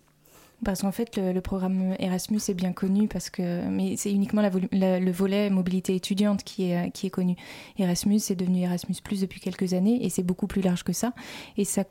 Parce 0.64 0.82
qu'en 0.82 0.92
fait, 0.92 1.16
le, 1.16 1.40
programme 1.40 1.96
Erasmus 1.98 2.40
est 2.48 2.54
bien 2.54 2.72
connu, 2.72 3.08
parce 3.08 3.30
que, 3.30 3.66
mais 3.68 3.96
c'est 3.96 4.12
uniquement 4.12 4.42
le 4.42 5.10
volet 5.10 5.50
mobilité 5.50 5.94
étudiante 5.96 6.44
qui 6.44 6.70
est, 6.70 7.10
connu. 7.10 7.36
Erasmus 7.78 8.20
est 8.30 8.36
devenu 8.36 8.62
Erasmus 8.62 8.96
depuis 9.20 9.40
quelques 9.40 9.74
années, 9.74 10.04
et 10.04 10.08
c'est 10.08 10.22
beaucoup 10.22 10.46
plus 10.46 10.62
large 10.62 10.84
que 10.84 10.92
ça. 10.92 11.12
Et 11.56 11.64
ça 11.64 11.84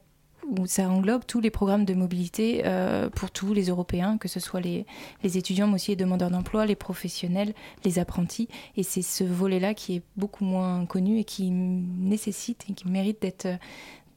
englobe 0.89 1.26
tous 1.26 1.41
les 1.41 1.49
programmes 1.49 1.86
de 1.86 1.93
mobilité 1.93 2.63
euh, 2.65 3.09
pour 3.09 3.32
tous 3.32 3.53
les 3.53 3.69
Européens, 3.69 4.17
que 4.17 4.28
ce 4.28 4.39
soit 4.39 4.61
les, 4.61 4.86
étudiants, 5.24 5.67
mais 5.67 5.76
aussi 5.76 5.91
les 5.91 5.97
demandeurs 5.97 6.32
d'emploi, 6.32 6.65
les 6.65 6.76
professionnels, 6.76 7.53
les 7.84 7.99
apprentis. 7.99 8.47
Et 8.78 8.84
c'est 8.84 9.01
ce 9.01 9.24
volet-là 9.24 9.74
qui 9.74 9.97
est 9.97 10.01
beaucoup 10.15 10.45
moins 10.45 10.86
connu 10.86 11.19
et 11.19 11.24
qui 11.24 11.51
nécessite 11.51 12.65
et 12.69 12.74
qui 12.74 12.88
mérite 12.88 13.22
d'être 13.22 13.47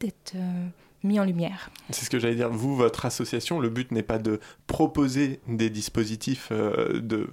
d'être 0.00 0.32
euh, 0.34 0.66
mis 1.04 1.20
en 1.20 1.24
lumière. 1.24 1.70
C'est 1.90 2.04
ce 2.04 2.10
que 2.10 2.18
j'allais 2.18 2.34
dire. 2.34 2.50
Vous, 2.50 2.74
votre 2.74 3.06
association, 3.06 3.60
le 3.60 3.68
but 3.68 3.92
n'est 3.92 4.02
pas 4.02 4.18
de 4.18 4.40
proposer 4.66 5.40
des 5.46 5.70
dispositifs 5.70 6.48
euh, 6.50 7.00
de, 7.00 7.28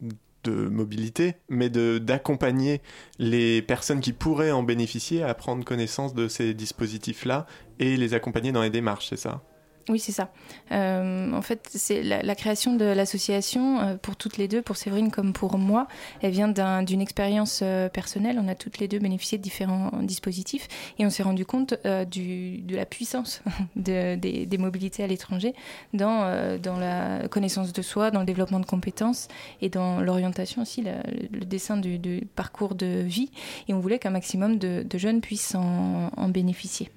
de, 0.00 0.52
mobilité, 0.52 1.34
mais 1.48 1.70
d'accompagner 1.70 2.80
les 3.18 3.62
personnes 3.62 4.00
qui 4.00 4.12
pourraient 4.12 4.50
en 4.50 4.64
bénéficier 4.64 5.22
à 5.22 5.34
prendre 5.34 5.64
connaissance 5.64 6.14
de 6.14 6.26
ces 6.26 6.52
dispositifs-là 6.52 7.46
et 7.78 7.96
les 7.96 8.14
accompagner 8.14 8.50
dans 8.50 8.62
les 8.62 8.70
démarches, 8.70 9.08
c'est 9.08 9.16
ça? 9.16 9.42
Oui, 9.88 9.98
c'est 9.98 10.12
ça. 10.12 10.30
Euh, 10.70 11.32
en 11.32 11.42
fait, 11.42 11.68
c'est 11.72 12.02
la, 12.02 12.34
création 12.34 12.74
de 12.74 12.84
l'association 12.84 13.80
euh, 13.80 13.96
pour 13.96 14.16
toutes 14.16 14.36
les 14.36 14.48
deux, 14.48 14.62
pour 14.62 14.76
Séverine 14.76 15.10
comme 15.10 15.32
pour 15.32 15.58
moi. 15.58 15.88
Elle 16.22 16.32
vient 16.32 16.48
d'une 16.82 17.00
expérience 17.00 17.60
euh, 17.62 17.88
personnelle. 17.88 18.38
On 18.42 18.48
a 18.48 18.54
toutes 18.54 18.78
les 18.78 18.88
deux 18.88 18.98
bénéficié 18.98 19.38
de 19.38 19.42
différents 19.42 19.90
dispositifs 20.02 20.68
et 20.98 21.06
on 21.06 21.10
s'est 21.10 21.22
rendu 21.22 21.44
compte 21.44 21.74
de 21.84 22.76
la 22.76 22.86
puissance 22.86 23.42
des, 23.76 24.58
mobilités 24.58 25.02
à 25.02 25.06
l'étranger 25.06 25.54
dans, 25.92 26.58
dans 26.58 26.78
la 26.78 27.26
connaissance 27.28 27.72
de 27.72 27.82
soi, 27.82 28.10
dans 28.10 28.20
le 28.20 28.26
développement 28.26 28.60
de 28.60 28.66
compétences 28.66 29.28
et 29.60 29.68
dans 29.68 30.00
l'orientation 30.00 30.62
aussi, 30.62 30.82
le 30.82 31.44
dessin 31.44 31.76
du, 31.76 32.28
parcours 32.36 32.74
de 32.74 33.02
vie. 33.04 33.30
Et 33.68 33.74
on 33.74 33.80
voulait 33.80 33.98
qu'un 33.98 34.10
maximum 34.10 34.58
de, 34.58 34.98
jeunes 34.98 35.20
puissent 35.20 35.54
en 35.54 36.28
bénéficier. 36.28 36.90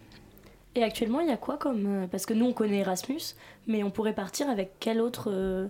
Et 0.75 0.83
actuellement, 0.83 1.21
il 1.21 1.27
y 1.27 1.31
a 1.31 1.37
quoi 1.37 1.57
comme. 1.57 2.03
Euh, 2.03 2.07
parce 2.07 2.25
que 2.25 2.33
nous, 2.33 2.45
on 2.45 2.53
connaît 2.53 2.79
Erasmus, 2.79 3.35
mais 3.67 3.83
on 3.83 3.89
pourrait 3.89 4.13
partir 4.13 4.49
avec 4.49 4.73
quel 4.79 4.99
autre. 4.99 5.29
Euh, 5.31 5.67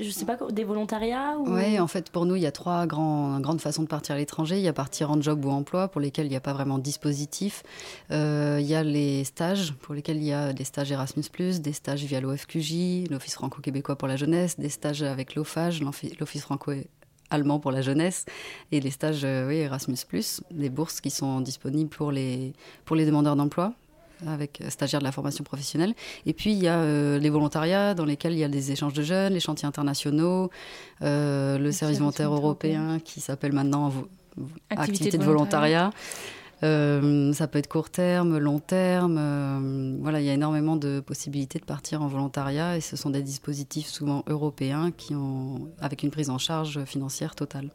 je 0.00 0.10
sais 0.10 0.24
pas, 0.24 0.38
des 0.50 0.64
volontariats 0.64 1.36
ou... 1.38 1.54
Oui, 1.54 1.78
en 1.78 1.86
fait, 1.86 2.10
pour 2.10 2.24
nous, 2.24 2.36
il 2.36 2.42
y 2.42 2.46
a 2.46 2.52
trois 2.52 2.86
grandes 2.86 3.60
façons 3.60 3.82
de 3.82 3.88
partir 3.88 4.14
à 4.14 4.18
l'étranger. 4.18 4.56
Il 4.56 4.62
y 4.62 4.68
a 4.68 4.72
partir 4.72 5.10
en 5.10 5.20
job 5.20 5.44
ou 5.44 5.50
emploi, 5.50 5.88
pour 5.88 6.00
lesquels 6.00 6.26
il 6.26 6.30
n'y 6.30 6.36
a 6.36 6.40
pas 6.40 6.54
vraiment 6.54 6.78
de 6.78 6.82
dispositif. 6.82 7.62
Euh, 8.10 8.58
il 8.60 8.66
y 8.66 8.74
a 8.74 8.82
les 8.82 9.24
stages, 9.24 9.74
pour 9.74 9.94
lesquels 9.94 10.16
il 10.16 10.24
y 10.24 10.32
a 10.32 10.52
des 10.52 10.64
stages 10.64 10.90
Erasmus, 10.90 11.24
des 11.60 11.72
stages 11.72 12.04
via 12.04 12.20
l'OFQJ, 12.20 13.10
l'Office 13.10 13.34
franco-québécois 13.34 13.96
pour 13.96 14.08
la 14.08 14.16
jeunesse, 14.16 14.58
des 14.58 14.70
stages 14.70 15.02
avec 15.02 15.34
l'OFAGE, 15.34 15.82
l'Office 16.18 16.42
franco 16.42 16.72
allemand 17.32 17.58
pour 17.58 17.72
la 17.72 17.82
jeunesse 17.82 18.24
et 18.70 18.80
les 18.80 18.90
stages 18.90 19.22
euh, 19.24 19.48
oui, 19.48 19.56
Erasmus+, 19.56 19.96
des 20.50 20.70
bourses 20.70 21.00
qui 21.00 21.10
sont 21.10 21.40
disponibles 21.40 21.90
pour 21.90 22.12
les, 22.12 22.52
pour 22.84 22.96
les 22.96 23.06
demandeurs 23.06 23.36
d'emploi 23.36 23.72
avec 24.26 24.60
euh, 24.60 24.70
stagiaires 24.70 25.00
de 25.00 25.04
la 25.04 25.12
formation 25.12 25.42
professionnelle. 25.42 25.94
Et 26.26 26.32
puis, 26.32 26.52
il 26.52 26.62
y 26.62 26.68
a 26.68 26.78
euh, 26.78 27.18
les 27.18 27.30
volontariats 27.30 27.94
dans 27.94 28.04
lesquels 28.04 28.32
il 28.32 28.38
y 28.38 28.44
a 28.44 28.48
des 28.48 28.70
échanges 28.70 28.92
de 28.92 29.02
jeunes, 29.02 29.32
les 29.32 29.40
chantiers 29.40 29.66
internationaux, 29.66 30.50
le 31.00 31.70
service 31.72 31.98
volontaire 31.98 32.32
européen 32.32 33.00
qui 33.00 33.20
s'appelle 33.20 33.52
maintenant 33.52 33.92
Activité, 34.70 35.18
de, 35.18 35.24
volontariat. 35.24 35.90
Euh, 36.64 37.32
ça 37.32 37.48
peut 37.48 37.58
être 37.58 37.68
court 37.68 37.90
terme, 37.90 38.38
long 38.38 38.60
terme. 38.60 39.16
Euh, 39.18 39.96
voilà, 40.00 40.20
il 40.20 40.26
y 40.26 40.30
a 40.30 40.34
énormément 40.34 40.76
de 40.76 41.00
possibilités 41.00 41.58
de 41.58 41.64
partir 41.64 42.02
en 42.02 42.06
volontariat 42.06 42.76
et 42.76 42.80
ce 42.80 42.96
sont 42.96 43.10
des 43.10 43.22
dispositifs 43.22 43.88
souvent 43.88 44.22
européens 44.28 44.92
qui 44.96 45.14
ont, 45.14 45.68
avec 45.80 46.02
une 46.02 46.10
prise 46.10 46.30
en 46.30 46.38
charge 46.38 46.84
financière 46.84 47.34
totale. 47.34 47.70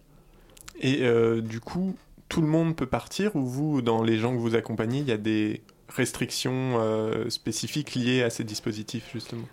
Et 0.80 1.02
euh, 1.02 1.42
du 1.42 1.60
coup, 1.60 1.96
tout 2.30 2.42
le 2.42 2.48
monde 2.48 2.76
peut 2.76 2.86
partir 2.86 3.36
ou 3.36 3.46
vous, 3.46 3.82
dans 3.82 4.04
les 4.04 4.18
gens 4.18 4.32
que 4.32 4.40
vous 4.40 4.56
accompagnez, 4.56 5.00
il 5.00 5.08
y 5.08 5.12
a 5.12 5.18
des 5.18 5.62
restrictions 5.90 6.80
spécifiques 7.30 7.96
liées 7.96 8.22
à 8.22 8.30
ces 8.30 8.44
dispositifs 8.44 9.10
justement? 9.14 9.46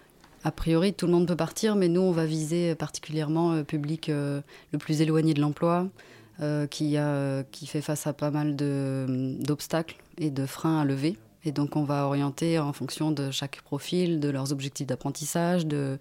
A 0.43 0.51
priori, 0.51 0.93
tout 0.93 1.07
le 1.07 1.13
monde 1.13 1.27
peut 1.27 1.37
partir, 1.37 1.75
mais 1.77 1.89
nous, 1.89 2.03
on 2.03 2.11
va 2.11 2.27
viser 2.27 2.75
particulièrement 2.75 3.55
le 3.55 3.65
public 3.65 4.09
le 4.09 4.79
plus 4.79 5.01
éloigné 5.01 5.33
de 5.33 5.41
l'emploi, 5.41 5.89
euh, 6.41 6.67
qui, 6.67 6.97
qui 7.53 7.67
fait 7.67 7.81
face 7.81 8.07
à 8.07 8.13
pas 8.13 8.31
mal 8.31 8.57
d'obstacles 8.57 9.97
et 10.19 10.31
de 10.31 10.47
freins 10.47 10.81
à 10.81 10.85
lever. 10.85 11.17
Et 11.45 11.53
donc, 11.53 11.77
on 11.77 11.85
va 11.85 12.07
orienter 12.07 12.59
en 12.59 12.73
fonction 12.73 13.11
de 13.11 13.31
chaque 13.31 13.61
profil, 13.63 14.19
de 14.19 14.31
leurs 14.31 14.53
objectifs 14.53 14.87
d'apprentissage, 14.87 15.67
de 15.67 15.99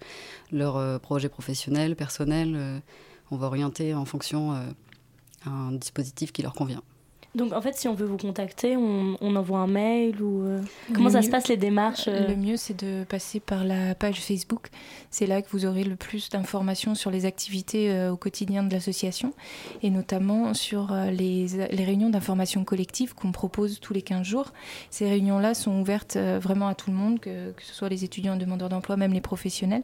leurs 0.50 0.76
euh, 0.76 0.98
projets 0.98 1.28
professionnels, 1.28 1.96
personnels. 1.96 2.54
Euh, 2.56 2.78
on 3.30 3.36
va 3.36 3.46
orienter 3.46 3.94
en 3.94 4.04
fonction 4.04 4.54
un 5.46 5.72
dispositif 5.72 6.30
qui 6.30 6.42
leur 6.42 6.52
convient. 6.52 6.82
Donc 7.34 7.52
en 7.52 7.60
fait, 7.60 7.76
si 7.76 7.88
on 7.88 7.94
veut 7.94 8.06
vous 8.06 8.16
contacter, 8.16 8.76
on, 8.76 9.16
envoie 9.34 9.58
un 9.58 9.66
mail 9.66 10.22
ou 10.22 10.42
euh, 10.42 10.60
comment 10.94 11.10
ça 11.10 11.22
se 11.22 11.30
passe 11.30 11.48
les 11.48 11.56
démarches 11.56 12.06
euh 12.06 12.28
Le 12.28 12.36
mieux, 12.36 12.56
c'est 12.56 12.78
de 12.84 13.02
passer 13.04 13.40
par 13.40 13.64
la 13.64 13.96
page 13.96 14.20
Facebook. 14.20 14.68
C'est 15.10 15.26
là 15.26 15.42
que 15.42 15.48
vous 15.50 15.66
aurez 15.66 15.82
le 15.82 15.96
plus 15.96 16.28
d'informations 16.28 16.94
sur 16.94 17.10
les 17.10 17.26
activités 17.26 17.90
euh, 17.90 18.12
au 18.12 18.16
quotidien 18.16 18.62
de 18.62 18.72
l'association 18.72 19.34
et 19.82 19.90
notamment 19.90 20.54
sur 20.54 20.94
les, 20.94 21.46
les, 21.48 21.84
réunions 21.84 22.10
d'information 22.10 22.64
collective 22.64 23.14
qu'on 23.14 23.32
propose 23.32 23.80
tous 23.80 23.92
les 23.92 24.02
15 24.02 24.24
jours. 24.24 24.52
Ces 24.90 25.08
réunions-là 25.08 25.54
sont 25.54 25.80
ouvertes 25.80 26.16
vraiment 26.16 26.68
à 26.68 26.74
tout 26.74 26.90
le 26.90 26.96
monde, 26.96 27.18
que, 27.18 27.50
que, 27.50 27.62
ce 27.62 27.74
soit 27.74 27.88
les 27.88 28.04
étudiants, 28.04 28.36
demandeurs 28.36 28.68
d'emploi, 28.68 28.96
même 28.96 29.12
les 29.12 29.20
professionnels. 29.20 29.82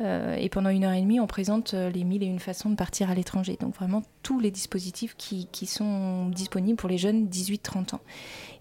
et 0.00 0.48
pendant 0.50 0.70
une 0.70 0.84
heure 0.84 0.92
et 0.92 1.00
demie, 1.00 1.20
on 1.20 1.26
présente 1.26 1.74
les 1.74 2.04
mille 2.04 2.22
et 2.22 2.26
une 2.26 2.38
façons 2.38 2.70
de 2.70 2.76
partir 2.76 3.10
à 3.10 3.14
l'étranger. 3.14 3.56
Donc 3.60 3.74
vraiment 3.74 4.02
tous 4.22 4.40
les 4.40 4.50
dispositifs 4.50 5.16
qui, 5.16 5.48
qui 5.50 5.66
sont 5.66 6.28
disponibles 6.28 6.76
pour 6.76 6.88
les 6.88 6.91
jeunes 6.98 7.26
18-30 7.26 7.94
ans. 7.94 8.00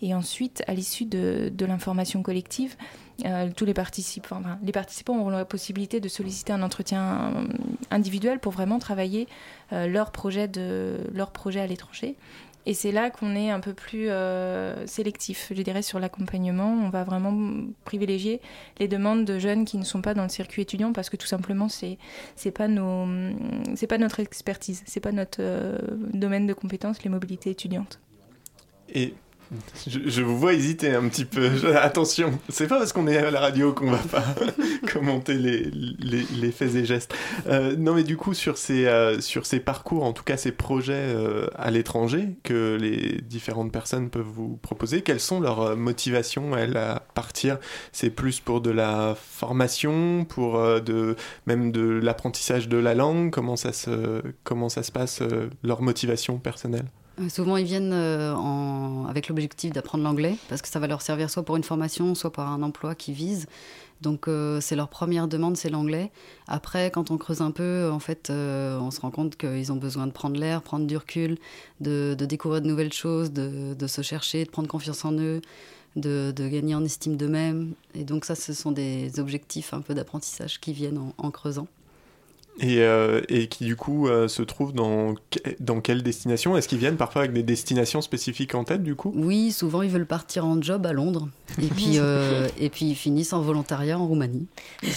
Et 0.01 0.15
ensuite, 0.15 0.63
à 0.67 0.73
l'issue 0.73 1.05
de, 1.05 1.51
l'information 1.59 2.23
collective, 2.23 2.75
euh, 3.25 3.49
tous 3.55 3.65
les 3.65 3.73
participants, 3.73 4.41
les 4.63 4.71
participants 4.71 5.19
auront 5.19 5.29
la 5.29 5.45
possibilité 5.45 5.99
de 5.99 6.07
solliciter 6.07 6.53
un 6.53 6.63
entretien 6.63 7.33
euh, 7.35 7.43
individuel 7.91 8.39
pour 8.39 8.51
vraiment 8.51 8.79
travailler 8.79 9.27
euh, 9.73 9.87
leur, 9.87 10.11
projet 10.11 10.41
à 11.59 11.67
l'étranger. 11.67 12.15
Et 12.67 12.73
c'est 12.73 12.91
là 12.91 13.09
qu'on 13.09 13.35
est 13.35 13.49
un 13.49 13.59
peu 13.59 13.73
plus 13.73 14.09
sélectif, 14.85 15.51
je 15.51 15.63
dirais, 15.63 15.81
sur 15.81 15.99
l'accompagnement. 15.99 16.71
On 16.71 16.89
va 16.89 17.03
vraiment 17.03 17.35
privilégier 17.85 18.39
les 18.77 18.87
demandes 18.87 19.25
de 19.25 19.39
jeunes 19.39 19.65
qui 19.65 19.79
ne 19.79 19.83
sont 19.83 20.03
pas 20.03 20.13
dans 20.13 20.21
le 20.21 20.29
circuit 20.29 20.61
étudiant 20.61 20.93
parce 20.93 21.09
que 21.09 21.17
tout 21.17 21.25
simplement, 21.25 21.69
c'est 21.69 21.97
c'est 22.35 22.51
pas 22.51 22.67
notre 22.67 24.19
expertise, 24.19 24.83
c'est 24.85 24.99
pas 24.99 25.11
notre 25.11 25.41
domaine 26.13 26.45
de 26.45 26.53
compétences, 26.53 27.01
les 27.01 27.09
mobilités 27.09 27.49
étudiantes. 27.49 27.99
Et 28.93 29.13
je, 29.85 30.21
vous 30.21 30.37
vois 30.37 30.53
hésiter 30.53 30.95
un 30.95 31.07
petit 31.09 31.25
peu. 31.25 31.49
attention, 31.77 32.39
c'est 32.47 32.67
pas 32.67 32.77
parce 32.77 32.93
qu'on 32.93 33.07
est 33.07 33.17
à 33.17 33.31
la 33.31 33.39
radio 33.39 33.73
qu'on 33.73 33.91
va 33.91 33.97
pas 33.97 34.23
commenter 34.93 35.33
les, 35.33 35.69
les, 35.69 36.51
faits 36.51 36.75
et 36.75 36.85
gestes. 36.85 37.13
Euh, 37.47 37.75
non, 37.75 37.93
mais 37.93 38.03
du 38.03 38.15
coup, 38.15 38.33
sur 38.33 38.57
ces, 38.57 38.85
euh, 38.85 39.19
sur 39.19 39.45
ces 39.45 39.59
parcours, 39.59 40.03
en 40.03 40.13
tout 40.13 40.23
cas 40.23 40.37
ces 40.37 40.53
projets 40.53 40.93
euh, 40.93 41.47
à 41.55 41.69
l'étranger 41.69 42.29
que 42.43 42.77
les 42.79 43.21
différentes 43.21 43.73
personnes 43.73 44.09
peuvent 44.09 44.21
vous 44.21 44.57
proposer, 44.61 45.01
quelles 45.01 45.19
sont 45.19 45.41
leurs 45.41 45.75
motivations, 45.75 46.53
à 46.53 46.99
partir? 47.13 47.57
C'est 47.91 48.09
plus 48.09 48.39
pour 48.39 48.61
de 48.61 48.71
la 48.71 49.15
formation, 49.19 50.25
pour 50.25 50.59
de, 50.81 51.15
même 51.45 51.71
de 51.73 51.99
l'apprentissage 52.01 52.69
de 52.69 52.77
la 52.77 52.95
langue? 52.95 53.31
Comment 53.31 53.57
ça 53.57 53.73
se, 53.73 54.21
comment 54.43 54.69
ça 54.69 54.83
se 54.83 54.91
passe, 54.91 55.21
leur 55.63 55.81
motivation 55.81 56.37
personnelle? 56.37 56.85
Souvent, 57.29 57.57
ils 57.57 57.65
viennent 57.65 57.93
euh, 57.93 58.33
avec 59.07 59.27
l'objectif 59.27 59.71
d'apprendre 59.71 60.03
l'anglais 60.03 60.35
parce 60.49 60.61
que 60.61 60.67
ça 60.67 60.79
va 60.79 60.87
leur 60.87 61.01
servir 61.01 61.29
soit 61.29 61.43
pour 61.43 61.57
une 61.57 61.63
formation, 61.63 62.15
soit 62.15 62.31
pour 62.31 62.43
un 62.43 62.61
emploi 62.63 62.95
qu'ils 62.95 63.13
visent. 63.13 63.47
Donc, 64.01 64.27
euh, 64.27 64.59
c'est 64.61 64.75
leur 64.75 64.87
première 64.87 65.27
demande, 65.27 65.57
c'est 65.57 65.69
l'anglais. 65.69 66.11
Après, 66.47 66.89
quand 66.89 67.11
on 67.11 67.17
creuse 67.17 67.41
un 67.41 67.51
peu, 67.51 67.89
en 67.91 67.99
fait, 67.99 68.31
on 68.31 68.89
se 68.89 68.99
rend 68.99 69.11
compte 69.11 69.35
qu'ils 69.35 69.71
ont 69.71 69.75
besoin 69.75 70.07
de 70.07 70.11
prendre 70.11 70.39
l'air, 70.39 70.63
prendre 70.63 70.87
du 70.87 70.97
recul, 70.97 71.37
de, 71.81 72.15
découvrir 72.15 72.61
de 72.61 72.67
nouvelles 72.67 72.93
choses, 72.93 73.31
de, 73.31 73.87
se 73.87 74.01
chercher, 74.01 74.43
de 74.43 74.49
prendre 74.49 74.67
confiance 74.67 75.05
en 75.05 75.13
eux, 75.13 75.41
de, 75.95 76.33
gagner 76.37 76.73
en 76.73 76.83
estime 76.83 77.15
d'eux-mêmes. 77.15 77.73
Et 77.93 78.03
donc, 78.03 78.25
ça, 78.25 78.33
ce 78.33 78.53
sont 78.53 78.71
des 78.71 79.19
objectifs 79.19 79.73
un 79.75 79.81
peu 79.81 79.93
d'apprentissage 79.93 80.59
qui 80.59 80.73
viennent 80.73 81.13
en 81.15 81.29
creusant. 81.31 81.67
Et, 82.59 82.79
euh, 82.79 83.21
et, 83.29 83.47
qui 83.47 83.65
du 83.65 83.75
coup 83.75 84.07
euh, 84.07 84.27
se 84.27 84.41
trouvent 84.41 84.73
dans, 84.73 85.15
dans 85.59 85.79
quelle 85.79 86.03
destination? 86.03 86.57
Est-ce 86.57 86.67
qu'ils 86.67 86.79
viennent 86.79 86.97
parfois 86.97 87.21
avec 87.21 87.33
des 87.33 87.43
destinations 87.43 88.01
spécifiques 88.01 88.55
en 88.55 88.63
tête 88.65 88.83
du 88.83 88.95
coup? 88.95 89.11
Oui, 89.15 89.51
souvent 89.51 89.81
ils 89.81 89.89
veulent 89.89 90.05
partir 90.05 90.45
en 90.45 90.61
job 90.61 90.85
à 90.85 90.91
Londres 90.91 91.29
et 91.61 91.67
puis, 91.75 91.93
euh, 91.95 92.47
et 92.59 92.69
puis 92.69 92.85
ils 92.87 92.95
finissent 92.95 93.33
en 93.33 93.41
volontariat 93.41 93.97
en 93.97 94.05
Roumanie. 94.05 94.47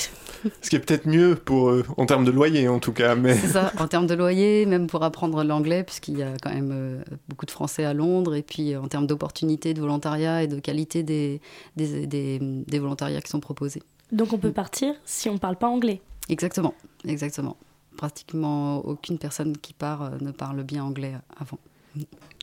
Ce 0.60 0.68
qui 0.68 0.76
est 0.76 0.80
peut-être 0.80 1.06
mieux 1.06 1.36
pour 1.36 1.70
eux, 1.70 1.86
en 1.96 2.04
termes 2.04 2.24
de 2.24 2.30
loyer 2.30 2.68
en 2.68 2.80
tout 2.80 2.92
cas. 2.92 3.14
Mais... 3.14 3.34
C'est 3.34 3.48
ça, 3.48 3.72
en 3.78 3.86
termes 3.86 4.06
de 4.06 4.14
loyer, 4.14 4.66
même 4.66 4.86
pour 4.88 5.02
apprendre 5.02 5.42
l'anglais, 5.42 5.84
puisqu'il 5.84 6.18
y 6.18 6.22
a 6.22 6.32
quand 6.42 6.52
même 6.52 7.02
beaucoup 7.28 7.46
de 7.46 7.50
Français 7.50 7.84
à 7.84 7.94
Londres, 7.94 8.34
et 8.34 8.42
puis 8.42 8.76
en 8.76 8.88
termes 8.88 9.06
d'opportunités 9.06 9.72
de 9.72 9.80
volontariat 9.80 10.42
et 10.42 10.46
de 10.46 10.58
qualité 10.58 11.02
des, 11.02 11.40
des, 11.76 12.06
des, 12.06 12.40
des 12.40 12.78
volontariats 12.78 13.22
qui 13.22 13.30
sont 13.30 13.40
proposés. 13.40 13.82
Donc 14.12 14.32
on 14.32 14.38
peut 14.38 14.52
partir 14.52 14.94
si 15.04 15.28
on 15.30 15.34
ne 15.34 15.38
parle 15.38 15.56
pas 15.56 15.68
anglais 15.68 16.00
Exactement, 16.28 16.74
exactement. 17.06 17.56
Pratiquement 17.96 18.78
aucune 18.78 19.18
personne 19.18 19.56
qui 19.56 19.72
part 19.72 20.02
euh, 20.02 20.10
ne 20.20 20.32
parle 20.32 20.62
bien 20.64 20.84
anglais 20.84 21.14
avant. 21.38 21.58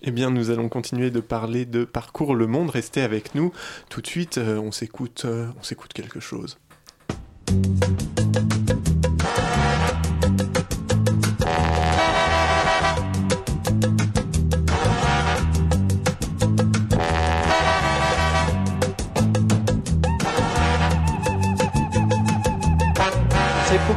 Eh 0.04 0.12
bien, 0.12 0.30
nous 0.32 0.50
allons 0.50 0.70
continuer 0.70 1.12
de 1.12 1.20
parler 1.20 1.66
de 1.66 1.84
Parcours 1.84 2.36
le 2.36 2.48
Monde. 2.48 2.70
Restez 2.70 3.02
avec 3.02 3.36
nous. 3.36 3.52
Tout 3.90 4.02
de 4.02 4.08
suite, 4.08 4.38
euh, 4.38 4.58
on 4.58 4.72
s'écoute, 4.72 5.24
euh, 5.26 5.48
on 5.60 5.64
s'écoute 5.64 5.94
quelque 5.94 6.20
chose. 6.20 6.58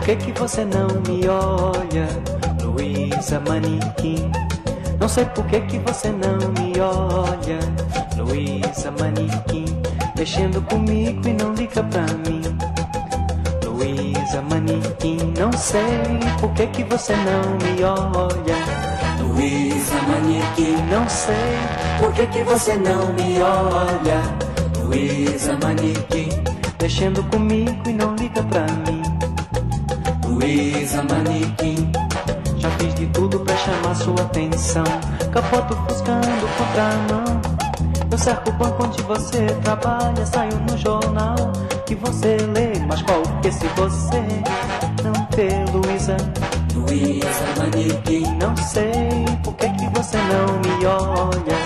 Que 0.04 0.16
que 0.16 0.38
você 0.38 0.66
não 0.66 0.86
me 1.08 1.26
olha, 1.26 2.06
Luísa 2.62 3.40
Manequim? 3.40 4.30
Não 5.00 5.08
sei 5.08 5.24
por 5.24 5.46
que 5.46 5.62
que 5.62 5.78
você 5.78 6.10
não 6.10 6.36
me 6.52 6.78
olha, 6.78 7.58
Luísa 8.18 8.92
Manequim. 9.00 9.64
Mexendo 10.14 10.60
comigo 10.68 11.26
e 11.26 11.32
não 11.32 11.54
liga 11.54 11.82
pra 11.84 12.02
mim. 12.28 12.42
Luísa 13.64 14.42
Manequim, 14.42 15.32
não 15.38 15.50
sei 15.52 15.80
por 16.38 16.52
que 16.52 16.66
que 16.66 16.84
você 16.84 17.14
não 17.16 17.56
me 17.62 17.82
olha. 17.82 18.56
Luísa 19.22 19.94
Manequim, 20.02 20.76
não 20.90 21.08
sei 21.08 21.56
por 21.98 22.12
que 22.12 22.26
que 22.26 22.42
você 22.42 22.74
não 22.74 23.10
me 23.14 23.40
olha. 23.40 24.20
Luísa 24.84 25.54
Manequim, 25.62 26.28
mexendo 26.78 27.22
comigo 27.30 27.88
e 27.88 27.92
não 27.94 28.14
liga 28.16 28.42
pra 28.42 28.66
mim. 28.86 29.13
Luísa 30.44 31.02
Manequim. 31.04 31.90
Já 32.58 32.70
fiz 32.72 32.94
de 32.94 33.06
tudo 33.06 33.40
pra 33.40 33.56
chamar 33.56 33.94
sua 33.96 34.20
atenção. 34.20 34.84
Capoto 35.32 35.74
buscando 35.74 36.46
contramão. 36.58 37.40
Eu 38.10 38.18
cerco 38.18 38.50
o 38.50 38.52
banco 38.52 38.84
onde 38.84 39.02
você 39.04 39.46
trabalha 39.62 40.26
Saio 40.26 40.54
no 40.68 40.76
jornal. 40.76 41.34
Que 41.86 41.94
você 41.94 42.36
lê 42.52 42.78
Mas 42.86 43.00
qual 43.00 43.22
que 43.40 43.50
se 43.50 43.66
você 43.68 44.20
não 45.02 45.14
vê, 45.34 45.64
Luísa? 45.72 46.16
Luísa 46.74 47.46
Manequim. 47.56 48.36
Não 48.36 48.54
sei 48.54 49.24
por 49.42 49.54
que 49.54 49.70
que 49.70 49.88
você 49.98 50.18
não 50.18 50.60
me 50.60 50.84
olha. 50.84 51.56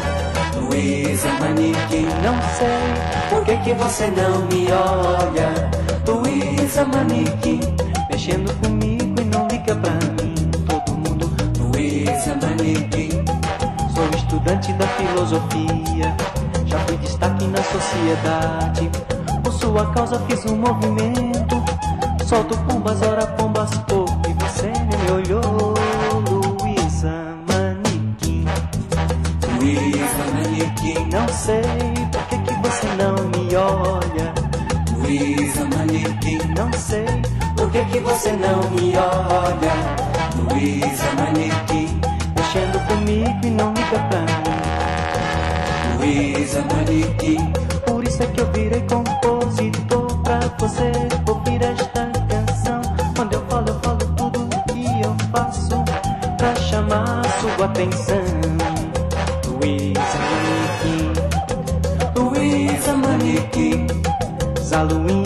Luísa 0.54 1.28
Manequim. 1.40 2.06
Não 2.22 2.40
sei 2.56 3.28
por 3.28 3.44
que 3.44 3.56
que 3.56 3.74
você 3.74 4.06
não 4.06 4.46
me 4.46 4.68
olha. 4.70 5.68
Luísa 6.06 6.84
Manequim 6.84 7.87
mexendo 8.28 8.54
comigo 8.60 9.20
e 9.20 9.24
não 9.24 9.48
liga 9.48 9.74
pra 9.74 9.92
mim. 9.92 10.34
Todo 10.66 10.92
mundo 10.92 11.30
Luísa 11.58 12.36
Manequim. 12.42 13.24
Sou 13.94 14.04
estudante 14.14 14.72
da 14.74 14.86
filosofia, 14.86 16.14
já 16.66 16.78
fui 16.80 16.96
destaque 16.98 17.46
na 17.46 17.62
sociedade. 17.62 18.90
Por 19.42 19.52
sua 19.52 19.86
causa 19.92 20.18
fiz 20.28 20.44
um 20.44 20.56
movimento. 20.56 21.62
Solto 22.26 22.56
pombas, 22.68 23.00
ora 23.00 23.26
pombas 23.26 23.70
pouco 23.88 24.20
e 24.28 24.34
você 24.44 24.66
me 24.68 25.10
olhou. 25.10 25.74
Luísa 26.28 27.34
Manequim, 27.48 28.44
Luísa 29.58 30.24
Manequim. 30.34 31.08
Não 31.10 31.28
sei 31.28 31.62
por 32.12 32.22
que, 32.28 32.38
que 32.38 32.54
você 32.60 32.86
não 32.98 33.14
me 33.28 33.56
olha. 33.56 34.34
Luísa 34.98 35.64
Manequim, 35.64 36.38
não 36.54 36.70
sei 36.74 37.27
que, 37.78 37.84
que 37.92 38.00
você 38.00 38.32
não 38.32 38.70
me 38.70 38.96
olha? 38.96 39.72
Luísa 40.36 41.12
Manequim, 41.16 42.00
mexendo 42.36 42.86
comigo 42.88 43.38
e 43.44 43.50
não 43.50 43.72
pra 43.74 44.20
mim. 44.20 44.58
Luísa 45.98 46.62
Manequim, 46.62 47.52
por 47.86 48.02
isso 48.04 48.22
é 48.22 48.26
que 48.26 48.40
eu 48.40 48.50
virei 48.52 48.80
compositor 48.82 50.18
pra 50.22 50.40
você 50.58 50.90
ouvir 51.26 51.62
esta 51.62 52.10
canção. 52.28 52.80
Quando 53.14 53.34
eu 53.34 53.44
falo, 53.48 53.68
eu 53.68 53.80
falo 53.80 53.98
tudo 54.16 54.48
que 54.72 55.00
eu 55.02 55.14
faço 55.32 55.84
pra 56.36 56.54
chamar 56.56 57.22
sua 57.40 57.66
atenção. 57.66 58.24
Luísa 59.46 60.18
Manequim, 60.30 61.12
Luísa 62.16 62.92
Manequim, 62.96 63.86
Zaluim. 64.60 65.17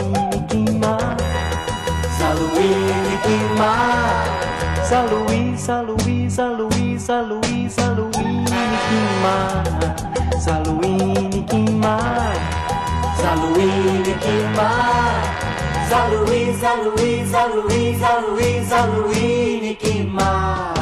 Zalui, 16.73 17.23
Zalui, 17.27 17.95
Zalui, 17.99 18.65
Zaluini 18.65 19.75
Kima, 19.75 20.73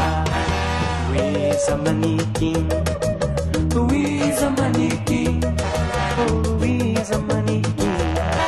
Luisa 1.10 1.76
Maniquim, 1.76 2.68
Luisa 3.74 4.50
Maniquim, 4.50 5.40
oh 6.16 6.48
Luisa 6.48 7.18
Maniquim. 7.18 7.90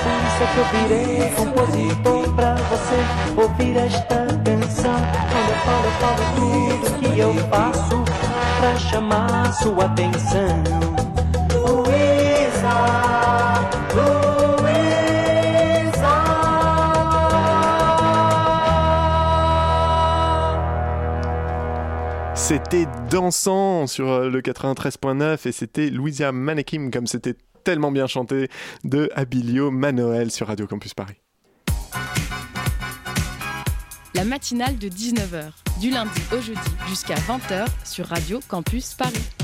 Por 0.03 0.14
isso 0.22 0.40
é 0.40 0.47
que 0.53 0.59
eu 0.61 0.66
virei 0.70 1.30
compositor 1.34 2.32
pra 2.36 2.55
você 2.55 2.99
ouvir 3.36 3.76
esta 3.76 4.20
canção. 4.45 4.95
Olha, 5.34 5.57
olha, 5.66 5.90
olha 6.07 6.26
tudo 6.36 7.12
que 7.12 7.18
eu 7.18 7.34
faço 7.51 8.05
pra 8.61 8.76
chamar 8.76 9.53
sua 9.55 9.86
atenção. 9.86 10.91
C'était 22.43 22.88
dansant 23.09 23.86
sur 23.86 24.11
euh, 24.11 24.28
le 24.28 24.40
93.9 24.40 25.47
et 25.47 25.53
c'était 25.53 25.90
Louisa 25.90 26.32
Manekim 26.32 26.90
comme 26.90 27.07
c'était 27.07 27.36
tellement 27.62 27.93
bien 27.93 28.09
chanté 28.09 28.49
de 28.82 29.09
Abilio 29.14 29.70
Manoel 29.70 30.32
sur 30.32 30.49
Radio 30.49 30.66
Campus 30.66 30.93
Paris. 30.93 31.14
La 34.16 34.24
matinale 34.24 34.76
de 34.76 34.88
19h, 34.88 35.53
du 35.80 35.90
lundi 35.90 36.20
au 36.32 36.40
jeudi 36.40 36.59
jusqu'à 36.88 37.14
20h 37.14 37.66
sur 37.84 38.07
Radio 38.07 38.40
Campus 38.49 38.95
Paris. 38.95 39.41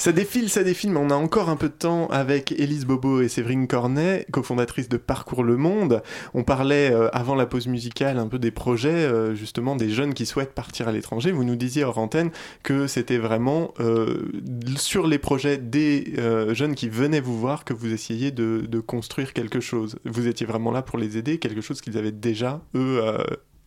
Ça 0.00 0.12
défile, 0.12 0.48
ça 0.48 0.64
défile, 0.64 0.92
mais 0.92 0.98
on 0.98 1.10
a 1.10 1.14
encore 1.14 1.50
un 1.50 1.56
peu 1.56 1.68
de 1.68 1.74
temps 1.74 2.06
avec 2.06 2.52
Élise 2.52 2.86
Bobo 2.86 3.20
et 3.20 3.28
Séverine 3.28 3.68
Cornet, 3.68 4.26
cofondatrices 4.30 4.88
de 4.88 4.96
Parcours 4.96 5.44
le 5.44 5.58
Monde. 5.58 6.02
On 6.32 6.42
parlait 6.42 6.90
euh, 6.90 7.10
avant 7.12 7.34
la 7.34 7.44
pause 7.44 7.66
musicale 7.66 8.16
un 8.16 8.26
peu 8.26 8.38
des 8.38 8.50
projets, 8.50 8.88
euh, 8.88 9.34
justement, 9.34 9.76
des 9.76 9.90
jeunes 9.90 10.14
qui 10.14 10.24
souhaitent 10.24 10.54
partir 10.54 10.88
à 10.88 10.92
l'étranger. 10.92 11.32
Vous 11.32 11.44
nous 11.44 11.54
disiez 11.54 11.84
hors 11.84 11.98
antenne 11.98 12.30
que 12.62 12.86
c'était 12.86 13.18
vraiment 13.18 13.74
euh, 13.78 14.32
sur 14.78 15.06
les 15.06 15.18
projets 15.18 15.58
des 15.58 16.14
jeunes 16.52 16.76
qui 16.76 16.88
venaient 16.88 17.20
vous 17.20 17.38
voir 17.38 17.66
que 17.66 17.74
vous 17.74 17.92
essayiez 17.92 18.30
de, 18.30 18.64
de 18.66 18.80
construire 18.80 19.34
quelque 19.34 19.60
chose. 19.60 19.98
Vous 20.06 20.26
étiez 20.26 20.46
vraiment 20.46 20.70
là 20.70 20.80
pour 20.80 20.96
les 20.96 21.18
aider, 21.18 21.36
quelque 21.36 21.60
chose 21.60 21.82
qu'ils 21.82 21.98
avaient 21.98 22.10
déjà, 22.10 22.62
eux, 22.74 23.02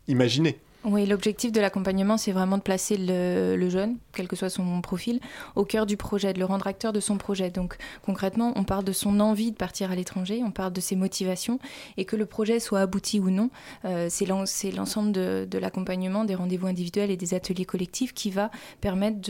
imaginé. 0.07 0.57
Oui, 0.85 1.05
l'objectif 1.05 1.53
de 1.53 1.61
l'accompagnement, 1.61 2.17
c'est 2.17 2.33
vraiment 2.33 2.57
de 2.57 2.61
placer 2.61 2.97
le, 2.97 3.69
jeune, 3.69 3.95
quel 4.11 4.27
que 4.27 4.35
soit 4.35 4.49
son 4.49 4.81
profil, 4.81 5.21
au 5.55 5.63
cœur 5.63 5.85
du 5.85 5.95
projet, 5.95 6.33
de 6.33 6.39
le 6.39 6.45
rendre 6.45 6.67
acteur 6.67 6.91
de 6.91 6.99
son 6.99 7.17
projet. 7.17 7.49
Donc 7.49 7.77
concrètement, 8.05 8.51
on 8.57 8.65
parle 8.65 8.83
de 8.83 8.91
son 8.91 9.21
envie 9.21 9.53
de 9.53 9.55
partir 9.55 9.91
à 9.91 9.95
l'étranger, 9.95 10.41
on 10.45 10.51
parle 10.51 10.73
de 10.73 10.81
ses 10.81 10.97
motivations, 10.97 11.57
et 11.95 12.03
que 12.03 12.17
le 12.17 12.25
projet 12.25 12.59
soit 12.59 12.81
abouti 12.81 13.21
ou 13.21 13.29
non, 13.29 13.49
euh, 13.85 14.07
c'est 14.09 14.25
l'ensemble 14.25 15.13
de, 15.13 15.57
l'accompagnement, 15.57 16.25
des 16.25 16.35
rendez-vous 16.35 16.67
individuels 16.67 17.11
et 17.11 17.17
des 17.17 17.33
ateliers 17.33 17.63
collectifs 17.63 18.13
qui 18.13 18.29
va 18.29 18.51
permettre 18.81 19.21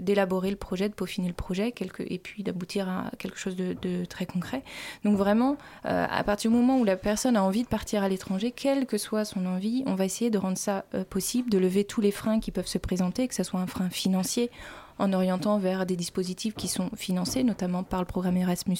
d'élaborer 0.00 0.48
euh, 0.48 0.52
le 0.52 0.56
projet, 0.56 0.88
de 0.88 0.94
peaufiner 0.94 1.28
le 1.28 1.34
projet, 1.34 1.72
et 2.00 2.18
puis 2.18 2.42
d'aboutir 2.42 2.88
à 2.88 3.12
quelque 3.18 3.38
chose 3.38 3.54
de, 3.54 4.04
très 4.06 4.26
concret. 4.26 4.64
Donc 5.04 5.16
vraiment, 5.16 5.58
euh, 5.86 6.06
à 6.10 6.24
partir 6.24 6.50
du 6.50 6.56
moment 6.56 6.80
où 6.80 6.84
la 6.84 6.96
personne 6.96 7.36
a 7.36 7.42
envie 7.44 7.62
de 7.62 7.68
partir 7.68 8.02
à 8.02 8.08
l'étranger, 8.08 8.50
quelle 8.50 8.84
que 8.84 8.98
soit 8.98 9.24
son 9.24 9.46
envie, 9.46 9.84
on 9.86 9.94
va 9.94 10.04
essayer 10.04 10.30
de 10.30 10.38
rendre 10.38 10.58
ça 10.58 10.84
possible, 11.10 11.50
de 11.50 11.58
lever 11.58 11.84
tous 11.84 12.00
les 12.00 12.10
freins 12.10 12.40
qui 12.40 12.50
peuvent 12.50 12.66
se 12.66 12.78
présenter, 12.78 13.28
que 13.28 13.34
ce 13.34 13.42
soit 13.42 13.60
un 13.60 13.66
frein 13.66 13.90
financier 13.90 14.50
en 14.98 15.12
orientant 15.12 15.58
vers 15.58 15.86
des 15.86 15.96
dispositifs 15.96 16.54
qui 16.54 16.68
sont 16.68 16.90
financés, 16.96 17.44
notamment 17.44 17.82
par 17.82 18.00
le 18.00 18.06
programme 18.06 18.36
Erasmus, 18.36 18.78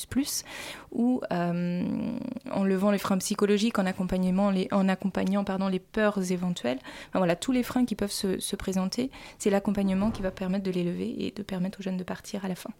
ou 0.92 1.20
euh, 1.32 2.18
en 2.50 2.64
levant 2.64 2.90
les 2.90 2.98
freins 2.98 3.18
psychologiques, 3.18 3.78
en, 3.78 3.86
accompagnement, 3.86 4.50
les, 4.50 4.68
en 4.72 4.88
accompagnant 4.88 5.44
pardon, 5.44 5.68
les 5.68 5.78
peurs 5.78 6.30
éventuelles. 6.30 6.78
Voilà, 7.14 7.36
tous 7.36 7.52
les 7.52 7.62
freins 7.62 7.84
qui 7.84 7.94
peuvent 7.94 8.10
se 8.10 8.56
présenter, 8.56 9.10
c'est 9.38 9.50
l'accompagnement 9.50 10.10
qui 10.10 10.22
va 10.22 10.30
permettre 10.30 10.64
de 10.64 10.70
les 10.70 10.84
lever 10.84 11.26
et 11.26 11.30
de 11.30 11.42
permettre 11.42 11.80
aux 11.80 11.82
jeunes 11.82 11.96
de 11.96 12.04
partir 12.04 12.44
à 12.44 12.48
la 12.48 12.54
fin. 12.54 12.70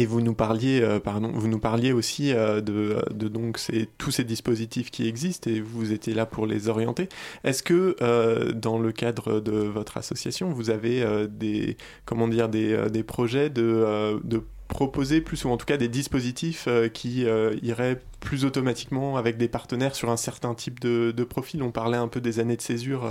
Et 0.00 0.06
vous 0.06 0.20
nous 0.20 0.32
parliez, 0.32 0.80
euh, 0.80 1.00
pardon, 1.00 1.32
vous 1.34 1.48
nous 1.48 1.58
parliez 1.58 1.90
aussi 1.90 2.32
euh, 2.32 2.60
de, 2.60 3.02
donc 3.26 3.58
ces, 3.58 3.88
tous 3.98 4.12
ces 4.12 4.22
dispositifs 4.22 4.92
qui 4.92 5.08
existent 5.08 5.50
et 5.50 5.60
vous 5.60 5.92
étiez 5.92 6.14
là 6.14 6.24
pour 6.24 6.46
les 6.46 6.68
orienter. 6.68 7.08
Est-ce 7.42 7.64
que 7.64 7.96
euh, 8.00 8.52
dans 8.52 8.78
le 8.78 8.92
cadre 8.92 9.40
de 9.40 9.50
votre 9.50 9.96
association, 9.96 10.50
vous 10.50 10.70
avez 10.70 11.04
des, 11.28 11.76
comment 12.04 12.28
dire, 12.28 12.48
des, 12.48 12.88
des 12.90 13.02
projets 13.02 13.50
de, 13.50 14.20
de 14.22 14.40
proposer 14.68 15.20
plus 15.20 15.44
ou 15.44 15.48
en 15.48 15.56
tout 15.56 15.66
cas 15.66 15.76
des 15.76 15.88
dispositifs 15.88 16.68
qui 16.94 17.26
iraient 17.62 18.00
plus 18.20 18.44
automatiquement 18.44 19.16
avec 19.16 19.36
des 19.36 19.48
partenaires 19.48 19.96
sur 19.96 20.10
un 20.10 20.16
certain 20.16 20.54
type 20.54 20.78
de, 20.78 21.10
de 21.10 21.24
profil? 21.24 21.60
On 21.64 21.72
parlait 21.72 21.98
un 21.98 22.06
peu 22.06 22.20
des 22.20 22.38
années 22.38 22.56
de 22.56 22.62
césure 22.62 23.10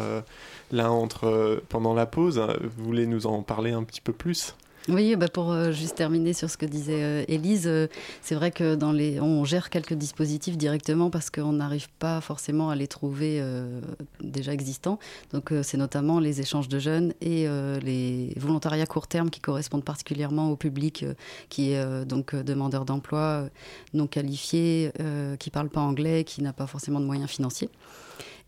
là 0.72 0.90
entre 0.90 1.62
pendant 1.68 1.94
la 1.94 2.06
pause. 2.06 2.42
Vous 2.78 2.86
voulez 2.86 3.08
nous 3.08 3.28
en 3.28 3.44
parler 3.44 3.72
un 3.72 3.84
petit 3.84 4.00
peu 4.00 4.14
plus? 4.14 4.56
Oui, 4.90 5.16
bah 5.18 5.28
pour 5.28 5.52
euh, 5.52 5.72
juste 5.72 5.96
terminer 5.96 6.32
sur 6.32 6.50
ce 6.50 6.56
que 6.56 6.66
disait 6.66 7.04
euh, 7.04 7.26
Élise, 7.28 7.68
euh, 7.68 7.88
c'est 8.22 8.36
vrai 8.36 8.52
que 8.52 8.76
dans 8.76 8.94
les, 8.94 9.20
on 9.20 9.44
gère 9.44 9.70
quelques 9.70 9.96
dispositifs 9.96 10.58
directement 10.58 11.10
parce 11.10 11.30
qu'on 11.30 11.52
n'arrive 11.54 11.90
pas 12.00 12.22
forcément 12.22 12.70
à 12.70 12.76
les 12.76 12.88
trouver 12.88 13.40
euh, 13.42 13.82
déjà 14.22 14.54
existants. 14.54 14.98
Donc 15.34 15.52
euh, 15.52 15.62
c'est 15.62 15.78
notamment 15.78 16.22
les 16.22 16.40
échanges 16.40 16.70
de 16.70 16.80
jeunes 16.80 17.14
et 17.20 17.48
euh, 17.48 17.80
les 17.82 18.34
volontariats 18.38 18.86
court 18.86 19.08
terme 19.08 19.30
qui 19.30 19.42
correspondent 19.42 19.84
particulièrement 19.84 20.52
au 20.52 20.56
public 20.56 21.06
qui 21.50 21.72
est 21.72 22.06
donc 22.06 22.34
demandeur 22.36 22.86
d'emploi, 22.86 23.50
non 23.94 24.08
qualifié, 24.08 24.92
qui 25.40 25.50
parle 25.50 25.70
pas 25.70 25.82
anglais, 25.82 26.24
qui 26.24 26.42
n'a 26.42 26.54
pas 26.54 26.68
forcément 26.68 27.00
de 27.00 27.06
moyens 27.06 27.30
financiers. 27.30 27.70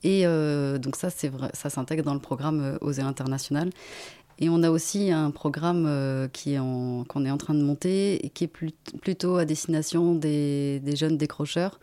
Et 0.04 0.24
donc 0.24 0.96
ça, 0.96 1.10
c'est 1.10 1.28
vrai, 1.28 1.50
ça 1.54 1.70
s'intègre 1.70 2.04
dans 2.04 2.14
le 2.14 2.20
programme 2.20 2.78
Oser 2.82 3.02
International. 3.02 3.70
Et 4.40 4.50
on 4.50 4.64
a 4.64 4.72
aussi 4.72 5.12
un 5.12 5.32
programme 5.32 5.86
euh, 5.86 6.28
qui 6.30 6.54
est 6.54 6.60
en, 6.60 7.04
qu'on 7.04 7.26
est 7.26 7.32
en 7.32 7.38
train 7.38 7.54
de 7.54 7.62
monter 7.62 8.26
et 8.26 8.30
qui 8.30 8.46
est 8.46 8.52
plutôt 9.02 9.36
à 9.36 9.46
destination 9.46 10.16
des, 10.16 10.80
des 10.80 10.96
jeunes 10.96 11.18
décrocheurs 11.18 11.80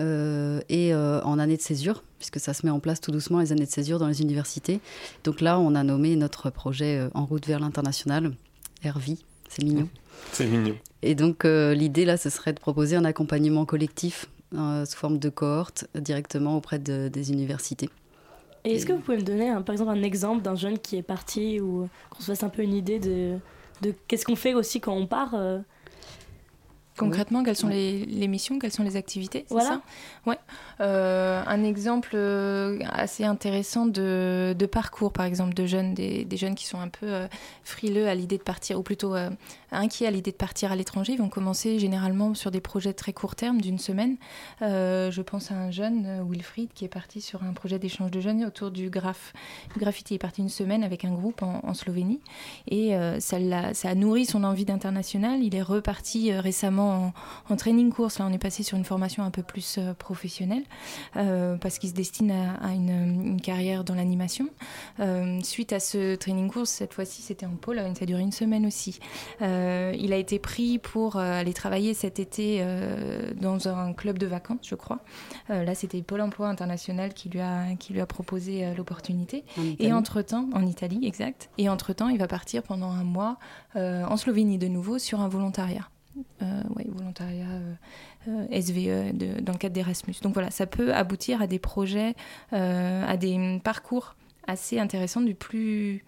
euh, 0.00 0.60
et 0.68 0.92
euh, 0.92 1.20
en 1.22 1.38
année 1.38 1.56
de 1.56 1.62
césure, 1.62 2.02
puisque 2.18 2.40
ça 2.40 2.52
se 2.52 2.66
met 2.66 2.72
en 2.72 2.80
place 2.80 3.00
tout 3.00 3.12
doucement 3.12 3.38
les 3.38 3.52
années 3.52 3.66
de 3.66 3.70
césure 3.70 4.00
dans 4.00 4.08
les 4.08 4.22
universités. 4.22 4.80
Donc 5.22 5.40
là, 5.40 5.58
on 5.60 5.76
a 5.76 5.84
nommé 5.84 6.16
notre 6.16 6.50
projet 6.50 6.98
euh, 6.98 7.08
En 7.14 7.24
route 7.24 7.46
vers 7.46 7.60
l'international, 7.60 8.32
RVI, 8.84 9.24
c'est 9.48 9.62
mignon. 9.62 9.88
C'est 10.32 10.46
mignon. 10.46 10.74
Et 11.02 11.14
donc 11.14 11.44
l'idée 11.44 12.04
là, 12.04 12.16
ce 12.16 12.30
serait 12.30 12.52
de 12.52 12.58
proposer 12.58 12.96
un 12.96 13.04
accompagnement 13.04 13.66
collectif 13.66 14.26
sous 14.52 14.96
forme 14.96 15.18
de 15.18 15.28
cohorte 15.28 15.86
directement 15.94 16.56
auprès 16.56 16.78
de, 16.78 17.08
des 17.08 17.30
universités. 17.30 17.90
Et 18.64 18.76
est-ce 18.76 18.86
que 18.86 18.92
vous 18.92 19.00
pouvez 19.00 19.18
me 19.18 19.22
donner 19.22 19.50
un, 19.50 19.62
par 19.62 19.74
exemple 19.74 19.90
un 19.90 20.02
exemple 20.02 20.42
d'un 20.42 20.54
jeune 20.54 20.78
qui 20.78 20.96
est 20.96 21.02
parti 21.02 21.60
ou 21.60 21.88
qu'on 22.10 22.20
se 22.20 22.26
fasse 22.26 22.42
un 22.42 22.48
peu 22.48 22.62
une 22.62 22.74
idée 22.74 22.98
de, 22.98 23.38
de 23.82 23.94
qu'est-ce 24.08 24.24
qu'on 24.24 24.36
fait 24.36 24.54
aussi 24.54 24.80
quand 24.80 24.94
on 24.94 25.06
part 25.06 25.34
euh... 25.34 25.58
Concrètement, 26.96 27.42
quelles 27.42 27.56
sont 27.56 27.68
les, 27.68 28.06
les, 28.06 28.28
missions, 28.28 28.60
quelles 28.60 28.72
sont 28.72 28.84
les 28.84 28.96
activités 28.96 29.46
Voilà. 29.50 29.68
Ça 29.68 29.82
ouais. 30.26 30.38
Euh, 30.80 31.42
un 31.44 31.64
exemple 31.64 32.10
euh, 32.14 32.78
assez 32.88 33.24
intéressant 33.24 33.86
de, 33.86 34.54
de, 34.56 34.66
parcours, 34.66 35.12
par 35.12 35.26
exemple, 35.26 35.54
de 35.54 35.66
jeunes, 35.66 35.94
des, 35.94 36.24
des 36.24 36.36
jeunes 36.36 36.54
qui 36.54 36.66
sont 36.66 36.78
un 36.78 36.88
peu 36.88 37.06
euh, 37.06 37.26
frileux 37.64 38.06
à 38.06 38.14
l'idée 38.14 38.38
de 38.38 38.44
partir, 38.44 38.78
ou 38.78 38.84
plutôt 38.84 39.16
euh, 39.16 39.30
inquiets 39.74 40.06
à 40.06 40.10
l'idée 40.10 40.32
de 40.32 40.36
partir 40.36 40.72
à 40.72 40.76
l'étranger. 40.76 41.12
Ils 41.12 41.18
vont 41.18 41.28
commencer 41.28 41.78
généralement 41.78 42.34
sur 42.34 42.50
des 42.50 42.60
projets 42.60 42.92
très 42.92 43.12
court 43.12 43.34
terme, 43.34 43.60
d'une 43.60 43.78
semaine. 43.78 44.16
Euh, 44.62 45.10
je 45.10 45.22
pense 45.22 45.50
à 45.50 45.54
un 45.54 45.70
jeune, 45.70 46.24
Wilfried, 46.28 46.72
qui 46.72 46.84
est 46.84 46.88
parti 46.88 47.20
sur 47.20 47.42
un 47.42 47.52
projet 47.52 47.78
d'échange 47.78 48.10
de 48.10 48.20
jeunes 48.20 48.44
autour 48.44 48.70
du, 48.70 48.90
graph, 48.90 49.32
du 49.72 49.80
graffiti. 49.80 50.14
Est 50.14 50.18
parti 50.18 50.42
une 50.42 50.48
semaine 50.48 50.84
avec 50.84 51.04
un 51.04 51.12
groupe 51.12 51.42
en, 51.42 51.74
Slovénie 51.74 52.20
et 52.68 52.94
euh, 52.94 53.18
ça, 53.18 53.36
a, 53.36 53.74
ça 53.74 53.88
a 53.88 53.94
nourri 53.94 54.26
son 54.26 54.44
envie 54.44 54.64
d'international. 54.64 55.42
Il 55.42 55.56
est 55.56 55.62
reparti 55.62 56.32
récemment 56.32 57.12
en, 57.48 57.56
training 57.56 57.92
course. 57.92 58.18
Là, 58.18 58.26
on 58.28 58.32
est 58.32 58.38
passé 58.38 58.62
sur 58.62 58.76
une 58.76 58.84
formation 58.84 59.24
un 59.24 59.30
peu 59.30 59.42
plus 59.42 59.76
euh, 59.78 59.94
professionnelle 59.94 60.62
euh, 61.16 61.56
parce 61.56 61.78
qu'il 61.78 61.88
se 61.88 61.94
destine 61.94 62.30
à, 62.30 62.72
une, 62.72 63.40
carrière 63.42 63.84
dans 63.84 63.94
l'animation. 63.94 64.48
Euh, 65.00 65.40
suite 65.42 65.72
à 65.72 65.80
ce 65.80 66.14
training 66.14 66.50
course, 66.50 66.70
cette 66.70 66.94
fois-ci, 66.94 67.22
c'était 67.22 67.46
en 67.46 67.56
Pologne. 67.56 67.94
Ça 67.94 68.04
a 68.04 68.06
duré 68.06 68.22
une 68.22 68.32
semaine 68.32 68.66
aussi. 68.66 68.98
Euh, 69.42 69.63
il 69.98 70.12
a 70.12 70.16
été 70.16 70.38
pris 70.38 70.78
pour 70.78 71.16
euh, 71.16 71.40
aller 71.40 71.52
travailler 71.52 71.94
cet 71.94 72.18
été 72.18 72.58
euh, 72.60 73.32
dans 73.34 73.68
un 73.68 73.92
club 73.92 74.18
de 74.18 74.26
vacances, 74.26 74.58
je 74.62 74.74
crois. 74.74 75.00
là, 75.48 75.74
c'était 75.74 76.02
Pôle 76.02 76.20
Emploi 76.20 76.48
International 76.48 77.12
qui 77.14 77.28
lui 77.28 77.40
a, 77.40 77.74
qui 77.78 77.92
lui 77.92 78.00
a 78.00 78.06
proposé 78.06 78.74
l'opportunité. 78.74 79.44
Et 79.78 79.92
entre-temps, 79.92 80.48
en 80.52 80.66
Italie, 80.66 81.00
exact. 81.04 81.50
Et 81.58 81.68
entre-temps, 81.68 82.08
il 82.08 82.18
va 82.18 82.28
partir 82.28 82.62
pendant 82.62 82.90
un 82.90 83.04
mois 83.04 83.38
en 83.74 84.16
Slovénie 84.16 84.58
de 84.58 84.68
nouveau 84.68 84.98
sur 84.98 85.20
un 85.20 85.28
volontariat 85.28 85.88
euh, 86.42 86.62
ouais, 86.76 86.86
volontariat 86.88 87.46
euh, 88.28 88.60
SVE 88.60 89.16
de, 89.16 89.40
dans 89.40 89.52
le 89.52 89.58
cadre 89.58 89.74
d'Erasmus. 89.74 90.14
Donc 90.22 90.34
voilà, 90.34 90.50
ça 90.50 90.66
peut 90.66 90.94
aboutir 90.94 91.42
à 91.42 91.46
des 91.46 91.58
projets, 91.58 92.14
euh, 92.52 93.04
à 93.06 93.16
des 93.16 93.60
parcours 93.64 94.14
assez 94.46 94.78
intéressants 94.78 95.22
du 95.22 95.34
plus 95.34 96.04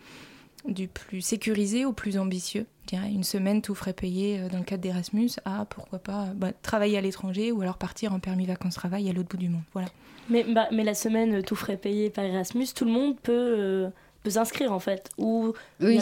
du 0.68 0.88
plus 0.88 1.20
sécurisé 1.20 1.84
au 1.84 1.92
plus 1.92 2.18
ambitieux. 2.18 2.66
Je 2.82 2.96
dirais 2.96 3.10
une 3.10 3.24
semaine 3.24 3.62
tout 3.62 3.74
frais 3.74 3.92
payé 3.92 4.40
dans 4.50 4.58
le 4.58 4.64
cadre 4.64 4.82
d'Erasmus 4.82 5.30
à 5.44 5.64
pourquoi 5.64 5.98
pas 5.98 6.26
bah, 6.34 6.52
travailler 6.62 6.98
à 6.98 7.00
l'étranger 7.00 7.50
ou 7.50 7.62
alors 7.62 7.78
partir 7.78 8.12
en 8.12 8.20
permis 8.20 8.46
vacances-travail 8.46 9.08
à 9.08 9.12
l'autre 9.12 9.28
bout 9.28 9.36
du 9.36 9.48
monde. 9.48 9.62
Voilà. 9.72 9.88
Mais, 10.30 10.44
bah, 10.44 10.68
mais 10.72 10.84
la 10.84 10.94
semaine 10.94 11.42
tout 11.42 11.56
frais 11.56 11.76
payé 11.76 12.10
par 12.10 12.24
Erasmus, 12.24 12.68
tout 12.74 12.84
le 12.84 12.92
monde 12.92 13.16
peut 13.20 13.90
s'inscrire 14.30 14.72
en 14.72 14.80
fait 14.80 15.10
Ou 15.18 15.52
oui, 15.80 16.00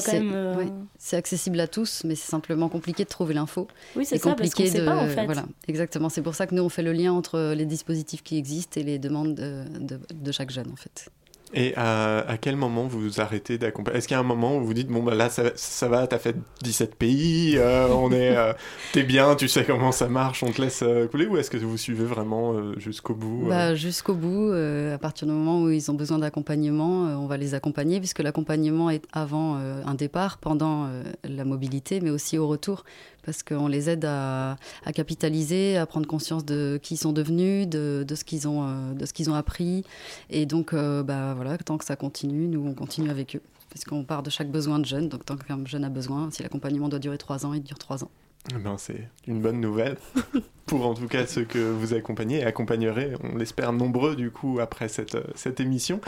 c'est 0.98 1.16
accessible 1.16 1.60
à 1.60 1.66
tous, 1.66 2.02
mais 2.04 2.14
c'est 2.14 2.30
simplement 2.30 2.68
compliqué 2.68 3.04
de 3.04 3.08
trouver 3.08 3.34
l'info. 3.34 3.68
Oui, 3.96 4.04
c'est 4.04 4.18
ça, 4.18 4.30
compliqué 4.30 4.64
parce 4.64 4.74
de... 4.74 4.84
pas 4.84 4.96
en 4.96 5.08
fait. 5.08 5.24
Voilà, 5.24 5.44
exactement. 5.68 6.08
C'est 6.08 6.22
pour 6.22 6.34
ça 6.34 6.46
que 6.46 6.54
nous 6.54 6.62
on 6.62 6.68
fait 6.68 6.82
le 6.82 6.92
lien 6.92 7.12
entre 7.12 7.52
les 7.54 7.66
dispositifs 7.66 8.22
qui 8.22 8.38
existent 8.38 8.80
et 8.80 8.84
les 8.84 8.98
demandes 8.98 9.34
de, 9.34 9.64
de 10.12 10.32
chaque 10.32 10.50
jeune 10.50 10.70
en 10.72 10.76
fait. 10.76 11.10
Et 11.57 11.72
à, 11.76 12.36
quel 12.40 12.57
moment 12.57 12.86
vous 12.86 13.00
vous 13.00 13.20
arrêtez 13.20 13.59
d'accompagner? 13.59 13.98
Est-ce 13.98 14.09
qu'il 14.09 14.16
y 14.16 14.18
a 14.18 14.20
un 14.20 14.24
moment 14.24 14.57
où 14.57 14.64
vous 14.64 14.74
dites, 14.74 14.88
bon, 14.88 15.05
bah 15.05 15.14
là, 15.14 15.30
ça, 15.30 15.44
ça 15.55 15.88
va, 15.88 16.07
t'as 16.09 16.18
fait 16.18 16.34
17 16.62 16.96
pays, 16.96 17.55
euh, 17.57 17.86
on 17.88 18.11
est, 18.11 18.36
euh, 18.36 18.52
t'es 18.92 19.05
bien, 19.05 19.36
tu 19.36 19.46
sais 19.46 19.64
comment 19.64 19.92
ça 19.92 20.09
marche, 20.09 20.42
on 20.42 20.50
te 20.50 20.61
laisse 20.61 20.82
euh, 20.82 21.07
couler 21.07 21.26
Ou 21.26 21.36
est-ce 21.36 21.50
que 21.50 21.57
vous 21.57 21.78
suivez 21.78 22.05
vraiment 22.05 22.55
jusqu'au 22.76 23.14
bout 23.14 23.46
bah, 23.48 23.76
Jusqu'au 23.76 24.14
bout, 24.14 24.52
à 24.52 24.98
partir 24.98 25.28
du 25.28 25.32
moment 25.32 25.62
où 25.62 25.70
ils 25.70 25.90
ont 25.92 25.94
besoin 25.94 26.18
d'accompagnement, 26.18 27.22
on 27.22 27.26
va 27.26 27.36
les 27.36 27.55
accompagner, 27.55 28.00
puisque 28.00 28.18
l'accompagnement 28.18 28.90
est 28.90 29.05
avant 29.12 29.57
un 29.57 29.94
départ, 29.94 30.38
pendant 30.38 30.88
la 31.22 31.44
mobilité, 31.44 32.00
mais 32.00 32.11
aussi 32.11 32.36
au 32.36 32.48
retour 32.48 32.84
parce 33.25 33.43
qu'on 33.43 33.66
les 33.66 33.91
aide 33.91 34.05
à, 34.05 34.57
capitaliser, 34.95 35.77
à 35.77 35.87
prendre 35.87 36.07
conscience 36.07 36.45
de 36.45 36.79
qui 36.83 36.95
ils 36.95 36.99
sont 36.99 37.12
devenus, 37.12 37.68
de, 37.68 38.05
ce 38.14 38.25
qu'ils 38.25 38.47
ont, 38.47 38.66
euh, 38.66 38.95
de 38.95 39.05
ce 39.07 39.12
qu'ils 39.12 39.31
ont 39.31 39.35
appris. 39.35 39.85
Et 40.31 40.47
donc, 40.47 40.72
euh, 40.72 41.03
bah, 41.03 41.35
voilà, 41.35 41.59
tant 41.59 41.79
que 41.79 41.85
ça 41.85 41.97
continue, 41.97 42.47
nous, 42.47 42.66
on 42.66 42.75
continue 42.75 43.11
avec 43.11 43.37
eux. 43.37 43.43
Parce 43.70 43.85
qu'on 43.85 44.05
part 44.05 44.22
de 44.22 44.31
chaque 44.31 44.51
besoin 44.51 44.79
de 44.79 44.85
jeune. 44.85 45.09
Donc, 45.09 45.25
tant 45.25 45.37
qu'un 45.37 45.64
jeune 45.66 45.85
a 45.85 45.89
besoin, 45.89 46.31
si 46.31 46.43
l'accompagnement 46.43 46.89
doit 46.89 47.01
durer 47.01 47.18
trois 47.18 47.45
ans, 47.45 47.55
il 47.55 47.62
dure 47.62 47.79
trois 47.79 48.05
ans. 48.05 48.11
Eh 48.53 48.59
ben, 48.59 48.76
c'est 48.76 49.09
une 49.26 49.40
bonne 49.40 49.61
nouvelle 49.61 49.97
pour 50.66 50.86
en 50.86 50.95
tout 50.95 51.09
cas 51.09 51.26
ceux 51.26 51.45
que 51.45 51.59
vous 51.59 51.95
accompagnez 51.95 52.40
et 52.40 52.45
accompagnerez, 52.45 53.12
on 53.22 53.36
l'espère 53.36 53.72
nombreux 53.72 54.16
du 54.16 54.30
coup 54.30 54.59
après 54.61 54.88
cette, 54.88 55.16
cette 55.34 55.61
émission. 55.61 56.01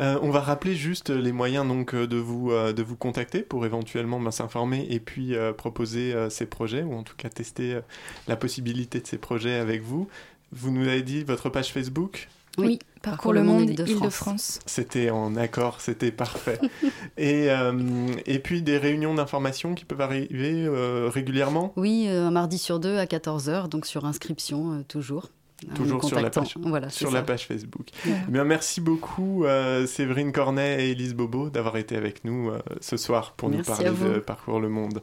Euh, 0.00 0.18
on 0.22 0.30
va 0.30 0.40
rappeler 0.40 0.74
juste 0.74 1.10
les 1.10 1.32
moyens 1.32 1.66
donc 1.66 1.94
de 1.94 2.16
vous, 2.16 2.50
euh, 2.50 2.72
de 2.72 2.82
vous 2.82 2.96
contacter 2.96 3.42
pour 3.42 3.66
éventuellement 3.66 4.20
ben, 4.20 4.30
s'informer 4.30 4.86
et 4.88 5.00
puis 5.00 5.34
euh, 5.34 5.52
proposer 5.52 6.14
ces 6.30 6.46
projets 6.46 6.82
ou 6.82 6.94
en 6.94 7.02
tout 7.02 7.16
cas 7.16 7.28
tester 7.28 7.78
la 8.26 8.36
possibilité 8.36 9.00
de 9.00 9.06
ces 9.06 9.18
projets 9.18 9.54
avec 9.54 9.82
vous. 9.82 10.08
Vous 10.50 10.70
nous 10.70 10.86
avez 10.88 11.02
dit 11.02 11.24
votre 11.24 11.50
page 11.50 11.72
Facebook? 11.72 12.28
Oui, 12.58 12.78
Parcours 13.02 13.32
le 13.32 13.42
monde 13.42 13.68
Île-de-France. 13.68 14.60
C'était 14.66 15.10
en 15.10 15.36
accord, 15.36 15.80
c'était 15.80 16.12
parfait. 16.12 16.58
et, 17.16 17.50
euh, 17.50 18.08
et 18.26 18.38
puis 18.38 18.62
des 18.62 18.78
réunions 18.78 19.14
d'information 19.14 19.74
qui 19.74 19.84
peuvent 19.84 20.00
arriver 20.00 20.64
euh, 20.66 21.10
régulièrement? 21.12 21.72
Oui, 21.76 22.06
euh, 22.08 22.26
un 22.26 22.30
mardi 22.30 22.58
sur 22.58 22.78
deux 22.78 22.98
à 22.98 23.04
14h, 23.06 23.68
donc 23.68 23.86
sur 23.86 24.04
inscription 24.04 24.84
toujours. 24.88 25.30
Toujours 25.76 26.02
sur, 26.04 26.20
la 26.20 26.28
page, 26.28 26.56
voilà, 26.56 26.90
sur 26.90 27.12
la 27.12 27.22
page 27.22 27.46
Facebook. 27.46 27.86
Eh 28.04 28.10
bien, 28.32 28.42
merci 28.42 28.80
beaucoup 28.80 29.44
Séverine 29.86 30.32
Cornet 30.32 30.84
et 30.84 30.90
Elise 30.90 31.14
Bobo 31.14 31.50
d'avoir 31.50 31.76
été 31.76 31.94
avec 31.94 32.24
nous 32.24 32.50
ce 32.80 32.96
soir 32.96 33.34
pour 33.36 33.48
nous 33.48 33.62
parler 33.62 33.90
de 33.90 34.18
Parcours 34.18 34.58
le 34.58 34.68
Monde. 34.68 35.02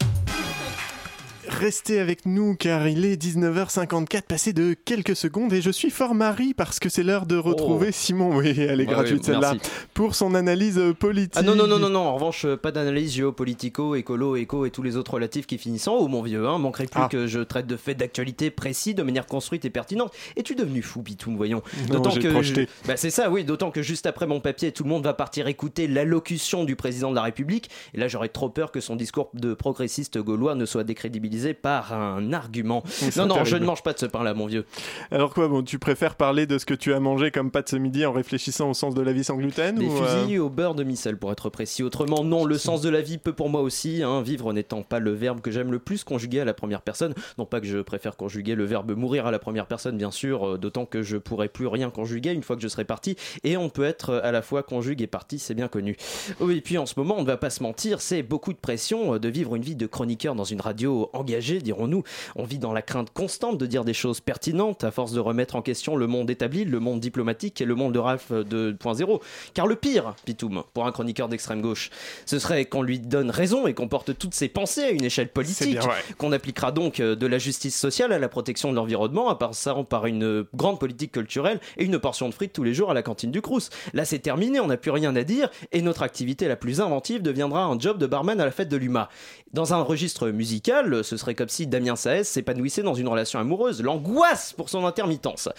Restez 1.51 1.99
avec 1.99 2.25
nous 2.25 2.55
car 2.55 2.87
il 2.87 3.05
est 3.05 3.21
19h54, 3.21 4.21
passé 4.23 4.53
de 4.53 4.73
quelques 4.73 5.15
secondes 5.15 5.51
et 5.53 5.61
je 5.61 5.69
suis 5.69 5.89
fort 5.89 6.15
Marie 6.15 6.53
parce 6.53 6.79
que 6.79 6.87
c'est 6.87 7.03
l'heure 7.03 7.25
de 7.25 7.35
retrouver 7.35 7.87
oh. 7.89 7.93
Simon. 7.93 8.35
Oui, 8.37 8.55
elle 8.57 8.79
est 8.79 8.85
gratuite 8.85 9.25
celle-là. 9.25 9.55
Pour 9.93 10.15
son 10.15 10.33
analyse 10.33 10.81
politique. 10.97 11.35
Ah 11.35 11.43
non, 11.43 11.53
non, 11.55 11.67
non, 11.67 11.77
non, 11.77 11.89
non. 11.89 11.99
En 11.99 12.15
revanche, 12.15 12.47
pas 12.55 12.71
d'analyse 12.71 13.13
géopolitico, 13.13 13.95
écolo, 13.95 14.37
éco 14.37 14.65
et 14.65 14.71
tous 14.71 14.81
les 14.81 14.95
autres 14.95 15.15
relatifs 15.15 15.45
qui 15.45 15.57
finissent 15.57 15.87
en 15.87 15.95
haut, 15.95 16.07
mon 16.07 16.21
vieux. 16.21 16.47
Hein. 16.47 16.57
Manquerait 16.57 16.87
plus 16.87 17.01
ah. 17.03 17.09
que 17.11 17.27
je 17.27 17.41
traite 17.41 17.67
de 17.67 17.75
faits 17.75 17.97
d'actualité 17.97 18.49
précis 18.49 18.93
de 18.93 19.03
manière 19.03 19.27
construite 19.27 19.65
et 19.65 19.69
pertinente. 19.69 20.13
Es-tu 20.37 20.55
devenu 20.55 20.81
fou, 20.81 21.01
Bitoum, 21.01 21.35
voyons? 21.35 21.61
D'autant 21.89 22.15
que. 22.15 22.65
Bah, 22.87 22.97
c'est 22.97 23.11
ça, 23.11 23.29
oui. 23.29 23.43
D'autant 23.43 23.71
que 23.71 23.81
juste 23.81 24.05
après 24.05 24.25
mon 24.25 24.39
papier, 24.39 24.71
tout 24.71 24.83
le 24.83 24.89
monde 24.89 25.03
va 25.03 25.13
partir 25.13 25.47
écouter 25.47 25.87
l'allocution 25.87 26.63
du 26.63 26.75
président 26.75 27.11
de 27.11 27.15
la 27.15 27.23
République. 27.23 27.69
Et 27.93 27.99
là, 27.99 28.07
j'aurais 28.07 28.29
trop 28.29 28.49
peur 28.49 28.71
que 28.71 28.79
son 28.79 28.95
discours 28.95 29.29
de 29.33 29.53
progressiste 29.53 30.17
gaulois 30.17 30.55
ne 30.55 30.65
soit 30.65 30.83
décrédibilisé 30.83 31.40
par 31.53 31.93
un 31.93 32.33
argument. 32.33 32.83
Non, 33.17 33.25
non, 33.25 33.45
je 33.45 33.57
ne 33.57 33.65
mange 33.65 33.83
pas 33.83 33.93
de 33.93 33.99
ce 33.99 34.05
pain-là, 34.05 34.33
mon 34.33 34.45
vieux. 34.45 34.65
Alors 35.11 35.33
quoi, 35.33 35.47
bon, 35.47 35.63
tu 35.63 35.79
préfères 35.79 36.15
parler 36.15 36.45
de 36.45 36.57
ce 36.57 36.65
que 36.65 36.73
tu 36.73 36.93
as 36.93 36.99
mangé 36.99 37.31
comme 37.31 37.51
pâte 37.51 37.69
ce 37.69 37.75
midi 37.75 38.05
en 38.05 38.11
réfléchissant 38.11 38.69
au 38.69 38.73
sens 38.73 38.93
de 38.93 39.01
la 39.01 39.13
vie 39.13 39.23
sans 39.23 39.35
gluten 39.35 39.75
Des 39.75 39.85
ou 39.85 39.91
fusils 39.91 40.39
au 40.39 40.49
beurre 40.49 40.75
de 40.75 40.83
micelle, 40.83 41.17
pour 41.17 41.31
être 41.31 41.49
précis. 41.49 41.83
Autrement, 41.83 42.23
non, 42.23 42.45
le 42.45 42.57
sens 42.57 42.81
de 42.81 42.89
la 42.89 43.01
vie 43.01 43.17
peut 43.17 43.33
pour 43.33 43.49
moi 43.49 43.61
aussi. 43.61 44.03
Hein, 44.03 44.21
vivre 44.21 44.53
n'étant 44.53 44.83
pas 44.83 44.99
le 44.99 45.11
verbe 45.11 45.41
que 45.41 45.51
j'aime 45.51 45.71
le 45.71 45.79
plus 45.79 46.03
conjuguer 46.03 46.39
à 46.39 46.45
la 46.45 46.53
première 46.53 46.81
personne. 46.81 47.13
Non 47.37 47.45
pas 47.45 47.59
que 47.59 47.67
je 47.67 47.79
préfère 47.79 48.15
conjuguer 48.17 48.55
le 48.55 48.65
verbe 48.65 48.91
mourir 48.95 49.25
à 49.25 49.31
la 49.31 49.39
première 49.39 49.67
personne, 49.67 49.97
bien 49.97 50.11
sûr, 50.11 50.47
euh, 50.53 50.57
d'autant 50.57 50.85
que 50.85 51.01
je 51.01 51.17
pourrais 51.17 51.49
plus 51.49 51.67
rien 51.67 51.89
conjuguer 51.89 52.31
une 52.31 52.43
fois 52.43 52.55
que 52.55 52.61
je 52.61 52.67
serai 52.67 52.85
parti. 52.85 53.15
Et 53.43 53.57
on 53.57 53.69
peut 53.69 53.83
être 53.83 54.21
à 54.23 54.31
la 54.31 54.41
fois 54.41 54.63
conjugue 54.63 55.01
et 55.01 55.07
parti, 55.07 55.39
c'est 55.39 55.53
bien 55.53 55.67
connu. 55.67 55.97
Oui, 56.39 56.57
et 56.57 56.61
puis 56.61 56.77
en 56.77 56.85
ce 56.85 56.93
moment, 56.97 57.15
on 57.17 57.21
ne 57.21 57.27
va 57.27 57.37
pas 57.37 57.49
se 57.49 57.63
mentir, 57.63 58.01
c'est 58.01 58.23
beaucoup 58.23 58.53
de 58.53 58.57
pression 58.57 59.15
euh, 59.15 59.19
de 59.19 59.29
vivre 59.29 59.55
une 59.55 59.63
vie 59.63 59.75
de 59.75 59.87
chroniqueur 59.87 60.35
dans 60.35 60.43
une 60.43 60.61
radio 60.61 61.09
engagée, 61.13 61.30
dirons-nous. 61.39 62.03
On 62.35 62.43
vit 62.43 62.59
dans 62.59 62.73
la 62.73 62.81
crainte 62.81 63.11
constante 63.11 63.57
de 63.57 63.65
dire 63.65 63.83
des 63.83 63.93
choses 63.93 64.19
pertinentes 64.19 64.83
à 64.83 64.91
force 64.91 65.11
de 65.11 65.19
remettre 65.19 65.55
en 65.55 65.61
question 65.61 65.95
le 65.95 66.07
monde 66.07 66.29
établi, 66.29 66.65
le 66.65 66.79
monde 66.79 66.99
diplomatique 66.99 67.61
et 67.61 67.65
le 67.65 67.75
monde 67.75 67.93
de 67.93 67.99
Ralph 67.99 68.31
2.0. 68.31 69.21
Car 69.53 69.67
le 69.67 69.75
pire, 69.75 70.15
Pitoum, 70.25 70.63
pour 70.73 70.85
un 70.85 70.91
chroniqueur 70.91 71.29
d'extrême 71.29 71.61
gauche, 71.61 71.89
ce 72.25 72.39
serait 72.39 72.65
qu'on 72.65 72.81
lui 72.81 72.99
donne 72.99 73.29
raison 73.29 73.67
et 73.67 73.73
qu'on 73.73 73.87
porte 73.87 74.17
toutes 74.17 74.33
ses 74.33 74.49
pensées 74.49 74.83
à 74.83 74.91
une 74.91 75.03
échelle 75.03 75.29
politique, 75.29 75.79
qu'on 76.17 76.31
appliquera 76.31 76.71
donc 76.71 76.99
euh, 76.99 77.15
de 77.15 77.27
la 77.27 77.37
justice 77.37 77.77
sociale 77.77 78.11
à 78.11 78.19
la 78.19 78.29
protection 78.29 78.71
de 78.71 78.75
l'environnement, 78.75 79.29
à 79.29 79.37
passant 79.37 79.83
par 79.83 80.05
une 80.05 80.45
grande 80.53 80.79
politique 80.79 81.13
culturelle 81.13 81.59
et 81.77 81.85
une 81.85 81.99
portion 81.99 82.29
de 82.29 82.33
frites 82.33 82.53
tous 82.53 82.63
les 82.63 82.73
jours 82.73 82.91
à 82.91 82.93
la 82.93 83.03
cantine 83.03 83.31
du 83.31 83.41
Crous. 83.41 83.69
Là, 83.93 84.05
c'est 84.05 84.19
terminé, 84.19 84.59
on 84.59 84.67
n'a 84.67 84.77
plus 84.77 84.91
rien 84.91 85.15
à 85.15 85.23
dire 85.23 85.49
et 85.71 85.81
notre 85.81 86.03
activité 86.03 86.47
la 86.47 86.55
plus 86.55 86.81
inventive 86.81 87.21
deviendra 87.21 87.65
un 87.65 87.79
job 87.79 87.97
de 87.97 88.05
barman 88.05 88.39
à 88.39 88.45
la 88.45 88.51
fête 88.51 88.69
de 88.69 88.77
l'UMA. 88.77 89.09
Dans 89.53 89.73
un 89.73 89.81
registre 89.81 90.29
musical, 90.29 91.03
ce 91.03 91.17
serait 91.21 91.35
comme 91.35 91.49
si 91.49 91.67
Damien 91.67 91.95
Saez 91.95 92.23
s'épanouissait 92.23 92.83
dans 92.83 92.93
une 92.93 93.07
relation 93.07 93.39
amoureuse, 93.39 93.81
l'angoisse 93.81 94.53
pour 94.53 94.69
son 94.69 94.85
intermittence. 94.85 95.49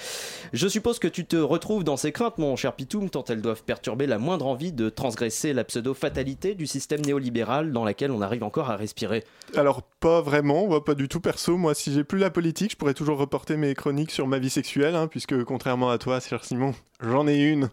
Je 0.53 0.69
suppose 0.69 0.99
que 0.99 1.09
tu 1.09 1.25
te 1.25 1.37
retrouves 1.37 1.85
dans 1.85 1.97
ces 1.97 2.13
craintes, 2.13 2.39
mon 2.39 2.57
cher 2.57 2.75
Pitoum, 2.75 3.11
tant 3.11 3.25
elles 3.29 3.41
doivent 3.41 3.63
perturber 3.63 4.07
la 4.07 4.19
moindre 4.19 4.47
envie 4.47 4.73
de 4.73 4.89
transgresser 4.89 5.53
la 5.53 5.65
pseudo-fatalité 5.65 6.55
du 6.55 6.67
système 6.67 7.01
néolibéral 7.01 7.73
dans 7.73 7.85
laquelle 7.85 8.11
on 8.11 8.21
arrive 8.21 8.43
encore 8.43 8.71
à 8.71 8.77
respirer. 8.77 9.25
Alors, 9.57 9.83
pas 10.01 10.21
vraiment, 10.21 10.81
pas 10.81 10.95
du 10.95 11.09
tout 11.09 11.21
perso. 11.21 11.57
Moi, 11.57 11.75
si 11.75 11.93
j'ai 11.93 12.05
plus 12.05 12.19
la 12.19 12.31
politique, 12.31 12.73
je 12.73 12.77
pourrais 12.77 12.95
toujours 12.95 13.19
reporter 13.19 13.57
mes 13.57 13.75
chroniques 13.75 14.11
sur 14.11 14.27
ma 14.27 14.39
vie 14.39 14.51
sexuelle, 14.51 14.95
hein, 14.95 15.07
puisque 15.07 15.45
contrairement 15.45 15.91
à 15.91 15.99
toi, 15.99 16.21
cher 16.21 16.45
Simon, 16.45 16.75
j'en 17.01 17.27
ai 17.27 17.37
une. 17.37 17.71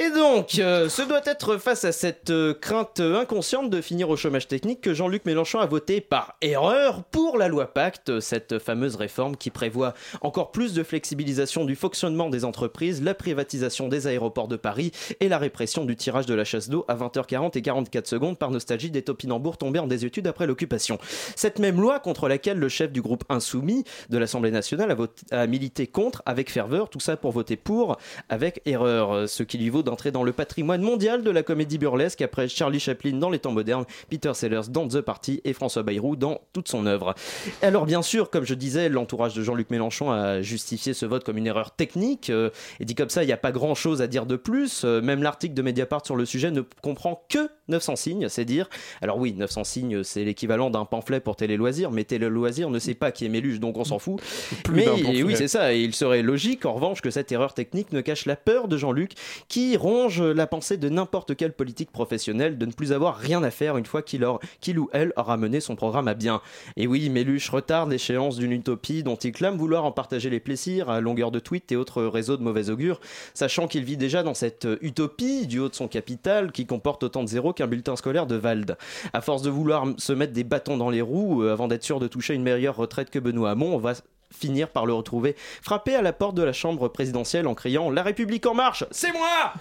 Et 0.00 0.10
donc, 0.10 0.60
euh, 0.60 0.88
ce 0.88 1.02
doit 1.02 1.22
être 1.24 1.56
face 1.56 1.84
à 1.84 1.90
cette 1.90 2.30
euh, 2.30 2.54
crainte 2.54 3.00
inconsciente 3.00 3.68
de 3.68 3.80
finir 3.80 4.08
au 4.10 4.16
chômage 4.16 4.46
technique 4.46 4.80
que 4.80 4.94
Jean-Luc 4.94 5.24
Mélenchon 5.24 5.58
a 5.58 5.66
voté 5.66 6.00
par 6.00 6.36
erreur 6.40 7.02
pour 7.02 7.36
la 7.36 7.48
loi 7.48 7.74
Pacte, 7.74 8.20
cette 8.20 8.60
fameuse 8.60 8.94
réforme 8.94 9.36
qui 9.36 9.50
prévoit 9.50 9.94
encore 10.20 10.52
plus 10.52 10.72
de 10.72 10.84
flexibilisation 10.84 11.64
du 11.64 11.74
fonctionnement 11.74 12.30
des 12.30 12.44
entreprises, 12.44 13.02
la 13.02 13.12
privatisation 13.12 13.88
des 13.88 14.06
aéroports 14.06 14.46
de 14.46 14.54
Paris 14.54 14.92
et 15.18 15.28
la 15.28 15.36
répression 15.36 15.84
du 15.84 15.96
tirage 15.96 16.26
de 16.26 16.34
la 16.34 16.44
chasse 16.44 16.68
d'eau 16.68 16.84
à 16.86 16.94
20h40 16.94 17.58
et 17.58 17.62
44 17.62 18.06
secondes 18.06 18.38
par 18.38 18.52
nostalgie 18.52 18.92
des 18.92 19.02
topinambours 19.02 19.58
tombés 19.58 19.80
en 19.80 19.88
désuétude 19.88 20.28
après 20.28 20.46
l'occupation. 20.46 20.98
Cette 21.34 21.58
même 21.58 21.80
loi 21.80 21.98
contre 21.98 22.28
laquelle 22.28 22.58
le 22.58 22.68
chef 22.68 22.92
du 22.92 23.02
groupe 23.02 23.24
Insoumis 23.30 23.82
de 24.10 24.18
l'Assemblée 24.18 24.52
nationale 24.52 24.96
a, 25.32 25.36
a 25.36 25.46
milité 25.48 25.88
contre 25.88 26.22
avec 26.24 26.52
ferveur, 26.52 26.88
tout 26.88 27.00
ça 27.00 27.16
pour 27.16 27.32
voter 27.32 27.56
pour 27.56 27.96
avec 28.28 28.62
erreur, 28.64 29.28
ce 29.28 29.42
qui 29.42 29.58
lui 29.58 29.70
vaut 29.70 29.82
d'entrer 29.88 30.10
dans 30.10 30.22
le 30.22 30.32
patrimoine 30.32 30.82
mondial 30.82 31.22
de 31.22 31.30
la 31.30 31.42
comédie 31.42 31.78
burlesque 31.78 32.20
après 32.20 32.46
Charlie 32.46 32.78
Chaplin 32.78 33.16
dans 33.16 33.30
les 33.30 33.38
temps 33.38 33.52
modernes, 33.52 33.86
Peter 34.10 34.34
Sellers 34.34 34.68
dans 34.68 34.86
The 34.86 35.00
Party 35.00 35.40
et 35.44 35.54
François 35.54 35.82
Bayrou 35.82 36.14
dans 36.14 36.42
toute 36.52 36.68
son 36.68 36.84
œuvre. 36.84 37.14
Alors 37.62 37.86
bien 37.86 38.02
sûr, 38.02 38.28
comme 38.28 38.44
je 38.44 38.52
disais, 38.52 38.90
l'entourage 38.90 39.34
de 39.34 39.42
Jean-Luc 39.42 39.70
Mélenchon 39.70 40.10
a 40.10 40.42
justifié 40.42 40.92
ce 40.92 41.06
vote 41.06 41.24
comme 41.24 41.38
une 41.38 41.46
erreur 41.46 41.70
technique 41.70 42.30
et 42.30 42.84
dit 42.84 42.94
comme 42.94 43.08
ça, 43.08 43.22
il 43.22 43.26
n'y 43.26 43.32
a 43.32 43.38
pas 43.38 43.52
grand-chose 43.52 44.02
à 44.02 44.06
dire 44.06 44.26
de 44.26 44.36
plus. 44.36 44.84
même 44.84 45.22
l'article 45.22 45.54
de 45.54 45.62
Mediapart 45.62 46.04
sur 46.04 46.16
le 46.16 46.26
sujet 46.26 46.50
ne 46.50 46.60
comprend 46.82 47.24
que 47.30 47.48
900 47.68 47.96
signes, 47.96 48.28
c'est 48.28 48.44
dire. 48.44 48.68
Alors 49.02 49.18
oui, 49.18 49.32
900 49.34 49.64
signes, 49.64 50.02
c'est 50.02 50.24
l'équivalent 50.24 50.70
d'un 50.70 50.84
pamphlet 50.84 51.20
pour 51.20 51.36
Télé 51.36 51.56
Loisirs, 51.56 51.90
mais 51.90 52.04
Télé 52.04 52.28
Loisirs 52.28 52.70
ne 52.70 52.78
sait 52.78 52.94
pas 52.94 53.12
qui 53.12 53.26
est 53.26 53.28
Méluche, 53.28 53.60
donc 53.60 53.76
on 53.76 53.84
s'en 53.84 53.98
fout. 53.98 54.20
Plus 54.64 54.76
mais 54.76 55.22
oui, 55.22 55.34
c'est 55.36 55.48
ça. 55.48 55.74
Et 55.74 55.80
il 55.80 55.94
serait 55.94 56.22
logique, 56.22 56.66
en 56.66 56.74
revanche, 56.74 57.00
que 57.00 57.10
cette 57.10 57.30
erreur 57.32 57.54
technique 57.54 57.92
ne 57.92 58.00
cache 58.00 58.26
la 58.26 58.36
peur 58.36 58.68
de 58.68 58.76
Jean-Luc, 58.76 59.12
qui 59.48 59.76
ronge 59.76 60.22
la 60.22 60.46
pensée 60.46 60.76
de 60.76 60.88
n'importe 60.88 61.36
quel 61.36 61.52
politique 61.52 61.90
professionnel 61.90 62.58
de 62.58 62.66
ne 62.66 62.72
plus 62.72 62.92
avoir 62.92 63.16
rien 63.16 63.42
à 63.42 63.50
faire 63.50 63.76
une 63.76 63.86
fois 63.86 64.02
qu'il 64.02 64.24
ou 64.24 64.90
elle 64.92 65.12
aura 65.16 65.36
mené 65.36 65.60
son 65.60 65.76
programme 65.76 66.08
à 66.08 66.14
bien. 66.14 66.40
Et 66.76 66.86
oui, 66.86 67.08
Méluche 67.10 67.48
retarde 67.50 67.90
l'échéance 67.90 68.36
d'une 68.36 68.52
utopie 68.52 69.02
dont 69.02 69.16
il 69.16 69.32
clame 69.32 69.56
vouloir 69.56 69.84
en 69.84 69.92
partager 69.92 70.30
les 70.30 70.40
plaisirs 70.40 70.90
à 70.90 71.00
longueur 71.00 71.30
de 71.30 71.38
tweets 71.38 71.72
et 71.72 71.76
autres 71.76 72.02
réseaux 72.04 72.36
de 72.36 72.42
mauvais 72.42 72.70
augure, 72.70 73.00
sachant 73.34 73.68
qu'il 73.68 73.84
vit 73.84 73.96
déjà 73.96 74.22
dans 74.22 74.34
cette 74.34 74.66
utopie 74.80 75.46
du 75.46 75.58
haut 75.58 75.68
de 75.68 75.74
son 75.74 75.88
capital 75.88 76.52
qui 76.52 76.66
comporte 76.66 77.02
autant 77.02 77.22
de 77.22 77.28
zéros 77.28 77.52
qu'un 77.58 77.66
bulletin 77.66 77.96
scolaire 77.96 78.26
de 78.26 78.36
Vald. 78.36 78.76
À 79.12 79.20
force 79.20 79.42
de 79.42 79.50
vouloir 79.50 79.84
se 79.98 80.12
mettre 80.12 80.32
des 80.32 80.44
bâtons 80.44 80.76
dans 80.76 80.90
les 80.90 81.02
roues 81.02 81.42
euh, 81.42 81.52
avant 81.52 81.66
d'être 81.66 81.82
sûr 81.82 81.98
de 81.98 82.06
toucher 82.06 82.34
une 82.34 82.42
meilleure 82.42 82.76
retraite 82.76 83.10
que 83.10 83.18
Benoît 83.18 83.50
Hamon, 83.50 83.74
on 83.74 83.78
va 83.78 83.94
finir 84.30 84.68
par 84.68 84.86
le 84.86 84.92
retrouver 84.92 85.34
frappé 85.62 85.94
à 85.94 86.02
la 86.02 86.12
porte 86.12 86.36
de 86.36 86.42
la 86.42 86.52
chambre 86.52 86.88
présidentielle 86.88 87.46
en 87.46 87.54
criant 87.54 87.90
La 87.90 88.02
République 88.02 88.46
en 88.46 88.54
marche, 88.54 88.84
c'est 88.90 89.12
moi 89.12 89.54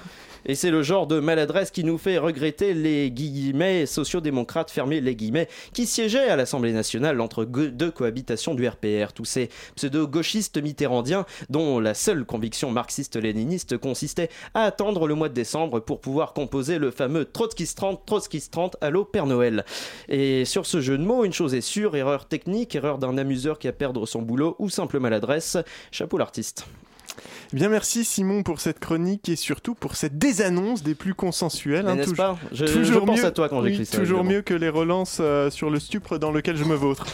et 0.48 0.56
c'est 0.56 0.72
le 0.72 0.82
genre 0.84 1.08
de 1.08 1.20
maladresse 1.20 1.72
qui 1.72 1.84
nous 1.84 1.98
fait 1.98 2.18
regretter 2.18 2.74
les 2.74 3.12
guillemets 3.12 3.86
sociodémocrates 3.86 4.72
fermés 4.72 5.02
les 5.02 5.16
guillemets 5.16 5.48
qui 5.74 5.86
siégeaient 5.86 6.30
à 6.30 6.36
l'Assemblée 6.36 6.74
nationale 6.74 7.22
entre 7.22 7.46
deux 7.46 7.92
cohabitations 7.92 8.56
du 8.56 8.68
RPR, 8.68 9.14
tous 9.14 9.26
ces 9.26 9.50
pseudo-gauchistes 9.76 10.62
mitterrandiens 10.62 11.26
dont 11.50 11.80
la 11.80 11.94
seule 11.94 12.26
conviction 12.26 12.72
marxiste-léniniste 12.72 13.78
consistait 13.78 14.30
à 14.54 14.64
attendre 14.64 15.08
le 15.08 15.16
mois 15.16 15.30
de 15.30 15.34
décembre 15.34 15.80
pour 15.80 16.02
pouvoir 16.02 16.34
composer 16.34 16.78
le 16.80 16.92
fameux 16.92 17.26
Trotskist 17.26 17.78
30, 17.78 18.78
Allo 18.82 19.06
Père 19.06 19.26
Noël. 19.26 19.66
Et 20.10 20.46
sur 20.46 20.66
ce 20.66 20.82
jeu 20.82 20.98
de 20.98 21.04
mots, 21.04 21.26
une 21.26 21.34
chose 21.34 21.54
est 21.54 21.62
sûre, 21.62 21.96
erreur 21.96 22.28
technique, 22.28 22.76
erreur 22.76 22.98
d'un 22.98 23.18
amuseur 23.18 23.60
qui 23.60 23.68
a 23.68 23.74
perdre 23.74 24.06
son 24.06 24.22
boulot 24.22 24.56
ou 24.60 24.70
simple 24.70 25.00
maladresse, 25.00 25.58
chapeau 25.92 26.18
l'artiste. 26.18 26.66
Eh 27.54 27.56
Bien, 27.56 27.70
merci 27.70 28.04
Simon 28.04 28.44
pour 28.44 28.60
cette 28.60 28.80
chronique 28.80 29.30
et 29.30 29.36
surtout 29.38 29.74
pour 29.74 29.96
cette 29.96 30.18
désannonce 30.18 30.84
des 30.84 30.96
plus 30.96 31.14
consensuelles. 31.14 31.88
Hein, 31.88 31.96
n'est-ce 31.96 32.12
touj- 32.12 32.16
pas? 32.18 32.38
Je- 32.52 32.66
je 32.66 32.94
pense 33.00 33.24
à 33.24 33.32
toi 33.32 33.48
quand 33.48 33.62
oui, 33.62 33.70
j'écris 33.70 33.86
ça, 33.86 33.98
Toujours 34.00 34.20
évidemment. 34.20 34.36
mieux 34.38 34.42
que 34.42 34.54
les 34.54 34.68
relances 34.70 35.20
euh, 35.22 35.50
sur 35.50 35.70
le 35.70 35.80
stupre 35.80 36.18
dans 36.18 36.32
lequel 36.32 36.58
je 36.58 36.66
me 36.66 36.76
vautre. 36.76 37.06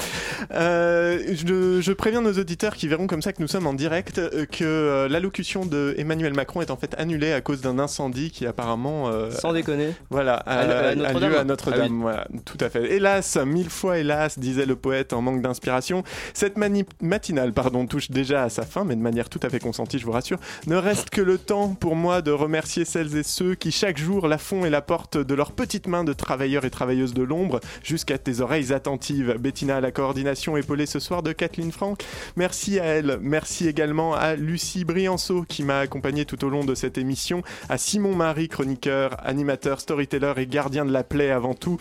Euh, 0.51 1.19
je, 1.31 1.81
je 1.81 1.91
préviens 1.93 2.21
nos 2.21 2.33
auditeurs 2.33 2.75
qui 2.75 2.87
verront 2.87 3.05
comme 3.07 3.21
ça 3.21 3.31
que 3.31 3.41
nous 3.41 3.47
sommes 3.47 3.67
en 3.67 3.73
direct 3.73 4.17
euh, 4.17 4.45
que 4.45 5.07
l'allocution 5.09 5.65
de 5.65 5.93
Emmanuel 5.97 6.33
Macron 6.33 6.61
est 6.61 6.71
en 6.71 6.77
fait 6.77 6.95
annulée 6.97 7.31
à 7.31 7.41
cause 7.41 7.61
d'un 7.61 7.77
incendie 7.77 8.31
qui 8.31 8.45
apparemment. 8.47 9.11
Sans 9.31 9.53
déconner. 9.53 9.89
Voilà, 10.09 10.35
a, 10.35 10.59
À- 10.59 10.87
à 10.89 10.93
lieu 10.95 11.37
à 11.37 11.43
Notre-Dame. 11.43 11.79
Ah 11.83 11.87
oui. 11.91 11.97
Voilà, 12.01 12.27
tout 12.45 12.57
à 12.59 12.69
fait. 12.69 12.91
Hélas, 12.91 13.37
mille 13.45 13.69
fois 13.69 13.99
hélas, 13.99 14.39
disait 14.39 14.65
le 14.65 14.75
poète 14.75 15.13
en 15.13 15.21
manque 15.21 15.41
d'inspiration. 15.43 16.03
Cette 16.33 16.57
mani- 16.57 16.85
matinale, 17.01 17.53
pardon, 17.53 17.85
touche 17.85 18.09
déjà 18.09 18.43
à 18.43 18.49
sa 18.49 18.63
fin, 18.63 18.83
mais 18.83 18.95
de 18.95 19.01
manière 19.01 19.29
tout 19.29 19.39
à 19.43 19.49
fait 19.49 19.59
consentie, 19.59 19.99
je 19.99 20.05
vous 20.05 20.11
rassure. 20.11 20.22
Ne 20.67 20.75
reste 20.75 21.09
que 21.09 21.21
le 21.21 21.37
temps 21.37 21.75
pour 21.75 21.95
moi 21.95 22.21
de 22.21 22.31
remercier 22.31 22.85
celles 22.85 23.15
et 23.17 23.23
ceux 23.23 23.55
qui 23.55 23.71
chaque 23.71 23.97
jour 23.97 24.27
la 24.27 24.37
font 24.37 24.65
et 24.65 24.69
la 24.69 24.81
portent 24.81 25.17
de 25.17 25.33
leurs 25.33 25.51
petites 25.51 25.87
mains 25.87 26.03
de 26.03 26.13
travailleurs 26.13 26.65
et 26.65 26.69
travailleuses 26.69 27.13
de 27.13 27.23
l'ombre 27.23 27.59
jusqu'à 27.83 28.17
tes 28.17 28.39
oreilles 28.39 28.73
attentives. 28.73 29.37
Bettina 29.39 29.81
la 29.81 29.91
coordination 29.91 30.57
épaulée 30.57 30.85
ce 30.85 30.99
soir 30.99 31.23
de 31.23 31.31
Kathleen 31.31 31.71
Franck. 31.71 32.03
Merci 32.35 32.79
à 32.79 32.85
elle. 32.85 33.19
Merci 33.21 33.67
également 33.67 34.13
à 34.15 34.35
Lucie 34.35 34.85
Brianceau 34.85 35.45
qui 35.47 35.63
m'a 35.63 35.79
accompagné 35.79 36.25
tout 36.25 36.43
au 36.45 36.49
long 36.49 36.63
de 36.63 36.75
cette 36.75 36.97
émission, 36.97 37.43
à 37.69 37.77
Simon 37.77 38.15
Marie, 38.15 38.47
chroniqueur, 38.47 39.17
animateur, 39.23 39.79
storyteller 39.79 40.33
et 40.37 40.47
gardien 40.47 40.85
de 40.85 40.91
la 40.91 41.03
plaie 41.03 41.31
avant 41.31 41.53
tout. 41.53 41.77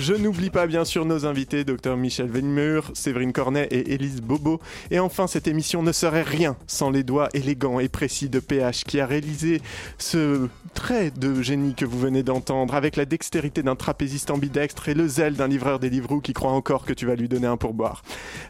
Je 0.00 0.14
n'oublie 0.14 0.50
pas 0.50 0.66
bien 0.66 0.84
sûr 0.84 1.04
nos 1.04 1.26
invités, 1.26 1.64
Dr 1.64 1.96
Michel 1.96 2.28
Venmur, 2.28 2.90
Séverine 2.94 3.32
Cornet 3.32 3.68
et 3.70 3.94
Élise 3.94 4.20
Bobo. 4.20 4.60
Et 4.90 4.98
enfin, 4.98 5.26
cette 5.26 5.48
émission 5.48 5.82
ne 5.82 5.92
serait 5.92 6.22
rien 6.22 6.56
sans 6.66 6.90
les 6.90 7.02
doigts 7.02 7.28
élégants 7.34 7.80
et 7.80 7.85
précis 7.88 8.28
de 8.28 8.40
PH 8.40 8.84
qui 8.84 9.00
a 9.00 9.06
réalisé 9.06 9.60
ce 9.98 10.48
trait 10.74 11.10
de 11.10 11.42
génie 11.42 11.74
que 11.74 11.84
vous 11.84 11.98
venez 11.98 12.22
d'entendre 12.22 12.74
avec 12.74 12.96
la 12.96 13.04
dextérité 13.04 13.62
d'un 13.62 13.76
trapéziste 13.76 14.30
ambidextre 14.30 14.88
et 14.88 14.94
le 14.94 15.08
zèle 15.08 15.34
d'un 15.34 15.48
livreur 15.48 15.78
des 15.78 15.90
livreaux 15.90 16.20
qui 16.20 16.32
croit 16.32 16.52
encore 16.52 16.84
que 16.84 16.92
tu 16.92 17.06
vas 17.06 17.14
lui 17.14 17.28
donner 17.28 17.46
un 17.46 17.56
pourboire. 17.56 18.02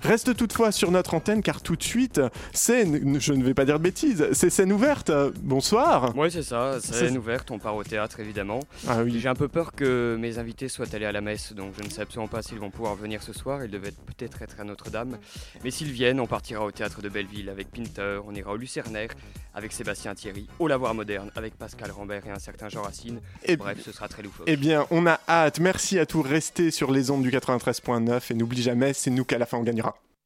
Reste 0.02 0.36
toutefois 0.36 0.72
sur 0.72 0.90
notre 0.90 1.14
antenne 1.14 1.42
car 1.42 1.62
tout 1.62 1.76
de 1.76 1.82
suite, 1.82 2.20
scène, 2.52 3.20
je 3.20 3.32
ne 3.32 3.44
vais 3.44 3.54
pas 3.54 3.64
dire 3.64 3.78
de 3.78 3.84
bêtises, 3.84 4.26
c'est 4.32 4.50
scène 4.50 4.72
ouverte. 4.72 5.12
Bonsoir. 5.42 6.16
Ouais, 6.16 6.30
c'est 6.30 6.42
ça, 6.42 6.80
scène 6.80 7.16
ouverte, 7.18 7.50
on 7.50 7.58
part 7.58 7.76
au 7.76 7.84
théâtre 7.84 8.20
évidemment. 8.20 8.60
Ah 8.88 9.02
oui. 9.02 9.18
J'ai 9.20 9.28
un 9.28 9.34
peu 9.34 9.48
peur 9.48 9.72
que 9.72 10.16
mes 10.20 10.38
invités 10.38 10.68
soient 10.68 10.86
allés 10.92 11.06
à 11.06 11.12
la 11.12 11.20
messe, 11.20 11.52
donc 11.52 11.74
je 11.78 11.84
ne 11.84 11.90
sais 11.90 12.02
absolument 12.02 12.28
pas 12.28 12.42
s'ils 12.42 12.58
vont 12.58 12.70
pouvoir 12.70 12.94
venir 12.94 13.22
ce 13.22 13.32
soir. 13.32 13.64
Ils 13.64 13.70
devaient 13.70 13.92
peut-être 13.92 14.42
être 14.42 14.60
à 14.60 14.64
Notre-Dame. 14.64 15.18
Mais 15.64 15.70
s'ils 15.70 15.92
viennent, 15.92 16.20
on 16.20 16.26
partira 16.26 16.64
au 16.64 16.70
théâtre 16.70 17.02
de 17.02 17.08
Belleville 17.08 17.48
avec 17.48 17.70
Pinter, 17.70 18.20
on 18.26 18.34
ira 18.34 18.52
au 18.52 18.56
Lucernaire 18.56 19.10
avec 19.54 19.72
Sébastien 19.72 20.14
Thierry, 20.14 20.46
au 20.58 20.68
Lavoir 20.68 20.94
Moderne 20.94 21.30
avec 21.34 21.56
Pascal 21.56 21.90
Rambert 21.90 22.26
et 22.26 22.30
un 22.30 22.38
certain 22.38 22.68
Jean 22.68 22.82
Racine. 22.82 23.20
Et- 23.44 23.56
Bref, 23.56 23.78
ce 23.84 23.92
sera 23.92 24.08
très 24.08 24.22
loufoque. 24.22 24.46
Eh 24.48 24.56
bien, 24.56 24.86
on 24.90 25.06
a 25.06 25.18
hâte. 25.28 25.60
Merci 25.60 25.98
à 25.98 26.06
tous. 26.06 26.22
Restez 26.22 26.70
sur 26.70 26.90
les 26.90 27.10
ondes 27.10 27.22
du 27.22 27.30
93.9 27.30 28.30
et 28.30 28.34
n'oublie 28.34 28.62
jamais, 28.62 28.92
c'est 28.92 29.10
nous 29.10 29.24
qu'à 29.24 29.38
la 29.38 29.46
fin 29.46 29.56
on 29.58 29.62
gagnera. 29.62 29.96